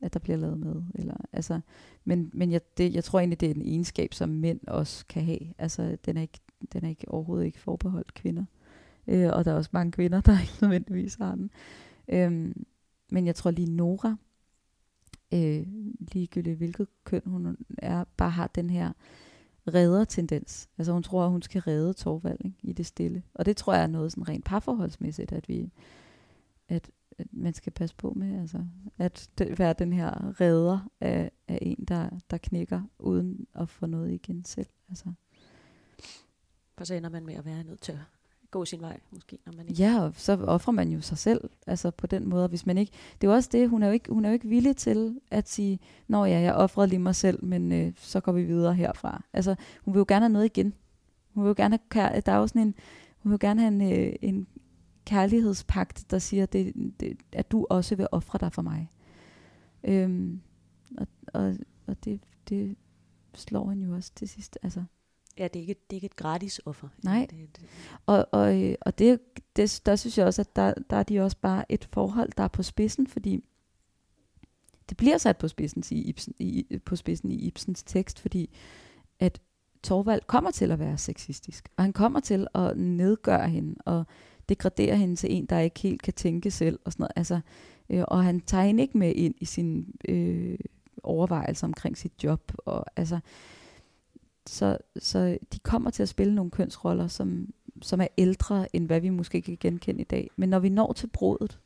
at 0.00 0.14
der 0.14 0.20
bliver 0.20 0.36
lavet 0.36 0.58
med. 0.58 0.82
Eller, 0.94 1.16
altså, 1.32 1.60
men 2.04 2.30
men 2.34 2.52
jeg, 2.52 2.60
det, 2.78 2.94
jeg 2.94 3.04
tror 3.04 3.18
egentlig, 3.18 3.40
det 3.40 3.50
er 3.50 3.54
en 3.54 3.62
egenskab, 3.62 4.14
som 4.14 4.28
mænd 4.28 4.60
også 4.66 5.06
kan 5.06 5.24
have. 5.24 5.54
Altså, 5.58 5.96
den 6.06 6.16
er 6.16 6.22
ikke, 6.22 6.38
den 6.72 6.84
er 6.84 6.88
ikke 6.88 7.08
overhovedet 7.08 7.46
ikke 7.46 7.60
forbeholdt 7.60 8.14
kvinder. 8.14 8.44
Øh, 9.06 9.30
og 9.32 9.44
der 9.44 9.52
er 9.52 9.56
også 9.56 9.70
mange 9.72 9.92
kvinder, 9.92 10.20
der 10.20 10.40
ikke 10.42 10.58
nødvendigvis 10.62 11.14
har 11.14 11.34
den. 11.34 11.50
Øh, 12.08 12.54
men 13.10 13.26
jeg 13.26 13.34
tror 13.34 13.50
lige 13.50 13.70
Nora, 13.70 14.16
øh, 15.34 15.66
ligegyldigt 15.98 16.56
hvilket 16.56 16.88
køn 17.04 17.22
hun 17.26 17.56
er, 17.78 18.04
bare 18.16 18.30
har 18.30 18.46
den 18.46 18.70
her 18.70 18.92
redder-tendens. 19.68 20.68
Altså 20.78 20.92
hun 20.92 21.02
tror, 21.02 21.24
at 21.24 21.30
hun 21.30 21.42
skal 21.42 21.60
redde 21.60 21.92
Torvald 21.92 22.38
ikke, 22.44 22.58
i 22.62 22.72
det 22.72 22.86
stille. 22.86 23.22
Og 23.34 23.46
det 23.46 23.56
tror 23.56 23.74
jeg 23.74 23.82
er 23.82 23.86
noget 23.86 24.12
sådan 24.12 24.28
rent 24.28 24.44
parforholdsmæssigt, 24.44 25.32
at 25.32 25.48
vi 25.48 25.72
at 26.68 26.90
man 27.32 27.54
skal 27.54 27.72
passe 27.72 27.96
på 27.96 28.12
med, 28.16 28.40
altså 28.40 28.64
at 28.98 29.30
det, 29.38 29.58
være 29.58 29.72
den 29.72 29.92
her 29.92 30.40
redder 30.40 30.88
af, 31.00 31.30
af 31.48 31.58
en, 31.62 31.84
der, 31.88 32.10
der 32.30 32.38
knækker 32.38 32.82
uden 32.98 33.46
at 33.54 33.68
få 33.68 33.86
noget 33.86 34.12
igen 34.12 34.44
selv. 34.44 34.68
Altså. 34.88 35.12
For 36.78 36.84
så 36.84 36.94
ender 36.94 37.10
man 37.10 37.26
med 37.26 37.34
at 37.34 37.44
være 37.44 37.64
nødt 37.64 37.80
til 37.80 37.98
gå 38.50 38.64
sin 38.64 38.80
vej, 38.80 39.00
måske, 39.10 39.38
når 39.46 39.52
man 39.56 39.68
ikke... 39.68 39.82
Ja, 39.82 40.02
og 40.02 40.12
så 40.16 40.32
offrer 40.32 40.72
man 40.72 40.88
jo 40.88 41.00
sig 41.00 41.18
selv, 41.18 41.50
altså 41.66 41.90
på 41.90 42.06
den 42.06 42.28
måde, 42.28 42.48
hvis 42.48 42.66
man 42.66 42.78
ikke... 42.78 42.92
Det 43.20 43.26
er 43.26 43.30
jo 43.30 43.34
også 43.34 43.48
det, 43.52 43.68
hun 43.68 43.82
er 43.82 43.86
jo 43.86 43.92
ikke, 43.92 44.12
hun 44.12 44.24
er 44.24 44.28
jo 44.28 44.32
ikke 44.32 44.48
villig 44.48 44.76
til 44.76 45.20
at 45.30 45.48
sige, 45.48 45.78
nå 46.08 46.24
ja, 46.24 46.40
jeg 46.40 46.54
offrede 46.54 46.88
lige 46.88 46.98
mig 46.98 47.14
selv, 47.14 47.44
men 47.44 47.72
øh, 47.72 47.92
så 47.96 48.20
går 48.20 48.32
vi 48.32 48.44
videre 48.44 48.74
herfra. 48.74 49.22
Altså, 49.32 49.54
hun 49.84 49.94
vil 49.94 49.98
jo 49.98 50.04
gerne 50.08 50.24
have 50.24 50.32
noget 50.32 50.46
igen. 50.46 50.74
Hun 51.34 51.44
vil 51.44 51.48
jo 51.48 51.54
gerne 51.56 51.78
have, 51.92 52.20
der 52.20 52.32
er 52.32 52.36
jo 52.36 52.46
sådan 52.46 52.62
en, 52.62 52.74
hun 53.18 53.32
vil 53.32 53.38
jo 53.42 53.48
gerne 53.48 53.60
have 53.60 53.72
en, 53.72 53.92
øh, 53.92 54.12
en 54.22 54.46
kærlighedspagt, 55.06 56.10
der 56.10 56.18
siger, 56.18 56.46
det, 56.46 56.72
det, 57.00 57.16
at 57.32 57.50
du 57.52 57.66
også 57.70 57.96
vil 57.96 58.06
ofre 58.12 58.38
dig 58.38 58.52
for 58.52 58.62
mig. 58.62 58.90
Øhm, 59.84 60.40
og 60.98 61.06
og, 61.26 61.56
og 61.86 62.04
det, 62.04 62.20
det 62.48 62.76
slår 63.34 63.68
han 63.68 63.82
jo 63.82 63.94
også 63.94 64.12
til 64.14 64.28
sidst. 64.28 64.58
Altså, 64.62 64.84
Ja, 65.38 65.48
det 65.48 65.56
er 65.56 65.60
ikke, 65.60 65.74
det 65.74 65.92
er 65.92 65.94
ikke 65.94 66.06
et 66.06 66.16
gratis 66.16 66.60
offer. 66.66 66.88
Nej, 67.04 67.26
det, 67.30 67.56
det. 67.56 67.64
og, 68.06 68.28
og, 68.32 68.76
og 68.80 68.98
det, 68.98 69.20
det, 69.56 69.82
der 69.86 69.96
synes 69.96 70.18
jeg 70.18 70.26
også, 70.26 70.42
at 70.42 70.56
der, 70.56 70.74
der 70.90 70.96
er 70.96 71.02
de 71.02 71.20
også 71.20 71.36
bare 71.40 71.72
et 71.72 71.88
forhold, 71.92 72.32
der 72.36 72.44
er 72.44 72.48
på 72.48 72.62
spidsen, 72.62 73.06
fordi 73.06 73.44
det 74.88 74.96
bliver 74.96 75.18
sat 75.18 75.36
på 75.36 75.48
spidsen 75.48 75.82
i, 75.90 76.02
Ibsen, 76.02 76.34
i, 76.38 76.78
på 76.84 76.96
spidsen 76.96 77.30
i 77.30 77.34
Ibsens 77.34 77.82
tekst, 77.82 78.20
fordi 78.20 78.56
at 79.18 79.40
Torvald 79.82 80.22
kommer 80.26 80.50
til 80.50 80.70
at 80.70 80.78
være 80.78 80.98
sexistisk, 80.98 81.68
og 81.76 81.84
han 81.84 81.92
kommer 81.92 82.20
til 82.20 82.46
at 82.54 82.76
nedgøre 82.76 83.48
hende, 83.48 83.74
og 83.84 84.06
degradere 84.48 84.96
hende 84.96 85.16
til 85.16 85.34
en, 85.34 85.46
der 85.46 85.58
ikke 85.58 85.80
helt 85.80 86.02
kan 86.02 86.14
tænke 86.14 86.50
selv, 86.50 86.78
og 86.84 86.92
sådan 86.92 87.02
noget. 87.02 87.12
Altså, 87.16 87.40
øh, 87.90 88.04
og 88.08 88.24
han 88.24 88.40
tager 88.40 88.64
hende 88.64 88.82
ikke 88.82 88.98
med 88.98 89.14
ind 89.14 89.34
i 89.38 89.44
sin 89.44 89.94
øh, 90.08 90.58
overvejelser 91.02 91.66
omkring 91.66 91.98
sit 91.98 92.12
job, 92.24 92.52
og 92.58 92.84
altså, 92.96 93.18
så, 94.46 94.78
så 94.98 95.38
de 95.52 95.58
kommer 95.58 95.90
til 95.90 96.02
at 96.02 96.08
spille 96.08 96.34
nogle 96.34 96.50
kønsroller, 96.50 97.08
som, 97.08 97.54
som 97.82 98.00
er 98.00 98.06
ældre, 98.18 98.76
end 98.76 98.86
hvad 98.86 99.00
vi 99.00 99.08
måske 99.08 99.42
kan 99.42 99.56
genkende 99.60 100.00
i 100.00 100.04
dag. 100.04 100.30
Men 100.36 100.48
når 100.48 100.58
vi 100.58 100.68
når 100.68 100.92
til 100.92 101.06
brudet, 101.06 101.60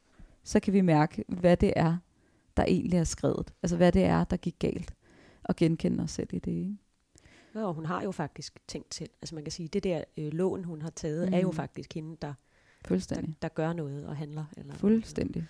så 0.44 0.60
kan 0.60 0.72
vi 0.72 0.80
mærke, 0.80 1.24
hvad 1.28 1.56
det 1.56 1.72
er, 1.76 1.96
der 2.56 2.64
egentlig 2.64 2.98
er 2.98 3.04
skrevet. 3.04 3.52
Altså 3.62 3.76
hvad 3.76 3.92
det 3.92 4.04
er, 4.04 4.24
der 4.24 4.36
gik 4.36 4.58
galt, 4.58 4.94
og 5.42 5.56
genkende 5.56 6.04
os 6.04 6.10
selv 6.10 6.28
i 6.32 6.38
det. 6.38 6.52
Ikke? 6.52 6.76
Ja, 7.54 7.64
og 7.64 7.74
hun 7.74 7.86
har 7.86 8.02
jo 8.02 8.10
faktisk 8.10 8.58
tænkt 8.68 8.94
selv. 8.94 9.10
Altså 9.22 9.34
man 9.34 9.44
kan 9.44 9.52
sige, 9.52 9.68
det 9.68 9.84
der 9.84 10.04
øh, 10.16 10.32
lån, 10.32 10.64
hun 10.64 10.82
har 10.82 10.90
taget, 10.90 11.28
mm. 11.28 11.34
er 11.34 11.38
jo 11.38 11.50
mm. 11.50 11.56
faktisk 11.56 11.94
hende, 11.94 12.16
der, 12.22 12.34
der, 12.88 13.22
der 13.42 13.48
gør 13.48 13.72
noget 13.72 14.06
og 14.06 14.16
handler. 14.16 14.44
Eller 14.56 14.74
Fuldstændig. 14.74 15.36
Noget. 15.36 15.48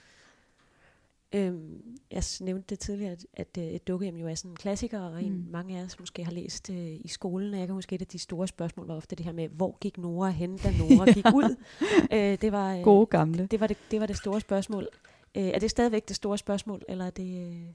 Øhm, 1.32 1.98
jeg 2.10 2.22
nævnte 2.40 2.66
det 2.70 2.78
tidligere, 2.78 3.12
at, 3.12 3.26
at 3.34 3.56
uh, 3.58 3.64
et 3.64 3.88
dukkehjem 3.88 4.16
jo 4.16 4.28
er 4.28 4.34
sådan 4.34 4.50
en 4.50 4.56
klassiker, 4.56 5.00
og 5.00 5.22
en, 5.22 5.32
mm. 5.32 5.46
mange 5.50 5.78
af 5.78 5.84
os 5.84 6.00
måske 6.00 6.24
har 6.24 6.32
læst 6.32 6.70
uh, 6.70 6.76
i 6.76 7.08
skolen. 7.08 7.54
Jeg 7.54 7.66
kan 7.66 7.74
huske, 7.74 7.94
et 7.94 8.00
af 8.00 8.06
de 8.06 8.18
store 8.18 8.48
spørgsmål 8.48 8.86
var 8.86 8.94
ofte 8.94 9.16
det 9.16 9.24
her 9.24 9.32
med, 9.32 9.48
hvor 9.48 9.78
gik 9.80 9.98
Nora 9.98 10.30
hen, 10.30 10.56
da 10.56 10.70
Nora 10.78 11.12
gik 11.12 11.26
ud? 11.40 11.56
uh, 12.02 12.40
det 12.40 12.52
var, 12.52 12.76
uh, 12.76 12.82
Gode 12.82 13.06
gamle. 13.06 13.46
Det 13.46 13.60
var 13.60 13.66
det, 13.66 13.76
det 13.90 14.00
var 14.00 14.06
det 14.06 14.16
store 14.16 14.40
spørgsmål. 14.40 14.88
Uh, 15.36 15.42
er 15.42 15.58
det 15.58 15.70
stadigvæk 15.70 16.08
det 16.08 16.16
store 16.16 16.38
spørgsmål, 16.38 16.82
eller 16.88 17.06
er 17.06 17.10
det... 17.10 17.50
Uh... 17.50 17.66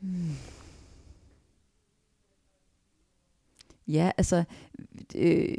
Hmm. 0.00 0.36
Ja, 3.88 4.10
altså, 4.16 4.44
øh, 5.14 5.54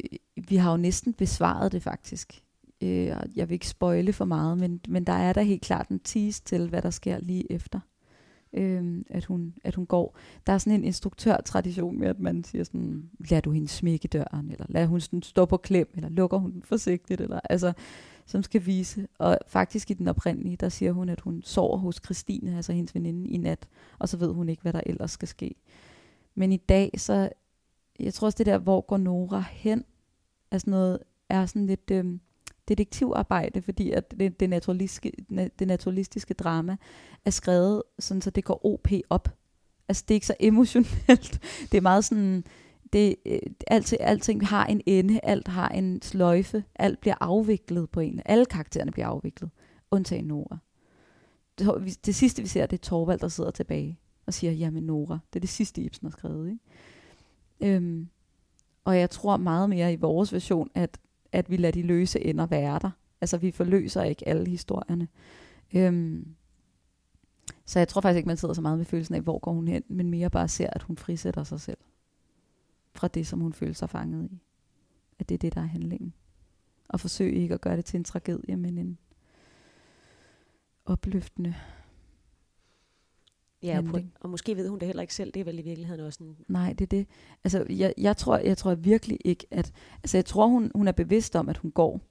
vi 0.49 0.55
har 0.55 0.71
jo 0.71 0.77
næsten 0.77 1.13
besvaret 1.13 1.71
det 1.71 1.83
faktisk. 1.83 2.43
Øh, 2.83 3.15
jeg 3.35 3.49
vil 3.49 3.51
ikke 3.51 3.67
spoile 3.67 4.13
for 4.13 4.25
meget, 4.25 4.57
men, 4.57 4.79
men 4.87 5.03
der 5.03 5.13
er 5.13 5.33
der 5.33 5.41
helt 5.41 5.61
klart 5.61 5.89
en 5.89 5.99
tease 5.99 6.43
til, 6.43 6.69
hvad 6.69 6.81
der 6.81 6.89
sker 6.89 7.19
lige 7.19 7.51
efter. 7.51 7.79
Øh, 8.53 9.03
at, 9.09 9.25
hun, 9.25 9.53
at 9.63 9.75
hun 9.75 9.85
går. 9.85 10.17
Der 10.47 10.53
er 10.53 10.57
sådan 10.57 10.79
en 10.79 10.83
instruktørtradition 10.83 11.99
med, 11.99 12.07
at 12.07 12.19
man 12.19 12.43
siger 12.43 12.63
sådan, 12.63 13.09
lad 13.29 13.41
du 13.41 13.51
hende 13.51 13.67
smække 13.67 14.07
døren, 14.07 14.51
eller 14.51 14.65
lad 14.69 14.85
hun 14.85 15.01
sådan 15.01 15.21
stå 15.21 15.45
på 15.45 15.57
klem, 15.57 15.91
eller 15.95 16.09
lukker 16.09 16.37
hun 16.37 16.51
den 16.51 16.63
forsigtigt, 16.63 17.21
eller 17.21 17.39
altså, 17.49 17.73
som 18.25 18.43
skal 18.43 18.65
vise. 18.65 19.07
Og 19.19 19.37
faktisk 19.47 19.91
i 19.91 19.93
den 19.93 20.07
oprindelige, 20.07 20.55
der 20.55 20.69
siger 20.69 20.91
hun, 20.91 21.09
at 21.09 21.19
hun 21.19 21.41
sover 21.43 21.77
hos 21.77 22.01
Christine, 22.05 22.55
altså 22.55 22.73
hendes 22.73 22.95
veninde, 22.95 23.29
i 23.29 23.37
nat, 23.37 23.67
og 23.99 24.09
så 24.09 24.17
ved 24.17 24.33
hun 24.33 24.49
ikke, 24.49 24.61
hvad 24.61 24.73
der 24.73 24.81
ellers 24.85 25.11
skal 25.11 25.27
ske. 25.27 25.55
Men 26.35 26.51
i 26.51 26.57
dag, 26.57 26.91
så, 26.97 27.29
jeg 27.99 28.13
tror 28.13 28.25
også 28.25 28.37
det 28.37 28.45
der, 28.45 28.57
hvor 28.57 28.81
går 28.81 28.97
Nora 28.97 29.43
hen, 29.51 29.83
er 30.51 30.57
sådan 30.57 30.71
noget, 30.71 30.99
er 31.29 31.45
sådan 31.45 31.65
lidt, 31.65 31.91
øh, 31.91 32.05
detektivarbejde, 32.67 33.61
fordi 33.61 33.91
at 33.91 34.11
det, 34.11 34.39
det, 34.39 34.49
naturalistiske, 34.49 35.11
det 35.59 35.67
naturalistiske 35.67 36.33
drama 36.33 36.77
er 37.25 37.29
skrevet 37.29 37.83
sådan, 37.99 38.21
så 38.21 38.29
det 38.29 38.43
går 38.43 38.65
OP 38.65 38.87
op. 39.09 39.29
Altså 39.87 40.03
det 40.07 40.13
er 40.13 40.15
ikke 40.15 40.27
så 40.27 40.35
emotionelt. 40.39 41.41
Det 41.71 41.77
er 41.77 41.81
meget 41.81 42.05
sådan, 42.05 42.43
det, 42.93 43.15
øh, 43.25 43.39
alt, 43.67 43.93
alting 43.99 44.47
har 44.47 44.65
en 44.65 44.81
ende, 44.85 45.19
alt 45.23 45.47
har 45.47 45.69
en 45.69 46.01
sløjfe, 46.01 46.63
alt 46.75 46.99
bliver 46.99 47.15
afviklet 47.19 47.89
på 47.89 47.99
en. 47.99 48.21
Alle 48.25 48.45
karaktererne 48.45 48.91
bliver 48.91 49.07
afviklet, 49.07 49.49
undtagen 49.91 50.25
Nora. 50.25 50.57
Det, 51.59 52.05
det 52.05 52.15
sidste 52.15 52.41
vi 52.41 52.47
ser, 52.47 52.65
det 52.65 52.77
er 52.77 52.81
Torvald, 52.81 53.19
der 53.19 53.27
sidder 53.27 53.51
tilbage 53.51 53.99
og 54.25 54.33
siger, 54.33 54.53
jamen 54.53 54.83
Nora, 54.83 55.19
det 55.33 55.39
er 55.39 55.41
det 55.41 55.49
sidste 55.49 55.81
Ibsen 55.81 56.05
har 56.05 56.11
skrevet. 56.11 56.49
Ikke? 56.49 57.75
Øhm, 57.75 58.07
og 58.87 58.99
jeg 58.99 59.09
tror 59.09 59.37
meget 59.37 59.69
mere 59.69 59.93
i 59.93 59.95
vores 59.95 60.33
version, 60.33 60.69
at 60.75 60.99
at 61.31 61.49
vi 61.49 61.57
lader 61.57 61.71
de 61.71 61.81
løse 61.81 62.25
ender 62.25 62.45
være 62.45 62.79
der. 62.79 62.91
Altså 63.21 63.37
vi 63.37 63.51
forløser 63.51 64.03
ikke 64.03 64.27
alle 64.27 64.49
historierne. 64.49 65.07
Øhm, 65.73 66.35
så 67.65 67.79
jeg 67.79 67.87
tror 67.87 68.01
faktisk 68.01 68.17
ikke, 68.17 68.27
man 68.27 68.37
sidder 68.37 68.53
så 68.53 68.61
meget 68.61 68.77
med 68.77 68.85
følelsen 68.85 69.15
af, 69.15 69.21
hvor 69.21 69.39
går 69.39 69.53
hun 69.53 69.67
hen, 69.67 69.83
men 69.87 70.09
mere 70.09 70.29
bare 70.29 70.47
ser, 70.47 70.69
at 70.69 70.83
hun 70.83 70.97
frisætter 70.97 71.43
sig 71.43 71.61
selv 71.61 71.77
fra 72.95 73.07
det, 73.07 73.27
som 73.27 73.39
hun 73.39 73.53
føler 73.53 73.73
sig 73.73 73.89
fanget 73.89 74.31
i. 74.31 74.41
at 75.19 75.29
det 75.29 75.35
er 75.35 75.39
det, 75.39 75.55
der 75.55 75.61
er 75.61 75.65
handlingen. 75.65 76.13
Og 76.89 76.99
forsøge 76.99 77.41
ikke 77.41 77.53
at 77.53 77.61
gøre 77.61 77.77
det 77.77 77.85
til 77.85 77.97
en 77.97 78.03
tragedie, 78.03 78.55
men 78.55 78.77
en 78.77 78.97
opløftende 80.85 81.55
Ja, 83.63 83.69
og, 83.77 83.83
handling. 83.83 84.13
og 84.19 84.29
måske 84.29 84.57
ved 84.57 84.69
hun 84.69 84.79
det 84.79 84.85
heller 84.85 85.01
ikke 85.01 85.13
selv. 85.13 85.31
Det 85.31 85.39
er 85.39 85.43
vel 85.43 85.59
i 85.59 85.61
virkeligheden 85.61 86.05
også 86.05 86.23
en... 86.23 86.37
Nej, 86.47 86.73
det 86.73 86.81
er 86.81 86.97
det. 86.97 87.07
Altså, 87.43 87.65
jeg, 87.69 87.93
jeg, 87.97 88.17
tror, 88.17 88.37
jeg 88.37 88.57
tror 88.57 88.75
virkelig 88.75 89.17
ikke, 89.25 89.47
at... 89.51 89.73
Altså, 90.03 90.17
jeg 90.17 90.25
tror, 90.25 90.47
hun, 90.47 90.71
hun 90.75 90.87
er 90.87 90.91
bevidst 90.91 91.35
om, 91.35 91.49
at 91.49 91.57
hun 91.57 91.71
går 91.71 92.01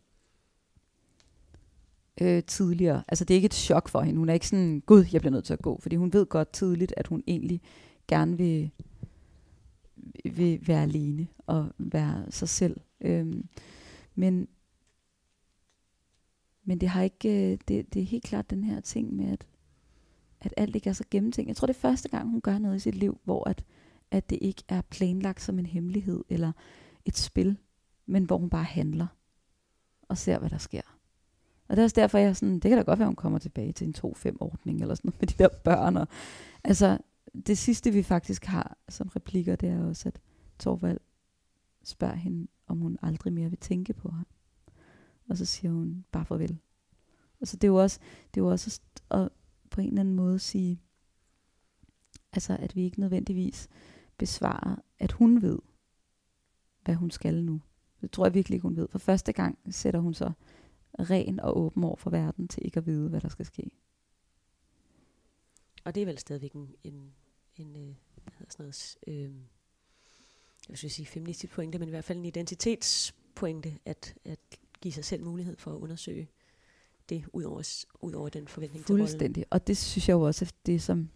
øh, 2.21 2.43
tidligere. 2.43 3.03
Altså, 3.09 3.25
det 3.25 3.35
er 3.35 3.37
ikke 3.37 3.47
et 3.47 3.55
chok 3.55 3.89
for 3.89 4.01
hende. 4.01 4.19
Hun 4.19 4.29
er 4.29 4.35
ikke 4.35 4.49
sådan, 4.49 4.81
gud, 4.87 5.05
jeg 5.13 5.21
bliver 5.21 5.33
nødt 5.33 5.45
til 5.45 5.53
at 5.53 5.63
gå. 5.63 5.79
Fordi 5.81 5.97
hun 5.97 6.13
ved 6.13 6.27
godt 6.27 6.53
tidligt, 6.53 6.95
at 6.97 7.07
hun 7.07 7.23
egentlig 7.27 7.61
gerne 8.09 8.37
vil, 8.37 8.71
vil 10.25 10.69
være 10.69 10.83
alene 10.83 11.27
og 11.47 11.69
være 11.79 12.27
sig 12.31 12.49
selv. 12.49 12.81
Øhm, 13.01 13.49
men, 14.15 14.49
men 16.65 16.81
det 16.81 16.89
har 16.89 17.03
ikke... 17.03 17.53
øh, 17.53 17.59
Det, 17.69 17.95
det 17.95 18.03
er 18.03 18.07
helt 18.07 18.25
klart 18.25 18.51
den 18.51 18.65
her 18.65 18.81
ting 18.81 19.17
med, 19.17 19.33
at 19.33 19.47
at 20.47 20.55
alt 20.57 20.77
ikke 20.77 20.91
er 20.91 20.95
så 20.95 21.05
gennemtænkt. 21.11 21.49
Jeg 21.49 21.57
tror, 21.57 21.67
det 21.67 21.77
er 21.77 21.81
første 21.81 22.09
gang, 22.09 22.31
hun 22.31 22.41
gør 22.41 22.59
noget 22.59 22.77
i 22.77 22.79
sit 22.79 22.95
liv, 22.95 23.21
hvor 23.25 23.49
at, 23.49 23.65
at 24.11 24.31
det 24.31 24.39
ikke 24.41 24.63
er 24.69 24.81
planlagt 24.81 25.43
som 25.43 25.59
en 25.59 25.67
hemmelighed 25.67 26.25
eller 26.29 26.53
et 27.05 27.17
spil, 27.17 27.59
men 28.07 28.25
hvor 28.25 28.39
hun 28.39 28.51
bare 28.51 28.65
handler 28.65 29.07
og 30.03 30.19
ser, 30.19 30.39
hvad 30.39 30.51
der 30.51 30.59
sker. 30.59 30.83
Og 31.69 31.77
det 31.77 31.83
er 31.83 31.85
også 31.85 32.01
derfor, 32.01 32.19
jeg 32.19 32.29
er 32.29 32.33
sådan, 32.33 32.55
det 32.55 32.69
kan 32.69 32.79
da 32.79 32.83
godt 32.83 32.99
være, 32.99 33.09
hun 33.09 33.17
kommer 33.17 33.39
tilbage 33.39 33.73
til 33.73 33.87
en 33.87 33.95
2-5-ordning 33.99 34.81
eller 34.81 34.95
sådan 34.95 35.09
noget 35.09 35.21
med 35.21 35.29
de 35.29 35.35
der 35.39 35.49
børn. 35.65 35.97
Og, 35.97 36.09
altså, 36.65 36.99
det 37.47 37.59
sidste, 37.59 37.91
vi 37.91 38.03
faktisk 38.03 38.45
har 38.45 38.77
som 38.89 39.09
replikker, 39.09 39.57
det 39.57 39.69
er 39.69 39.85
også, 39.85 40.09
at 40.09 40.21
Torvald 40.59 41.01
spørger 41.85 42.15
hende, 42.15 42.47
om 42.67 42.79
hun 42.79 42.99
aldrig 43.03 43.33
mere 43.33 43.49
vil 43.49 43.59
tænke 43.59 43.93
på 43.93 44.09
ham. 44.09 44.27
Og 45.29 45.37
så 45.37 45.45
siger 45.45 45.73
hun 45.73 46.05
bare 46.13 46.25
farvel. 46.25 46.59
Og 47.41 47.47
så 47.47 47.57
det 47.57 47.65
er 47.65 47.69
jo 47.69 47.77
også, 47.77 48.01
det 48.35 48.41
er 48.41 48.45
jo 48.45 48.51
også 48.51 48.81
at, 49.11 49.21
at 49.21 49.29
på 49.77 49.81
en 49.81 49.89
eller 49.89 50.01
anden 50.01 50.15
måde 50.15 50.39
sige, 50.39 50.81
altså 52.33 52.57
at 52.61 52.77
vi 52.77 52.83
ikke 52.83 53.01
nødvendigvis 53.01 53.69
besvarer, 54.19 54.77
at 54.99 55.13
hun 55.13 55.43
ved, 55.43 55.59
hvad 56.85 56.95
hun 56.95 57.11
skal 57.11 57.45
nu. 57.45 57.61
Det 58.01 58.11
tror 58.11 58.27
jeg 58.27 58.35
virkelig 58.35 58.57
ikke, 58.57 58.63
hun 58.63 58.77
ved. 58.77 58.89
For 58.89 58.99
første 58.99 59.33
gang 59.33 59.59
sætter 59.71 60.01
hun 60.01 60.15
sig 60.15 60.33
ren 60.99 61.41
og 61.41 61.59
åben 61.59 61.85
over 61.85 61.97
for 61.97 62.11
verden 62.11 62.49
til 62.49 62.65
ikke 62.65 62.79
at 62.79 62.87
vide, 62.87 63.09
hvad 63.09 63.21
der 63.21 63.29
skal 63.29 63.47
ske. 63.47 63.71
Og 65.85 65.95
det 65.95 66.01
er 66.01 66.07
vel 66.07 66.19
stadigvæk 66.19 66.53
en, 66.53 66.75
en, 66.85 67.15
en 67.57 67.77
øh, 67.77 67.95
hvad 68.23 68.33
hedder 68.39 68.51
sådan 68.51 68.65
noget, 68.65 68.99
øh, 69.07 69.35
jeg 70.69 70.83
vil 70.83 70.91
sige 70.91 71.07
feministisk 71.07 71.53
pointe, 71.53 71.79
men 71.79 71.89
i 71.89 71.91
hvert 71.91 72.05
fald 72.05 72.19
en 72.19 72.25
identitetspointe, 72.25 73.79
at, 73.85 74.15
at 74.25 74.41
give 74.81 74.93
sig 74.93 75.05
selv 75.05 75.25
mulighed 75.25 75.57
for 75.57 75.71
at 75.71 75.79
undersøge 75.79 76.29
det, 77.09 77.25
ud 77.33 77.43
over, 77.43 77.85
ud 78.01 78.13
over 78.13 78.29
den 78.29 78.49
forventning 78.49 78.87
til 78.87 78.93
rollen. 78.93 79.07
Fuldstændig. 79.07 79.45
Og 79.51 79.67
det 79.67 79.77
synes 79.77 80.09
jeg 80.09 80.15
jo 80.15 80.21
også 80.21 80.45
er 80.45 80.49
det, 80.67 80.83
som... 80.83 81.09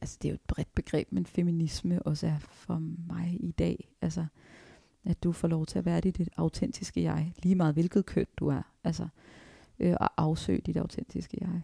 Altså, 0.00 0.18
det 0.22 0.28
er 0.28 0.32
jo 0.32 0.34
et 0.34 0.40
bredt 0.48 0.74
begreb, 0.74 1.12
men 1.12 1.26
feminisme 1.26 2.02
også 2.02 2.26
er 2.26 2.38
for 2.38 2.78
mig 3.08 3.36
i 3.40 3.50
dag. 3.50 3.92
Altså, 4.02 4.26
at 5.04 5.22
du 5.22 5.32
får 5.32 5.48
lov 5.48 5.66
til 5.66 5.78
at 5.78 5.84
være 5.84 6.00
dit, 6.00 6.28
autentiske 6.36 7.02
jeg, 7.02 7.32
lige 7.42 7.54
meget 7.54 7.74
hvilket 7.74 8.06
køn 8.06 8.26
du 8.36 8.48
er. 8.48 8.62
Altså, 8.84 9.08
øh, 9.78 9.96
at 10.00 10.08
afsøge 10.16 10.60
dit 10.60 10.76
autentiske 10.76 11.38
jeg. 11.40 11.62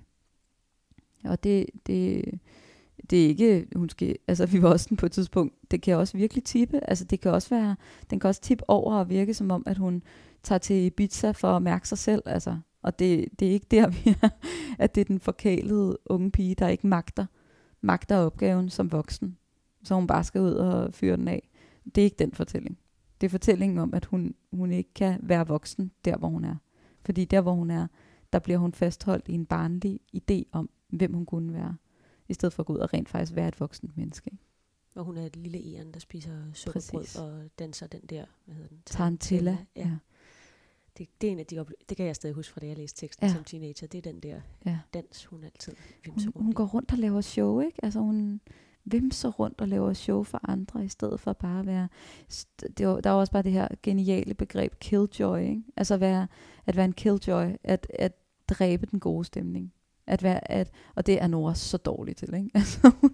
Og 1.24 1.44
det, 1.44 1.66
det, 1.86 2.24
det 3.10 3.24
er 3.24 3.28
ikke, 3.28 3.66
hun 3.76 3.88
skal, 3.88 4.16
altså 4.28 4.46
vi 4.46 4.62
var 4.62 4.68
også 4.68 4.94
på 4.98 5.06
et 5.06 5.12
tidspunkt, 5.12 5.54
det 5.70 5.82
kan 5.82 5.96
også 5.96 6.16
virkelig 6.16 6.44
tippe, 6.44 6.80
altså 6.88 7.04
det 7.04 7.20
kan 7.20 7.30
også 7.30 7.48
være, 7.50 7.76
den 8.10 8.20
kan 8.20 8.28
også 8.28 8.40
tippe 8.40 8.70
over 8.70 8.94
og 8.94 9.08
virke 9.08 9.34
som 9.34 9.50
om, 9.50 9.62
at 9.66 9.78
hun 9.78 10.02
tager 10.42 10.58
til 10.58 10.76
Ibiza 10.76 11.30
for 11.30 11.56
at 11.56 11.62
mærke 11.62 11.88
sig 11.88 11.98
selv, 11.98 12.22
altså, 12.26 12.58
og 12.86 12.98
det, 12.98 13.28
det 13.40 13.48
er 13.48 13.52
ikke 13.52 13.66
der, 13.70 13.88
vi 14.04 14.16
er, 14.22 14.28
at 14.78 14.94
det 14.94 15.00
er 15.00 15.04
den 15.04 15.20
forkælede 15.20 15.98
unge 16.06 16.30
pige, 16.30 16.54
der 16.54 16.68
ikke 16.68 16.86
magter, 16.86 17.26
magter 17.80 18.16
opgaven 18.16 18.70
som 18.70 18.92
voksen, 18.92 19.36
så 19.82 19.94
hun 19.94 20.06
bare 20.06 20.24
skal 20.24 20.40
ud 20.40 20.52
og 20.52 20.94
fyre 20.94 21.16
den 21.16 21.28
af. 21.28 21.48
Det 21.84 21.98
er 21.98 22.04
ikke 22.04 22.16
den 22.18 22.32
fortælling. 22.32 22.78
Det 23.20 23.26
er 23.26 23.30
fortællingen 23.30 23.78
om, 23.78 23.94
at 23.94 24.04
hun, 24.04 24.34
hun 24.52 24.72
ikke 24.72 24.94
kan 24.94 25.20
være 25.22 25.46
voksen 25.46 25.92
der, 26.04 26.16
hvor 26.16 26.28
hun 26.28 26.44
er. 26.44 26.56
Fordi 27.04 27.24
der, 27.24 27.40
hvor 27.40 27.52
hun 27.52 27.70
er, 27.70 27.86
der 28.32 28.38
bliver 28.38 28.58
hun 28.58 28.72
fastholdt 28.72 29.28
i 29.28 29.32
en 29.32 29.46
barnlig 29.46 30.00
idé 30.16 30.42
om, 30.52 30.70
hvem 30.88 31.14
hun 31.14 31.26
kunne 31.26 31.52
være, 31.52 31.76
i 32.28 32.34
stedet 32.34 32.52
for 32.52 32.62
at 32.62 32.66
gå 32.66 32.72
ud 32.72 32.78
og 32.78 32.94
rent 32.94 33.08
faktisk 33.08 33.36
være 33.36 33.48
et 33.48 33.60
voksent 33.60 33.96
menneske. 33.96 34.30
Hvor 34.92 35.02
hun 35.02 35.16
er 35.16 35.26
et 35.26 35.36
lille 35.36 35.58
æren, 35.58 35.92
der 35.92 36.00
spiser 36.00 36.52
sukkerbrød 36.52 37.00
Præcis. 37.00 37.16
og 37.16 37.42
danser 37.58 37.86
den 37.86 38.00
der, 38.00 38.24
hvad 38.44 38.54
hedder 38.54 38.68
den? 38.68 38.82
Tarantella. 38.86 39.58
Ja. 39.76 39.90
Det, 40.98 41.08
det 41.20 41.26
er 41.26 41.32
en 41.32 41.38
af 41.38 41.46
de 41.46 41.64
det 41.88 41.96
kan 41.96 42.06
jeg 42.06 42.16
stadig 42.16 42.34
huske 42.34 42.52
fra 42.52 42.60
da 42.60 42.66
jeg 42.66 42.76
læste 42.76 43.00
teksten 43.00 43.26
Ja. 43.26 43.34
som 43.34 43.44
teenager. 43.44 43.86
Det 43.86 43.98
er 44.06 44.12
den 44.12 44.20
der 44.20 44.40
ja. 44.66 44.78
dans, 44.94 45.24
hun 45.24 45.44
altid 45.44 45.72
vimser 46.04 46.30
Hun, 46.30 46.32
rundt 46.34 46.44
hun 46.44 46.52
går 46.52 46.64
rundt 46.64 46.92
og 46.92 46.98
laver 46.98 47.20
show, 47.20 47.60
ikke? 47.60 47.78
Altså 47.82 48.00
hun 48.00 48.40
vimser 48.84 49.28
rundt 49.28 49.60
og 49.60 49.68
laver 49.68 49.92
show 49.92 50.22
for 50.22 50.40
andre, 50.48 50.84
i 50.84 50.88
stedet 50.88 51.20
for 51.20 51.32
bare 51.32 51.60
at 51.60 51.66
være... 51.66 51.88
Det 52.78 52.86
var, 52.88 53.00
der 53.00 53.10
var 53.10 53.16
også 53.18 53.32
bare 53.32 53.42
det 53.42 53.52
her 53.52 53.68
geniale 53.82 54.34
begreb 54.34 54.78
killjoy, 54.80 55.38
ikke? 55.40 55.62
Altså 55.76 55.94
at 55.94 56.00
være, 56.00 56.26
at 56.66 56.76
være 56.76 56.84
en 56.84 56.92
killjoy, 56.92 57.46
at, 57.64 57.86
at 57.94 58.12
dræbe 58.48 58.86
den 58.86 59.00
gode 59.00 59.24
stemning. 59.24 59.72
At 60.06 60.22
være, 60.22 60.50
at, 60.50 60.70
og 60.94 61.06
det 61.06 61.22
er 61.22 61.26
Nora 61.26 61.54
så 61.54 61.76
dårlig 61.76 62.16
til, 62.16 62.34
ikke? 62.34 62.50
Altså, 62.58 62.90
hun, 63.00 63.10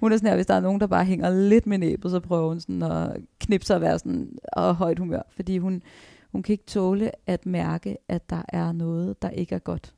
hun 0.00 0.12
er 0.12 0.16
sådan 0.16 0.28
her, 0.28 0.34
hvis 0.36 0.46
der 0.46 0.54
er 0.54 0.60
nogen, 0.60 0.80
der 0.80 0.86
bare 0.86 1.04
hænger 1.04 1.30
lidt 1.48 1.66
med 1.66 1.78
næbet, 1.78 2.10
så 2.10 2.20
prøver 2.20 2.48
hun 2.48 2.60
sådan 2.60 2.82
at 2.82 3.16
knipse 3.40 3.74
og 3.74 3.80
være 3.80 3.98
sådan 3.98 4.38
og 4.52 4.76
højt 4.76 4.98
humør, 4.98 5.22
fordi 5.30 5.58
hun, 5.58 5.82
hun 6.36 6.42
kan 6.42 6.52
ikke 6.52 6.64
tåle 6.64 7.10
at 7.26 7.46
mærke, 7.46 7.96
at 8.08 8.30
der 8.30 8.42
er 8.48 8.72
noget, 8.72 9.22
der 9.22 9.30
ikke 9.30 9.54
er 9.54 9.58
godt. 9.58 9.94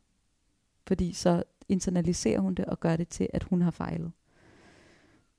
Fordi 0.87 1.13
så 1.13 1.43
internaliserer 1.69 2.41
hun 2.41 2.55
det 2.55 2.65
og 2.65 2.81
gør 2.81 2.97
det 2.97 3.09
til, 3.09 3.29
at 3.33 3.43
hun 3.43 3.63
har 3.63 3.71
fejlet. 3.71 4.13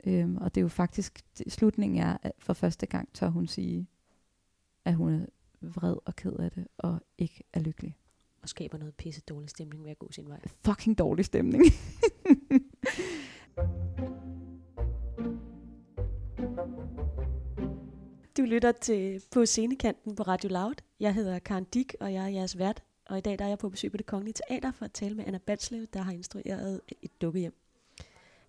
Øhm, 0.03 0.37
og 0.37 0.55
det 0.55 0.61
er 0.61 0.63
jo 0.63 0.67
faktisk, 0.67 1.25
slutningen 1.47 1.99
er, 1.99 2.17
at 2.23 2.31
for 2.39 2.53
første 2.53 2.85
gang 2.85 3.13
tør 3.13 3.29
hun 3.29 3.47
sige, 3.47 3.87
at 4.85 4.95
hun 4.95 5.13
er 5.13 5.25
vred 5.61 5.95
og 6.05 6.15
ked 6.15 6.33
af 6.33 6.51
det, 6.51 6.67
og 6.77 7.01
ikke 7.17 7.43
er 7.53 7.59
lykkelig. 7.59 7.95
Og 8.41 8.49
skaber 8.49 8.77
noget 8.77 8.95
pisse 8.95 9.21
dårlig 9.21 9.49
stemning 9.49 9.83
ved 9.83 9.91
at 9.91 9.99
gå 9.99 10.11
sin 10.11 10.29
vej. 10.29 10.39
Fucking 10.45 10.97
dårlig 10.97 11.25
stemning. 11.25 11.63
Du 18.39 18.43
lytter 18.43 18.71
til 18.71 19.21
på 19.31 19.45
scenekanten 19.45 20.15
på 20.15 20.23
Radio 20.23 20.49
Loud. 20.49 20.73
Jeg 20.99 21.13
hedder 21.13 21.39
Karen 21.39 21.63
Dick, 21.63 21.95
og 21.99 22.13
jeg 22.13 22.23
er 22.23 22.27
jeres 22.27 22.57
vært. 22.57 22.83
Og 23.05 23.17
i 23.17 23.21
dag 23.21 23.39
der 23.39 23.45
er 23.45 23.49
jeg 23.49 23.57
på 23.57 23.69
besøg 23.69 23.91
på 23.91 23.97
det 23.97 24.05
Kongelige 24.05 24.33
Teater 24.49 24.71
for 24.71 24.85
at 24.85 24.91
tale 24.91 25.15
med 25.15 25.23
Anna 25.27 25.37
Batslev, 25.37 25.85
der 25.93 26.01
har 26.01 26.11
instrueret 26.11 26.81
et 27.01 27.21
dukkehjem. 27.21 27.53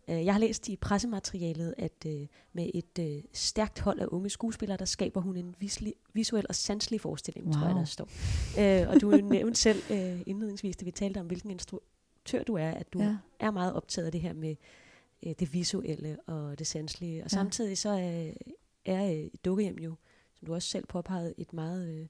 Øh, 0.09 0.25
Jeg 0.25 0.35
har 0.35 0.39
læst 0.41 0.69
i 0.69 0.77
pressematerialet, 0.77 1.75
at 1.79 2.07
øh, 2.07 2.27
med 2.53 2.71
et 2.75 2.99
øh, 3.01 3.23
stærkt 3.33 3.81
hold 3.81 4.01
af 4.01 4.07
unge 4.09 4.31
skuespillere, 4.31 4.77
der 4.77 4.85
skaber 4.85 5.21
hun 5.21 5.37
en 5.37 5.55
visuel 6.15 6.47
og 6.49 6.55
sanselig 6.55 7.01
forestilling, 7.01 7.47
wow. 7.47 7.53
tror 7.53 7.67
jeg, 7.67 7.77
der 7.77 7.85
står. 7.85 8.09
Øh, 8.83 8.89
og 8.89 9.01
du 9.01 9.11
nævnte 9.11 9.61
selv 9.61 9.83
øh, 9.91 10.21
indledningsvis, 10.27 10.77
da 10.77 10.85
vi 10.85 10.91
talte 10.91 11.19
om, 11.19 11.27
hvilken 11.27 11.51
instruktør 11.51 12.43
du 12.43 12.55
er, 12.55 12.71
at 12.71 12.93
du 12.93 13.03
ja. 13.03 13.17
er 13.41 13.51
meget 13.51 13.73
optaget 13.75 14.07
af 14.07 14.13
det 14.13 14.21
her 14.21 14.33
med 14.33 14.57
øh, 15.27 15.35
det 15.39 15.53
visuelle 15.53 16.17
og 16.27 16.59
det 16.59 16.67
sanselige. 16.67 17.21
Og 17.25 17.25
Ja. 17.25 17.29
samtidig 17.29 17.79
så 17.79 17.89
er, 17.89 18.31
er 18.85 19.05
øh, 19.05 19.13
et 19.13 19.45
dukkehjem 19.45 19.79
jo, 19.79 19.95
som 20.35 20.47
du 20.47 20.55
også 20.55 20.69
selv 20.69 20.87
påpegede, 20.87 21.35
et 21.39 21.53
meget, 21.53 21.89
øh, 21.89 22.07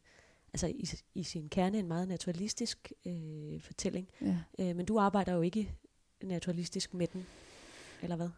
altså 0.52 0.66
i, 0.66 0.88
i 1.14 1.22
sin 1.22 1.48
kerne 1.48 1.78
en 1.78 1.88
meget 1.88 2.08
naturalistisk 2.08 2.92
øh, 3.06 3.60
fortælling. 3.60 4.08
ja. 4.20 4.38
Øh, 4.58 4.76
men 4.76 4.86
du 4.86 4.98
arbejder 4.98 5.32
jo 5.32 5.40
ikke 5.42 5.74
naturalistisk 6.22 6.94
med 6.94 7.06
den, 7.06 7.26
eller 8.02 8.16
hvad? 8.16 8.28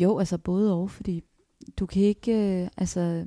Jo, 0.00 0.18
altså 0.18 0.38
både 0.38 0.74
og, 0.74 0.90
fordi 0.90 1.24
du 1.76 1.86
kan 1.86 2.02
ikke, 2.02 2.62
øh, 2.62 2.68
altså, 2.76 3.26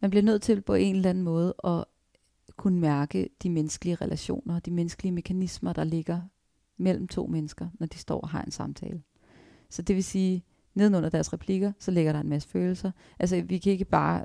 man 0.00 0.10
bliver 0.10 0.22
nødt 0.22 0.42
til 0.42 0.62
på 0.62 0.74
en 0.74 0.96
eller 0.96 1.10
anden 1.10 1.24
måde 1.24 1.54
at 1.64 1.84
kunne 2.56 2.80
mærke 2.80 3.28
de 3.42 3.50
menneskelige 3.50 3.94
relationer, 3.94 4.58
de 4.60 4.70
menneskelige 4.70 5.12
mekanismer, 5.12 5.72
der 5.72 5.84
ligger 5.84 6.22
mellem 6.76 7.08
to 7.08 7.26
mennesker, 7.26 7.68
når 7.74 7.86
de 7.86 7.98
står 7.98 8.20
og 8.20 8.28
har 8.28 8.42
en 8.42 8.50
samtale. 8.50 9.02
Så 9.68 9.82
det 9.82 9.96
vil 9.96 10.04
sige, 10.04 10.44
nedenunder 10.76 11.08
deres 11.08 11.32
replikker, 11.32 11.72
så 11.78 11.90
ligger 11.90 12.12
der 12.12 12.20
en 12.20 12.28
masse 12.28 12.48
følelser. 12.48 12.90
Altså, 13.18 13.42
vi 13.42 13.58
kan 13.58 13.72
ikke 13.72 13.84
bare, 13.84 14.24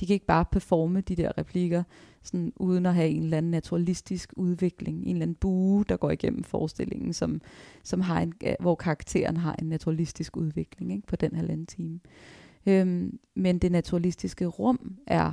de 0.00 0.06
kan 0.06 0.14
ikke 0.14 0.26
bare 0.26 0.44
performe 0.44 1.00
de 1.00 1.16
der 1.16 1.38
replikker, 1.38 1.82
sådan, 2.22 2.52
uden 2.56 2.86
at 2.86 2.94
have 2.94 3.08
en 3.08 3.22
eller 3.22 3.38
anden 3.38 3.50
naturalistisk 3.50 4.32
udvikling, 4.36 5.02
en 5.02 5.08
eller 5.08 5.22
anden 5.22 5.34
bue, 5.34 5.84
der 5.88 5.96
går 5.96 6.10
igennem 6.10 6.44
forestillingen, 6.44 7.12
som, 7.12 7.40
som 7.82 8.00
har 8.00 8.20
en, 8.20 8.32
hvor 8.60 8.74
karakteren 8.74 9.36
har 9.36 9.56
en 9.58 9.68
naturalistisk 9.68 10.36
udvikling 10.36 10.92
ikke, 10.92 11.06
på 11.06 11.16
den 11.16 11.36
halvanden 11.36 11.66
time. 11.66 12.00
Øhm, 12.66 13.18
men 13.34 13.58
det 13.58 13.72
naturalistiske 13.72 14.46
rum 14.46 14.96
er 15.06 15.32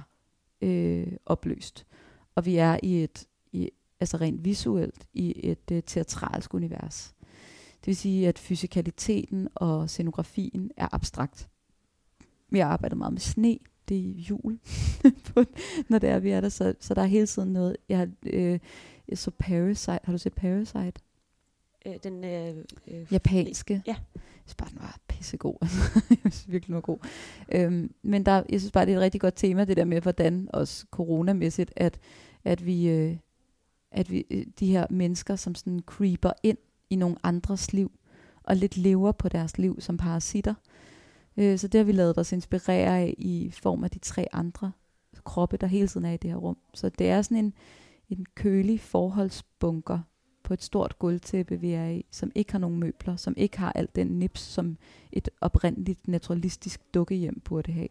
øh, 0.61 1.07
opløst, 1.25 1.85
og 2.35 2.45
vi 2.45 2.57
er 2.57 2.77
i 2.83 3.03
et, 3.03 3.27
i, 3.51 3.69
altså 3.99 4.17
rent 4.17 4.45
visuelt, 4.45 5.07
i 5.13 5.33
et 5.43 5.71
øh, 5.71 5.83
teatralsk 5.83 6.53
univers. 6.53 7.13
Det 7.79 7.87
vil 7.87 7.95
sige, 7.95 8.27
at 8.27 8.39
fysikaliteten 8.39 9.47
og 9.55 9.89
scenografien 9.89 10.71
er 10.77 10.87
abstrakt. 10.91 11.49
Vi 12.49 12.59
har 12.59 12.67
arbejdet 12.67 12.97
meget 12.97 13.13
med 13.13 13.21
sne, 13.21 13.57
det 13.89 13.97
er 13.97 14.13
jul, 14.29 14.59
når 15.89 15.99
det 15.99 16.09
er, 16.09 16.19
vi 16.19 16.29
er 16.29 16.41
der. 16.41 16.49
Så, 16.49 16.73
så 16.79 16.93
der 16.93 17.01
er 17.01 17.05
hele 17.05 17.27
tiden 17.27 17.53
noget. 17.53 17.77
Jeg, 17.89 17.97
har, 17.97 18.09
øh, 18.25 18.59
jeg 19.07 19.17
så 19.17 19.31
Parasite. 19.31 19.99
Har 20.03 20.11
du 20.11 20.17
set 20.17 20.33
Parasite? 20.33 21.01
Øh, 21.85 21.95
den 22.03 22.23
øh, 22.23 22.55
øh, 22.87 23.13
Japanske. 23.13 23.81
Ja. 23.87 23.95
Jeg 24.15 24.21
synes 24.45 24.55
bare, 24.55 24.69
den 24.69 24.79
var 24.79 24.97
pissegod. 25.07 25.57
jeg 26.09 26.17
synes 26.33 26.51
virkelig, 26.51 26.67
den 26.67 26.75
var 26.75 26.81
god. 26.81 26.97
Øhm, 27.51 27.93
men 28.01 28.25
der, 28.25 28.43
jeg 28.49 28.59
synes 28.59 28.71
bare, 28.71 28.85
det 28.85 28.91
er 28.91 28.97
et 28.97 29.01
rigtig 29.01 29.21
godt 29.21 29.35
tema, 29.35 29.65
det 29.65 29.77
der 29.77 29.85
med, 29.85 30.01
hvordan 30.01 30.49
også 30.53 30.85
coronamæssigt, 30.91 31.73
at, 31.75 31.99
at 32.43 32.65
vi, 32.65 32.89
øh, 32.89 33.17
at 33.91 34.11
vi 34.11 34.25
øh, 34.29 34.45
de 34.59 34.67
her 34.67 34.87
mennesker, 34.89 35.35
som 35.35 35.55
sådan 35.55 35.79
creeper 35.85 36.31
ind 36.43 36.57
i 36.89 36.95
nogle 36.95 37.15
andres 37.23 37.73
liv, 37.73 37.91
og 38.43 38.55
lidt 38.55 38.77
lever 38.77 39.11
på 39.11 39.29
deres 39.29 39.57
liv 39.57 39.81
som 39.81 39.97
parasitter. 39.97 40.53
Øh, 41.37 41.57
så 41.57 41.67
det 41.67 41.79
har 41.79 41.85
vi 41.85 41.91
lavet 41.91 42.17
os 42.17 42.31
inspirere 42.31 42.99
af 42.99 43.15
i 43.17 43.51
form 43.51 43.83
af 43.83 43.89
de 43.91 43.99
tre 43.99 44.27
andre 44.33 44.71
kroppe, 45.23 45.57
der 45.57 45.67
hele 45.67 45.87
tiden 45.87 46.05
er 46.05 46.11
i 46.11 46.17
det 46.17 46.29
her 46.29 46.37
rum. 46.37 46.57
Så 46.73 46.89
det 46.89 47.09
er 47.09 47.21
sådan 47.21 47.45
en, 47.45 47.53
en 48.09 48.25
kølig 48.35 48.79
forholdsbunker 48.79 49.99
på 50.43 50.53
et 50.53 50.63
stort 50.63 50.99
gulvtæppe, 50.99 51.59
vi 51.59 51.71
er 51.71 51.87
i, 51.87 52.05
som 52.11 52.31
ikke 52.35 52.51
har 52.51 52.59
nogen 52.59 52.79
møbler, 52.79 53.15
som 53.15 53.33
ikke 53.37 53.57
har 53.59 53.71
alt 53.71 53.95
den 53.95 54.07
nips, 54.07 54.41
som 54.41 54.77
et 55.11 55.29
oprindeligt 55.41 56.07
naturalistisk 56.07 56.93
dukkehjem 56.93 57.39
burde 57.39 57.71
have. 57.71 57.87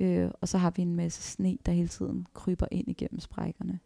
Øh, 0.00 0.30
og 0.40 0.48
så 0.48 0.58
har 0.58 0.70
vi 0.70 0.82
en 0.82 0.94
masse 0.94 1.22
sne, 1.22 1.58
der 1.66 1.72
hele 1.72 1.88
tiden 1.88 2.26
kryber 2.34 2.66
ind 2.70 2.88
igennem 2.88 3.20
sprækkerne. 3.20 3.80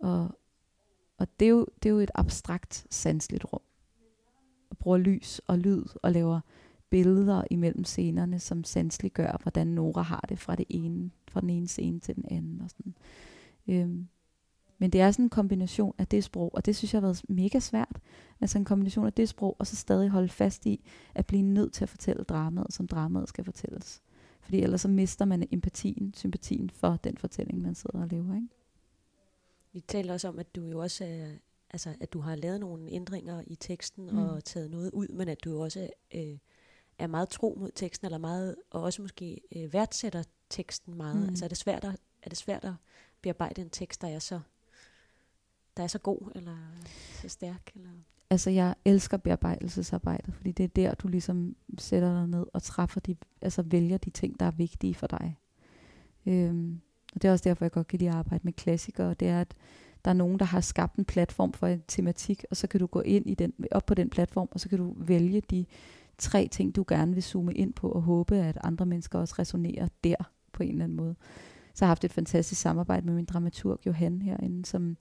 Og, 0.00 0.38
og 1.22 1.28
det, 1.40 1.46
er 1.46 1.50
jo, 1.50 1.66
det 1.82 1.88
er 1.88 1.92
jo 1.92 1.98
et 1.98 2.10
abstrakt, 2.14 2.86
sansligt 2.90 3.44
rum. 3.52 3.60
Og 4.70 4.78
bruger 4.78 4.98
lys 4.98 5.40
og 5.46 5.58
lyd 5.58 5.84
og 6.02 6.12
laver 6.12 6.40
billeder 6.90 7.44
imellem 7.50 7.84
scenerne, 7.84 8.38
som 8.38 8.64
sansligt 8.64 9.14
gør, 9.14 9.38
hvordan 9.42 9.66
Nora 9.66 10.02
har 10.02 10.24
det 10.28 10.38
fra, 10.38 10.56
det 10.56 10.66
ene, 10.68 11.10
fra 11.28 11.40
den 11.40 11.50
ene 11.50 11.68
scene 11.68 12.00
til 12.00 12.16
den 12.16 12.24
anden. 12.30 12.60
Og 12.60 12.70
sådan. 12.70 12.94
Øhm, 13.68 14.08
men 14.78 14.90
det 14.90 15.00
er 15.00 15.10
sådan 15.10 15.24
en 15.24 15.30
kombination 15.30 15.94
af 15.98 16.06
det 16.06 16.24
sprog, 16.24 16.50
og 16.54 16.66
det 16.66 16.76
synes 16.76 16.94
jeg 16.94 17.00
har 17.00 17.06
været 17.06 17.22
mega 17.28 17.58
svært. 17.58 18.00
Altså 18.40 18.58
en 18.58 18.64
kombination 18.64 19.06
af 19.06 19.12
det 19.12 19.28
sprog, 19.28 19.56
og 19.58 19.66
så 19.66 19.76
stadig 19.76 20.08
holde 20.08 20.28
fast 20.28 20.66
i 20.66 20.84
at 21.14 21.26
blive 21.26 21.42
nødt 21.42 21.72
til 21.72 21.84
at 21.84 21.88
fortælle 21.88 22.24
dramaet, 22.24 22.72
som 22.72 22.88
dramaet 22.88 23.28
skal 23.28 23.44
fortælles. 23.44 24.02
Fordi 24.40 24.62
ellers 24.62 24.80
så 24.80 24.88
mister 24.88 25.24
man 25.24 25.48
empatien, 25.50 26.14
sympatien 26.16 26.70
for 26.70 26.96
den 26.96 27.16
fortælling, 27.16 27.62
man 27.62 27.74
sidder 27.74 28.00
og 28.00 28.08
lever. 28.08 28.34
Ikke? 28.34 28.48
Vi 29.72 29.80
taler 29.80 30.12
også 30.12 30.28
om, 30.28 30.38
at 30.38 30.54
du 30.54 30.64
jo 30.64 30.80
også 30.80 31.04
er, 31.04 31.26
altså, 31.70 31.94
at 32.00 32.12
du 32.12 32.20
har 32.20 32.34
lavet 32.34 32.60
nogle 32.60 32.90
ændringer 32.90 33.42
i 33.46 33.54
teksten 33.54 34.10
mm. 34.10 34.18
og 34.18 34.44
taget 34.44 34.70
noget 34.70 34.90
ud, 34.90 35.08
men 35.08 35.28
at 35.28 35.44
du 35.44 35.62
også 35.62 35.88
øh, 36.14 36.38
er 36.98 37.06
meget 37.06 37.28
tro 37.28 37.56
mod 37.60 37.70
teksten, 37.74 38.06
eller 38.06 38.18
meget, 38.18 38.56
og 38.70 38.82
også 38.82 39.02
måske 39.02 39.40
øh, 39.56 39.72
værdsætter 39.72 40.22
teksten 40.50 40.96
meget. 40.96 41.22
Mm. 41.22 41.28
Altså 41.28 41.44
er 41.44 41.48
det, 41.48 41.58
svært 41.58 41.84
at, 41.84 41.96
er 42.22 42.28
det 42.28 42.38
svært 42.38 42.64
at 42.64 42.74
bearbejde 43.22 43.62
en 43.62 43.70
tekst, 43.70 44.00
der 44.02 44.08
er 44.08 44.18
så 44.18 44.40
der 45.76 45.82
er 45.82 45.86
så 45.86 45.98
god, 45.98 46.32
eller 46.34 46.56
så 47.22 47.28
stærk? 47.28 47.70
Eller? 47.74 47.90
Altså, 48.30 48.50
jeg 48.50 48.74
elsker 48.84 49.16
bearbejdelsesarbejdet, 49.16 50.34
fordi 50.34 50.52
det 50.52 50.64
er 50.64 50.68
der, 50.68 50.94
du 50.94 51.08
ligesom 51.08 51.56
sætter 51.78 52.18
dig 52.18 52.28
ned 52.28 52.46
og 52.52 52.62
træffer 52.62 53.00
de, 53.00 53.16
altså 53.42 53.62
vælger 53.62 53.98
de 53.98 54.10
ting, 54.10 54.40
der 54.40 54.46
er 54.46 54.50
vigtige 54.50 54.94
for 54.94 55.06
dig. 55.06 55.38
Øhm, 56.26 56.80
og 57.12 57.22
det 57.22 57.28
er 57.28 57.32
også 57.32 57.44
derfor, 57.44 57.64
jeg 57.64 57.72
godt 57.72 57.86
kan 57.86 57.98
lide 57.98 58.10
at 58.10 58.16
arbejde 58.16 58.44
med 58.44 58.52
klassikere, 58.52 59.14
det 59.14 59.28
er, 59.28 59.40
at 59.40 59.54
der 60.04 60.10
er 60.10 60.14
nogen, 60.14 60.38
der 60.38 60.44
har 60.44 60.60
skabt 60.60 60.96
en 60.96 61.04
platform 61.04 61.52
for 61.52 61.66
en 61.66 61.82
tematik, 61.88 62.44
og 62.50 62.56
så 62.56 62.66
kan 62.66 62.80
du 62.80 62.86
gå 62.86 63.00
ind 63.00 63.30
i 63.30 63.34
den, 63.34 63.52
op 63.70 63.86
på 63.86 63.94
den 63.94 64.10
platform, 64.10 64.48
og 64.50 64.60
så 64.60 64.68
kan 64.68 64.78
du 64.78 64.94
vælge 64.96 65.40
de 65.40 65.64
tre 66.18 66.48
ting, 66.48 66.76
du 66.76 66.84
gerne 66.88 67.14
vil 67.14 67.22
zoome 67.22 67.54
ind 67.54 67.72
på, 67.72 67.88
og 67.88 68.02
håbe, 68.02 68.36
at 68.36 68.58
andre 68.64 68.86
mennesker 68.86 69.18
også 69.18 69.34
resonerer 69.38 69.88
der 70.04 70.30
på 70.52 70.62
en 70.62 70.70
eller 70.70 70.84
anden 70.84 70.96
måde. 70.96 71.14
Så 71.74 71.84
jeg 71.84 71.86
har 71.86 71.90
haft 71.90 72.04
et 72.04 72.12
fantastisk 72.12 72.60
samarbejde 72.60 73.06
med 73.06 73.14
min 73.14 73.24
dramaturg 73.24 73.86
Johan 73.86 74.22
herinde, 74.22 74.66
som 74.66 74.96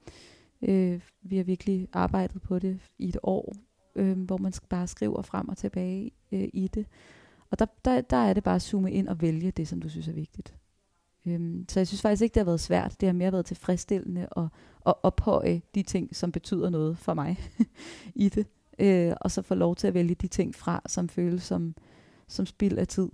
Øh, 0.62 1.02
vi 1.22 1.38
har 1.38 1.44
virkelig 1.44 1.88
arbejdet 1.94 2.42
på 2.42 2.60
det 2.60 2.80
i 2.98 3.08
et 3.08 3.18
år, 3.24 3.54
øh, 3.96 4.20
hvor 4.20 4.38
man 4.38 4.54
bare 4.70 4.88
skriver 4.88 5.22
frem 5.22 5.50
og 5.50 5.58
tilbage 5.58 6.12
øh, 6.32 6.50
i 6.54 6.68
det. 6.68 6.86
Og 7.50 7.60
der, 7.60 7.66
der, 7.86 8.02
der 8.02 8.18
er 8.18 8.34
det 8.34 8.44
bare 8.44 8.56
at 8.56 8.62
zoome 8.62 8.92
ind 8.92 9.08
og 9.08 9.22
vælge 9.22 9.52
det, 9.52 9.68
som 9.68 9.82
du 9.82 9.90
synes 9.90 10.08
er 10.08 10.14
vigtigt. 10.14 10.56
Øhm, 11.26 11.66
så 11.70 11.80
jeg 11.80 11.88
synes 11.88 12.02
faktisk 12.02 12.24
ikke, 12.24 12.34
det 12.34 12.40
har 12.40 12.46
været 12.46 12.60
svært. 12.60 13.02
Det 13.02 13.08
har 13.08 13.14
mere 13.14 13.32
været 13.32 13.46
tilfredsstillende 13.46 14.28
at, 14.38 14.44
at 14.86 14.94
ophøje 15.04 15.62
de 15.76 15.84
ting, 15.84 16.16
som 16.16 16.32
betyder 16.32 16.70
noget 16.70 16.98
for 16.98 17.14
mig 17.14 17.40
i 18.16 18.30
det. 18.30 18.48
Øh, 18.80 19.14
og 19.22 19.32
så 19.32 19.42
få 19.42 19.56
lov 19.56 19.76
til 19.76 19.88
at 19.88 19.94
vælge 19.94 20.16
de 20.16 20.28
ting 20.28 20.56
fra, 20.56 20.82
som 20.88 21.10
føles 21.10 21.44
som, 21.44 21.76
som 22.28 22.46
spild 22.46 22.78
af 22.78 22.88
tid, 22.88 23.10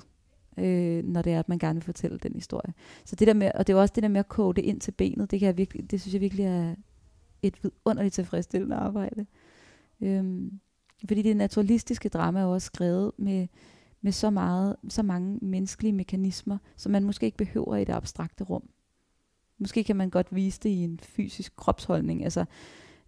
øh, 0.57 1.03
når 1.03 1.21
det 1.21 1.33
er, 1.33 1.39
at 1.39 1.49
man 1.49 1.59
gerne 1.59 1.75
vil 1.75 1.83
fortælle 1.83 2.17
den 2.17 2.33
historie. 2.33 2.73
Så 3.05 3.15
det 3.15 3.27
der 3.27 3.33
med, 3.33 3.51
og 3.55 3.67
det 3.67 3.73
er 3.73 3.77
også 3.77 3.93
det 3.95 4.03
der 4.03 4.09
med 4.09 4.19
at 4.19 4.27
kode 4.27 4.55
det 4.61 4.67
ind 4.67 4.81
til 4.81 4.91
benet, 4.91 5.31
det, 5.31 5.39
kan 5.39 5.47
jeg 5.47 5.57
virkelig, 5.57 5.91
det 5.91 6.01
synes 6.01 6.13
jeg 6.13 6.21
virkelig 6.21 6.45
er, 6.45 6.75
et 7.41 7.63
vidunderligt 7.63 8.13
tilfredsstillende 8.13 8.75
arbejde. 8.75 9.25
Øhm, 10.01 10.59
fordi 11.07 11.21
det 11.21 11.37
naturalistiske 11.37 12.09
drama 12.09 12.39
er 12.39 12.45
også 12.45 12.65
skrevet 12.65 13.11
med, 13.17 13.47
med 14.01 14.11
så, 14.11 14.29
meget, 14.29 14.75
så 14.89 15.03
mange 15.03 15.39
menneskelige 15.41 15.93
mekanismer, 15.93 16.57
som 16.75 16.91
man 16.91 17.03
måske 17.03 17.25
ikke 17.25 17.37
behøver 17.37 17.75
i 17.75 17.83
det 17.83 17.93
abstrakte 17.93 18.43
rum. 18.43 18.69
Måske 19.57 19.83
kan 19.83 19.95
man 19.95 20.09
godt 20.09 20.35
vise 20.35 20.59
det 20.63 20.69
i 20.69 20.83
en 20.83 20.99
fysisk 21.03 21.55
kropsholdning, 21.55 22.23
altså 22.23 22.45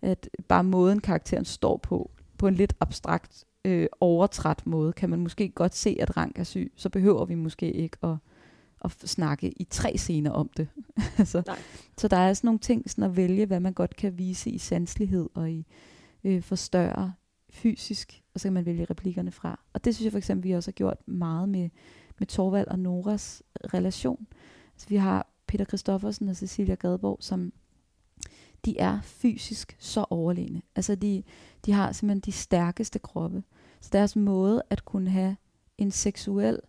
at 0.01 0.29
bare 0.47 0.63
måden 0.63 0.99
karakteren 0.99 1.45
står 1.45 1.77
på, 1.77 2.11
på 2.37 2.47
en 2.47 2.55
lidt 2.55 2.73
abstrakt, 2.79 3.45
øh, 3.65 3.87
overtræt 4.01 4.67
måde, 4.67 4.93
kan 4.93 5.09
man 5.09 5.19
måske 5.19 5.49
godt 5.49 5.75
se, 5.75 5.97
at 5.99 6.17
Rank 6.17 6.39
er 6.39 6.43
syg, 6.43 6.73
så 6.75 6.89
behøver 6.89 7.25
vi 7.25 7.35
måske 7.35 7.71
ikke 7.71 7.97
at 8.03 8.15
at 8.85 8.91
snakke 8.91 9.49
i 9.49 9.63
tre 9.63 9.97
scener 9.97 10.31
om 10.31 10.49
det. 10.57 10.67
altså, 11.17 11.43
så 11.97 12.07
der 12.07 12.17
er 12.17 12.33
sådan 12.33 12.47
nogle 12.47 12.59
ting, 12.59 12.89
sådan 12.89 13.03
at 13.03 13.15
vælge, 13.15 13.45
hvad 13.45 13.59
man 13.59 13.73
godt 13.73 13.95
kan 13.95 14.17
vise 14.17 14.49
i 14.49 14.57
sanslighed 14.57 15.29
og 15.33 15.51
i 15.51 15.65
øh, 16.23 16.41
forstørre 16.41 17.13
fysisk, 17.49 18.23
og 18.33 18.39
så 18.39 18.45
kan 18.45 18.53
man 18.53 18.65
vælge 18.65 18.85
replikkerne 18.85 19.31
fra. 19.31 19.59
Og 19.73 19.85
det 19.85 19.95
synes 19.95 20.05
jeg 20.05 20.11
for 20.11 20.17
eksempel, 20.17 20.49
vi 20.49 20.55
også 20.55 20.67
har 20.67 20.73
gjort 20.73 21.07
meget 21.07 21.49
med, 21.49 21.69
med 22.19 22.27
Torvald 22.27 22.67
og 22.67 22.79
Noras 22.79 23.43
relation. 23.73 24.27
Altså, 24.73 24.89
vi 24.89 24.95
har 24.95 25.27
Peter 25.47 25.65
Christoffersen 25.65 26.29
og 26.29 26.35
Cecilia 26.35 26.75
Gadborg, 26.75 27.17
som 27.19 27.53
de 28.65 28.79
er 28.79 29.01
fysisk 29.01 29.75
så 29.79 30.05
overlegne. 30.09 30.61
Altså 30.75 30.95
de, 30.95 31.23
de 31.65 31.71
har 31.71 31.91
simpelthen 31.91 32.19
de 32.19 32.31
stærkeste 32.31 32.99
kroppe. 32.99 33.43
Så 33.81 33.89
deres 33.93 34.15
måde 34.15 34.63
at 34.69 34.85
kunne 34.85 35.09
have 35.09 35.35
en 35.77 35.91
seksuel 35.91 36.59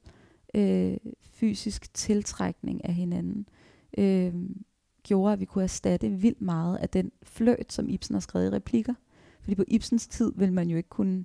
øh, 0.55 0.97
fysisk 1.22 1.95
tiltrækning 1.95 2.85
af 2.85 2.95
hinanden, 2.95 3.49
øh, 3.99 4.35
gjorde, 5.03 5.33
at 5.33 5.41
vi 5.41 5.45
kunne 5.45 5.64
erstatte 5.64 6.09
vildt 6.09 6.41
meget 6.41 6.76
af 6.76 6.89
den 6.89 7.12
fløt, 7.22 7.72
som 7.72 7.89
Ibsen 7.89 8.14
har 8.14 8.20
skrevet 8.20 8.47
i 8.47 8.51
replikker. 8.51 8.95
Fordi 9.41 9.55
på 9.55 9.64
Ibsens 9.68 10.07
tid 10.07 10.32
vil 10.36 10.53
man 10.53 10.68
jo 10.68 10.76
ikke 10.76 10.88
kunne 10.88 11.24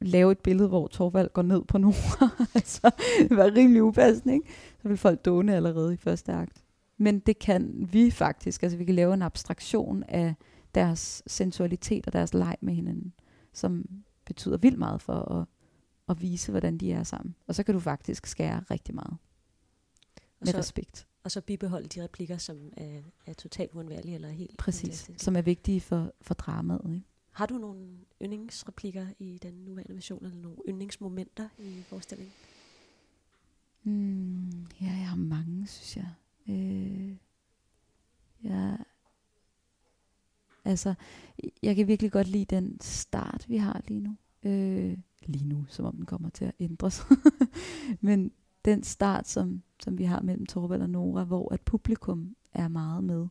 lave 0.00 0.32
et 0.32 0.38
billede, 0.38 0.68
hvor 0.68 0.86
Torvald 0.86 1.28
går 1.32 1.42
ned 1.42 1.64
på 1.64 1.78
nogen. 1.78 1.96
altså, 2.54 2.90
det 3.18 3.36
var 3.36 3.54
rimelig 3.54 3.82
upassende, 3.82 4.34
ikke? 4.34 4.48
Så 4.82 4.88
vil 4.88 4.96
folk 4.96 5.24
dåne 5.24 5.56
allerede 5.56 5.94
i 5.94 5.96
første 5.96 6.32
akt. 6.32 6.64
Men 6.96 7.18
det 7.18 7.38
kan 7.38 7.88
vi 7.92 8.10
faktisk. 8.10 8.62
Altså, 8.62 8.78
vi 8.78 8.84
kan 8.84 8.94
lave 8.94 9.14
en 9.14 9.22
abstraktion 9.22 10.02
af 10.02 10.34
deres 10.74 11.22
sensualitet 11.26 12.06
og 12.06 12.12
deres 12.12 12.34
leg 12.34 12.56
med 12.60 12.74
hinanden, 12.74 13.12
som 13.52 13.84
betyder 14.24 14.56
vildt 14.56 14.78
meget 14.78 15.02
for 15.02 15.32
at 15.40 15.46
og 16.06 16.20
vise, 16.20 16.50
hvordan 16.50 16.78
de 16.78 16.92
er 16.92 17.02
sammen. 17.02 17.34
Og 17.46 17.54
så 17.54 17.62
kan 17.62 17.74
du 17.74 17.80
faktisk 17.80 18.26
skære 18.26 18.64
rigtig 18.70 18.94
meget. 18.94 19.16
Med 20.40 20.52
så, 20.52 20.58
respekt. 20.58 21.06
Og 21.24 21.30
så 21.30 21.40
bibeholde 21.40 21.88
de 21.88 22.04
replikker, 22.04 22.36
som 22.36 22.72
er, 22.76 23.00
er 23.26 23.32
totalt 23.32 23.72
uundværlige 23.72 24.14
eller 24.14 24.28
helt 24.28 24.58
Præcis, 24.58 25.10
som 25.16 25.36
er 25.36 25.42
vigtige 25.42 25.80
for, 25.80 26.12
for 26.22 26.34
dramaet. 26.34 26.80
Ikke? 26.94 27.02
Har 27.34 27.46
du 27.46 27.58
nogle 27.58 27.98
yndlingsreplikker 28.22 29.06
i 29.18 29.38
den 29.42 29.54
nuværende 29.54 29.94
version, 29.94 30.24
eller 30.24 30.38
nogle 30.38 30.58
yndlingsmomenter 30.68 31.48
i 31.58 31.82
forestillingen? 31.86 32.32
Mm, 33.82 34.62
ja, 34.80 34.86
jeg 34.86 35.08
har 35.08 35.16
mange, 35.16 35.66
synes 35.66 35.96
jeg. 35.96 36.14
Øh, 36.48 37.16
ja, 38.44 38.76
altså, 40.64 40.94
jeg 41.62 41.76
kan 41.76 41.86
virkelig 41.86 42.12
godt 42.12 42.28
lide 42.28 42.44
den 42.44 42.80
start, 42.80 43.44
vi 43.48 43.56
har 43.56 43.82
lige 43.88 44.00
nu. 44.00 44.16
Øh, 44.42 44.98
lige 45.26 45.48
nu, 45.48 45.64
som 45.68 45.84
om 45.84 45.96
den 45.96 46.06
kommer 46.06 46.30
til 46.30 46.44
at 46.44 46.54
ændres. 46.60 47.02
Men 48.00 48.32
den 48.64 48.82
start, 48.82 49.28
som, 49.28 49.62
som 49.82 49.98
vi 49.98 50.04
har 50.04 50.20
mellem 50.20 50.46
Torvald 50.46 50.82
og 50.82 50.90
Nora, 50.90 51.24
hvor 51.24 51.52
at 51.52 51.60
publikum 51.60 52.36
er 52.52 52.68
meget 52.68 53.04
med. 53.04 53.26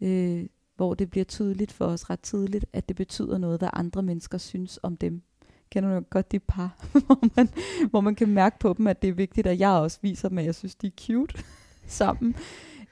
Øh, 0.00 0.46
hvor 0.80 0.94
det 0.94 1.10
bliver 1.10 1.24
tydeligt 1.24 1.72
for 1.72 1.84
os 1.84 2.10
ret 2.10 2.20
tidligt, 2.20 2.66
at 2.72 2.88
det 2.88 2.96
betyder 2.96 3.38
noget, 3.38 3.58
hvad 3.60 3.68
andre 3.72 4.02
mennesker 4.02 4.38
synes 4.38 4.78
om 4.82 4.96
dem. 4.96 5.22
Kender 5.70 5.94
du 5.94 6.04
godt 6.10 6.32
de 6.32 6.38
par, 6.38 6.76
hvor 7.06 7.36
man, 7.36 7.48
hvor 7.90 8.00
man 8.00 8.14
kan 8.14 8.28
mærke 8.28 8.58
på 8.58 8.74
dem, 8.78 8.86
at 8.86 9.02
det 9.02 9.08
er 9.08 9.12
vigtigt, 9.12 9.46
at 9.46 9.58
jeg 9.58 9.70
også 9.70 9.98
viser 10.02 10.28
dem, 10.28 10.38
at 10.38 10.44
jeg 10.44 10.54
synes, 10.54 10.74
de 10.74 10.86
er 10.86 10.90
cute 11.00 11.44
sammen. 11.86 12.36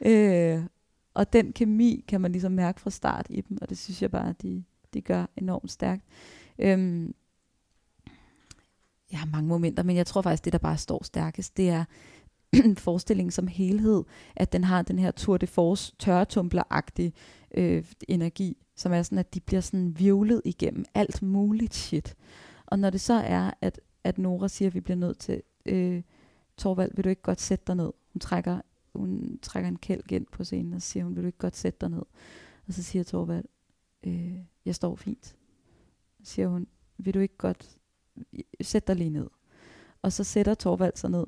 Øh, 0.00 0.62
og 1.14 1.32
den 1.32 1.52
kemi 1.52 2.04
kan 2.08 2.20
man 2.20 2.32
ligesom 2.32 2.52
mærke 2.52 2.80
fra 2.80 2.90
start 2.90 3.26
i 3.30 3.40
dem, 3.40 3.58
og 3.62 3.68
det 3.68 3.78
synes 3.78 4.02
jeg 4.02 4.10
bare, 4.10 4.34
de, 4.42 4.64
de 4.94 5.00
gør 5.00 5.26
enormt 5.36 5.70
stærkt. 5.70 6.04
Øhm, 6.58 7.14
jeg 9.10 9.18
har 9.18 9.26
mange 9.26 9.48
momenter, 9.48 9.82
men 9.82 9.96
jeg 9.96 10.06
tror 10.06 10.22
faktisk, 10.22 10.44
det 10.44 10.52
der 10.52 10.58
bare 10.58 10.78
står 10.78 11.04
stærkest, 11.04 11.56
det 11.56 11.68
er 11.68 11.84
forestillingen 12.78 13.30
som 13.30 13.46
helhed, 13.46 14.04
at 14.36 14.52
den 14.52 14.64
har 14.64 14.82
den 14.82 14.98
her 14.98 15.10
Tour 15.10 15.36
de 15.36 15.46
Force 15.46 15.92
tørretumbler-agtige 15.98 17.12
øh, 17.54 17.84
energi, 18.08 18.56
som 18.76 18.92
er 18.92 19.02
sådan, 19.02 19.18
at 19.18 19.34
de 19.34 19.40
bliver 19.40 19.60
sådan 19.60 19.98
virvlet 19.98 20.42
igennem 20.44 20.84
alt 20.94 21.22
muligt 21.22 21.74
shit. 21.74 22.16
Og 22.66 22.78
når 22.78 22.90
det 22.90 23.00
så 23.00 23.14
er, 23.14 23.50
at, 23.60 23.80
at 24.04 24.18
Nora 24.18 24.48
siger, 24.48 24.68
at 24.68 24.74
vi 24.74 24.80
bliver 24.80 24.96
nødt 24.96 25.18
til, 25.18 25.42
øh, 25.66 26.02
Torvald, 26.56 26.92
vil 26.94 27.04
du 27.04 27.08
ikke 27.08 27.22
godt 27.22 27.40
sætte 27.40 27.64
dig 27.66 27.76
ned? 27.76 27.92
Hun 28.12 28.20
trækker, 28.20 28.60
hun 28.94 29.38
trækker 29.42 29.68
en 29.68 29.78
kælk 29.78 30.12
ind 30.12 30.26
på 30.32 30.44
scenen, 30.44 30.72
og 30.72 30.82
siger 30.82 31.04
hun, 31.04 31.16
vil 31.16 31.22
du 31.22 31.26
ikke 31.26 31.38
godt 31.38 31.56
sætte 31.56 31.78
dig 31.80 31.90
ned? 31.90 32.02
Og 32.66 32.74
så 32.74 32.82
siger 32.82 33.02
Torvald, 33.02 33.44
øh, 34.06 34.38
jeg 34.64 34.74
står 34.74 34.96
fint. 34.96 35.36
Så 36.22 36.32
siger 36.32 36.48
hun, 36.48 36.66
vil 36.98 37.14
du 37.14 37.18
ikke 37.18 37.36
godt 37.36 37.78
sætte 38.60 38.86
dig 38.86 38.96
lige 38.96 39.10
ned? 39.10 39.26
Og 40.02 40.12
så 40.12 40.24
sætter 40.24 40.54
Torvald 40.54 40.96
sig 40.96 41.10
ned, 41.10 41.24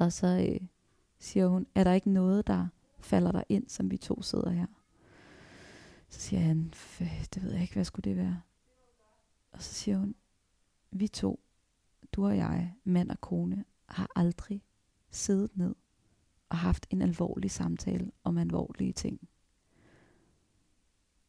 og 0.00 0.12
så 0.12 0.48
øh, 0.50 0.68
siger 1.18 1.46
hun, 1.46 1.66
er 1.74 1.84
der 1.84 1.92
ikke 1.92 2.10
noget, 2.10 2.46
der 2.46 2.68
falder 3.00 3.32
der 3.32 3.42
ind, 3.48 3.68
som 3.68 3.90
vi 3.90 3.96
to 3.96 4.22
sidder 4.22 4.50
her? 4.50 4.66
Så 6.08 6.20
siger 6.20 6.40
han, 6.40 6.72
det 7.34 7.42
ved 7.42 7.52
jeg 7.52 7.62
ikke, 7.62 7.74
hvad 7.74 7.84
skulle 7.84 8.10
det 8.10 8.16
være? 8.16 8.40
Og 9.52 9.62
så 9.62 9.74
siger 9.74 9.98
hun, 9.98 10.14
vi 10.90 11.08
to, 11.08 11.40
du 12.12 12.26
og 12.26 12.36
jeg, 12.36 12.74
mand 12.84 13.10
og 13.10 13.20
kone, 13.20 13.64
har 13.86 14.10
aldrig 14.16 14.62
siddet 15.10 15.56
ned 15.56 15.74
og 16.48 16.56
haft 16.56 16.86
en 16.90 17.02
alvorlig 17.02 17.50
samtale 17.50 18.10
om 18.24 18.38
alvorlige 18.38 18.92
ting. 18.92 19.28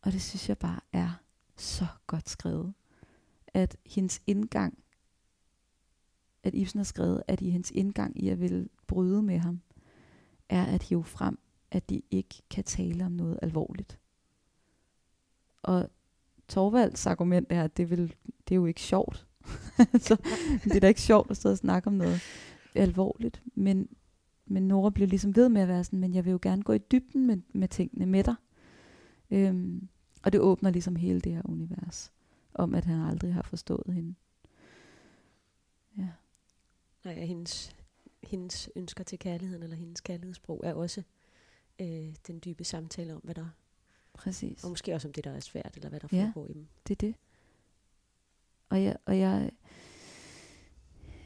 Og 0.02 0.12
det 0.12 0.22
synes 0.22 0.50
jeg 0.50 0.58
bare 0.58 0.80
er 0.94 1.22
så 1.56 1.86
godt 2.08 2.30
skrevet, 2.30 2.74
at 3.48 3.78
hendes 3.86 4.22
indgang, 4.28 4.84
at 6.48 6.56
Ibsen 6.56 6.78
har 6.78 6.84
skrevet, 6.84 7.24
at 7.28 7.42
i 7.42 7.50
hendes 7.50 7.72
indgang 7.72 8.24
i 8.24 8.30
at 8.30 8.40
vil 8.40 8.70
bryde 8.88 9.24
med 9.24 9.38
ham, 9.38 9.62
er 10.50 10.66
at 10.66 10.84
hive 10.84 11.04
frem, 11.04 11.40
at 11.72 11.90
de 11.90 12.02
ikke 12.12 12.42
kan 12.50 12.64
tale 12.64 13.06
om 13.06 13.12
noget 13.12 13.40
alvorligt. 13.42 14.00
Og 15.64 15.90
Torvalds 16.48 17.08
argument 17.08 17.48
er, 17.50 17.64
at 17.64 17.78
det, 17.78 17.90
vil, 17.90 18.16
det 18.48 18.52
er 18.52 18.56
jo 18.56 18.66
ikke 18.66 18.82
sjovt. 18.82 19.28
så 20.08 20.18
det 20.64 20.76
er 20.76 20.80
da 20.80 20.88
ikke 20.88 21.02
sjovt 21.02 21.32
at 21.32 21.38
stå 21.38 21.50
og 21.50 21.58
snakke 21.58 21.88
om 21.88 21.94
noget 21.94 22.22
alvorligt. 22.76 23.44
Men, 23.56 23.88
men 24.46 24.68
Nora 24.68 24.90
bliver 24.90 25.08
ligesom 25.08 25.36
ved 25.36 25.50
med 25.50 25.62
at 25.62 25.68
være 25.68 25.84
sådan, 25.84 26.00
men 26.00 26.14
jeg 26.14 26.26
vil 26.26 26.32
jo 26.32 26.40
gerne 26.42 26.64
gå 26.64 26.74
i 26.74 26.78
dybden 26.78 27.28
med, 27.28 27.38
med 27.54 27.68
tingene 27.68 28.06
med 28.06 28.24
dig. 28.24 28.36
Øhm, 29.32 29.88
og 30.24 30.32
det 30.32 30.40
åbner 30.40 30.70
ligesom 30.70 30.96
hele 30.96 31.22
det 31.22 31.34
her 31.34 31.42
univers, 31.46 32.12
om 32.54 32.76
at 32.76 32.86
han 32.86 33.00
aldrig 33.00 33.34
har 33.34 33.42
forstået 33.42 33.94
hende. 33.94 34.16
Nej, 37.04 37.14
ja, 37.14 37.26
hendes, 37.26 37.76
hendes 38.24 38.70
ønsker 38.76 39.04
til 39.04 39.20
kærligheden, 39.20 39.64
eller 39.64 39.76
hendes 39.76 40.02
kærlighedssprog, 40.02 40.62
er 40.64 40.74
også 40.74 41.04
øh, 41.80 42.16
den 42.28 42.42
dybe 42.46 42.64
samtale 42.64 43.16
om, 43.16 43.22
hvad 43.24 43.36
der 43.36 43.50
Præcis. 44.14 44.64
Og 44.64 44.70
måske 44.70 44.94
også 44.94 45.08
om 45.08 45.14
det, 45.14 45.24
der 45.24 45.32
er 45.32 45.40
svært, 45.40 45.76
eller 45.76 45.90
hvad 45.90 46.00
der 46.00 46.08
ja, 46.12 46.26
foregår 46.26 46.48
i 46.48 46.54
dem. 46.54 46.68
det 46.88 46.92
er 46.92 47.08
det. 47.08 47.16
Og 48.70 48.84
jeg, 48.84 48.98
og 49.06 49.20
jeg 49.20 49.52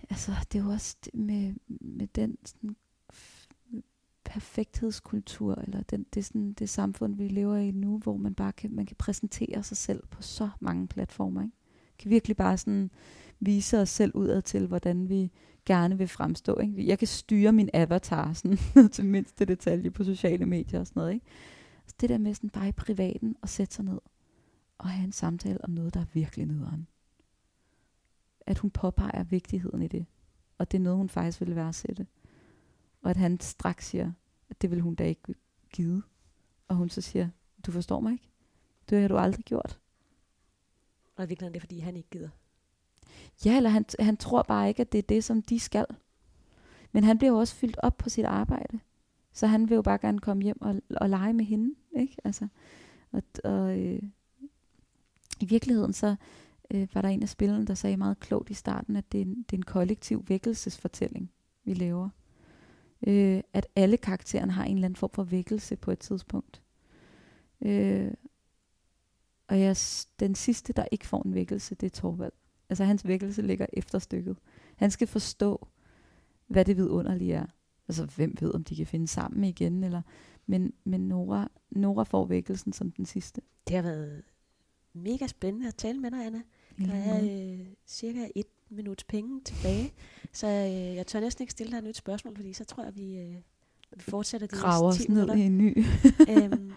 altså 0.09 0.31
det 0.51 0.59
er 0.59 0.63
jo 0.63 0.69
også 0.69 0.95
med, 1.13 1.53
med 1.67 2.07
den 2.07 2.37
sådan, 2.45 2.75
perfekthedskultur, 4.23 5.55
eller 5.55 5.83
den, 5.83 6.05
det, 6.13 6.25
sådan, 6.25 6.53
det 6.53 6.69
samfund, 6.69 7.15
vi 7.15 7.27
lever 7.27 7.57
i 7.57 7.71
nu, 7.71 7.97
hvor 7.97 8.17
man 8.17 8.35
bare 8.35 8.51
kan, 8.51 8.71
man 8.71 8.85
kan 8.85 8.95
præsentere 8.95 9.63
sig 9.63 9.77
selv 9.77 10.03
på 10.07 10.21
så 10.21 10.49
mange 10.59 10.87
platformer. 10.87 11.41
Ikke? 11.41 11.55
Kan 11.99 12.11
virkelig 12.11 12.37
bare 12.37 12.57
sådan 12.57 12.91
vise 13.39 13.81
os 13.81 13.89
selv 13.89 14.15
udad 14.15 14.41
til, 14.41 14.67
hvordan 14.67 15.09
vi 15.09 15.31
gerne 15.65 15.97
vil 15.97 16.07
fremstå. 16.07 16.59
Ikke? 16.59 16.87
Jeg 16.87 16.99
kan 16.99 17.07
styre 17.07 17.51
min 17.51 17.69
avatar 17.73 18.33
sådan, 18.33 18.57
til 18.93 19.05
mindste 19.05 19.45
detalje 19.45 19.91
på 19.91 20.03
sociale 20.03 20.45
medier 20.45 20.79
og 20.79 20.87
sådan 20.87 20.99
noget. 20.99 21.13
Ikke? 21.13 21.25
Så 21.85 21.95
det 22.01 22.09
der 22.09 22.17
med 22.17 22.33
sådan 22.33 22.49
bare 22.49 22.67
i 22.69 22.71
privaten 22.71 23.35
og 23.41 23.49
sætte 23.49 23.75
sig 23.75 23.85
ned 23.85 23.99
og 24.77 24.89
have 24.89 25.03
en 25.03 25.11
samtale 25.11 25.63
om 25.63 25.69
noget, 25.69 25.93
der 25.93 25.99
er 25.99 26.05
virkelig 26.13 26.45
nederen. 26.45 26.87
At 28.45 28.57
hun 28.57 28.71
påpeger 28.71 29.23
vigtigheden 29.23 29.81
i 29.81 29.87
det. 29.87 30.05
Og 30.57 30.71
det 30.71 30.77
er 30.77 30.81
noget, 30.81 30.97
hun 30.97 31.09
faktisk 31.09 31.41
vil 31.41 31.55
værdsætte. 31.55 32.07
Og 33.01 33.09
at 33.09 33.17
han 33.17 33.39
straks 33.39 33.87
siger, 33.87 34.11
at 34.49 34.61
det 34.61 34.71
vil 34.71 34.81
hun 34.81 34.95
da 34.95 35.03
ikke 35.03 35.35
give. 35.73 36.03
Og 36.67 36.75
hun 36.75 36.89
så 36.89 37.01
siger, 37.01 37.29
du 37.65 37.71
forstår 37.71 37.99
mig 37.99 38.13
ikke. 38.13 38.29
Det 38.89 39.01
har 39.01 39.07
du 39.07 39.17
aldrig 39.17 39.45
gjort. 39.45 39.79
Og 41.15 41.23
i 41.23 41.27
virkeligheden 41.27 41.53
det 41.53 41.61
fordi 41.61 41.79
han 41.79 41.97
ikke 41.97 42.09
gider. 42.09 42.29
Ja, 43.45 43.57
eller 43.57 43.69
han, 43.69 43.85
han 43.99 44.17
tror 44.17 44.43
bare 44.43 44.67
ikke, 44.67 44.81
at 44.81 44.91
det 44.91 44.97
er 44.97 45.07
det, 45.09 45.23
som 45.23 45.41
de 45.41 45.59
skal. 45.59 45.85
Men 46.91 47.03
han 47.03 47.17
bliver 47.17 47.31
jo 47.31 47.37
også 47.37 47.55
fyldt 47.55 47.77
op 47.83 47.97
på 47.97 48.09
sit 48.09 48.25
arbejde. 48.25 48.79
Så 49.33 49.47
han 49.47 49.69
vil 49.69 49.75
jo 49.75 49.81
bare 49.81 49.97
gerne 49.97 50.19
komme 50.19 50.43
hjem 50.43 50.61
og, 50.61 50.81
og 50.95 51.09
lege 51.09 51.33
med 51.33 51.45
hende. 51.45 51.75
Ikke? 51.99 52.15
Altså, 52.23 52.47
og, 53.11 53.23
og 53.43 53.79
øh, 53.79 54.01
i 55.39 55.45
virkeligheden 55.45 55.93
så 55.93 56.15
øh, 56.71 56.87
var 56.93 57.01
der 57.01 57.09
en 57.09 57.23
af 57.23 57.29
spillerne, 57.29 57.65
der 57.65 57.73
sagde 57.73 57.97
meget 57.97 58.19
klogt 58.19 58.49
i 58.49 58.53
starten, 58.53 58.95
at 58.95 59.11
det 59.11 59.17
er 59.17 59.25
en, 59.25 59.35
det 59.49 59.53
er 59.53 59.57
en 59.57 59.63
kollektiv 59.63 60.25
vækkelsesfortælling, 60.27 61.31
vi 61.63 61.73
laver. 61.73 62.09
Øh, 63.07 63.41
at 63.53 63.67
alle 63.75 63.97
karaktererne 63.97 64.51
har 64.51 64.63
en 64.63 64.75
eller 64.75 64.85
anden 64.85 64.95
form 64.95 65.09
for 65.13 65.23
vækkelse 65.23 65.75
på 65.75 65.91
et 65.91 65.99
tidspunkt. 65.99 66.61
Øh, 67.61 68.11
og 69.47 69.59
jeg, 69.59 69.75
den 70.19 70.35
sidste, 70.35 70.73
der 70.73 70.85
ikke 70.91 71.07
får 71.07 71.23
en 71.23 71.33
vækkelse, 71.33 71.75
det 71.75 71.85
er 71.85 72.01
Torvald. 72.01 72.31
Altså 72.71 72.83
hans 72.83 73.07
vækkelse 73.07 73.41
ligger 73.41 73.65
efter 73.73 73.99
stykket. 73.99 74.37
Han 74.75 74.91
skal 74.91 75.07
forstå, 75.07 75.67
hvad 76.47 76.65
det 76.65 76.77
vidunderlige 76.77 77.33
er. 77.33 77.45
Altså 77.87 78.05
hvem 78.05 78.35
ved, 78.39 78.55
om 78.55 78.63
de 78.63 78.75
kan 78.75 78.87
finde 78.87 79.07
sammen 79.07 79.43
igen, 79.43 79.83
eller 79.83 80.01
men, 80.45 80.73
men 80.83 81.07
Nora, 81.07 81.51
Nora 81.69 82.03
får 82.03 82.25
vækkelsen 82.25 82.73
som 82.73 82.91
den 82.91 83.05
sidste. 83.05 83.41
Det 83.67 83.75
har 83.75 83.83
været 83.83 84.23
mega 84.93 85.27
spændende 85.27 85.67
at 85.67 85.75
tale 85.75 85.99
med 85.99 86.11
dig, 86.11 86.25
Anna. 86.25 86.41
Der 86.85 86.93
er 86.93 87.23
øh, 87.23 87.65
cirka 87.87 88.27
et 88.35 88.45
minuts 88.69 89.03
penge 89.03 89.41
tilbage, 89.41 89.93
så 90.31 90.47
øh, 90.47 90.95
jeg 90.95 91.07
tør 91.07 91.19
næsten 91.19 91.43
ikke 91.43 91.51
stille 91.51 91.71
dig 91.71 91.77
et 91.77 91.83
nyt 91.83 91.97
spørgsmål, 91.97 92.35
fordi 92.35 92.53
så 92.53 92.65
tror 92.65 92.83
jeg, 92.83 92.95
vi, 92.95 93.19
øh, 93.19 93.35
vi 93.95 94.01
fortsætter 94.01 94.47
det 94.47 94.57
Graver 94.57 94.91
10 94.91 95.11
ned 95.11 95.35
i 95.35 95.41
en 95.41 95.57
ny. 95.57 95.85
øhm, 96.29 96.73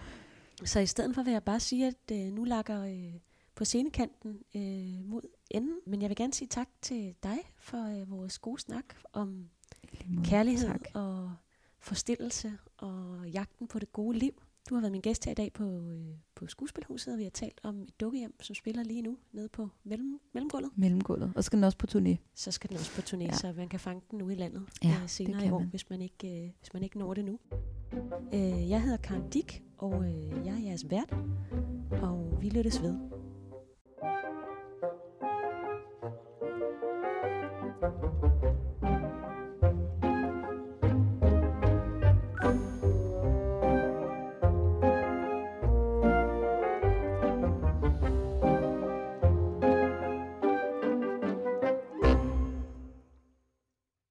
så 0.64 0.80
i 0.80 0.86
stedet 0.86 1.14
for 1.14 1.22
vil 1.22 1.32
jeg 1.32 1.42
bare 1.42 1.60
sige, 1.60 1.86
at 1.86 2.12
øh, 2.12 2.32
nu 2.32 2.44
lakker 2.44 2.82
øh, 2.82 3.12
på 3.54 3.64
scenekanten 3.64 4.38
øh, 4.54 5.04
mod 5.10 5.22
enden. 5.50 5.78
Men 5.86 6.02
jeg 6.02 6.08
vil 6.08 6.16
gerne 6.16 6.34
sige 6.34 6.48
tak 6.48 6.68
til 6.82 7.14
dig 7.22 7.38
for 7.58 8.00
øh, 8.00 8.10
vores 8.10 8.38
gode 8.38 8.60
snak 8.60 8.84
om 9.12 9.50
kærlighed 10.24 10.68
tak. 10.68 10.80
og 10.94 11.34
forstillelse 11.78 12.52
og 12.76 13.28
jagten 13.28 13.68
på 13.68 13.78
det 13.78 13.92
gode 13.92 14.18
liv. 14.18 14.32
Du 14.68 14.74
har 14.74 14.80
været 14.80 14.92
min 14.92 15.00
gæst 15.00 15.24
her 15.24 15.32
i 15.32 15.34
dag 15.34 15.52
på, 15.52 15.64
øh, 15.64 16.06
på 16.34 16.46
Skuespilhuset, 16.46 17.12
og 17.12 17.18
vi 17.18 17.22
har 17.22 17.30
talt 17.30 17.60
om 17.62 17.82
et 17.82 18.00
dukkehjem, 18.00 18.42
som 18.42 18.54
spiller 18.54 18.82
lige 18.82 19.02
nu 19.02 19.18
nede 19.32 19.48
på 19.48 19.68
mellem, 19.84 20.20
mellemgulvet. 20.32 20.70
Mellemgulvet. 20.76 21.32
Og 21.36 21.44
skal 21.44 21.56
den 21.56 21.64
også 21.64 21.78
på 21.78 21.86
turné. 21.90 22.16
Så 22.34 22.50
skal 22.50 22.70
den 22.70 22.76
også 22.76 22.94
på 22.94 23.00
turné, 23.00 23.22
ja. 23.22 23.32
så 23.32 23.52
man 23.56 23.68
kan 23.68 23.80
fange 23.80 24.02
den 24.10 24.22
ude 24.22 24.34
i 24.34 24.36
landet 24.36 24.62
ja, 24.84 24.96
øh, 25.02 25.08
senere 25.08 25.46
i 25.46 25.50
år, 25.50 25.58
man. 25.58 25.68
hvis 25.68 25.90
man, 25.90 26.00
ikke, 26.00 26.44
øh, 26.44 26.50
hvis 26.58 26.72
man 26.74 26.82
ikke 26.82 26.98
når 26.98 27.14
det 27.14 27.24
nu. 27.24 27.38
Øh, 28.34 28.70
jeg 28.70 28.82
hedder 28.82 28.96
Karen 28.96 29.30
Dick, 29.30 29.62
og 29.78 30.04
øh, 30.04 30.46
jeg 30.46 30.54
er 30.54 30.62
jeres 30.64 30.90
vært, 30.90 31.14
og 32.02 32.38
vi 32.40 32.48
lyttes 32.48 32.82
ved. 32.82 33.23
thank 37.84 38.42
you 38.42 39.03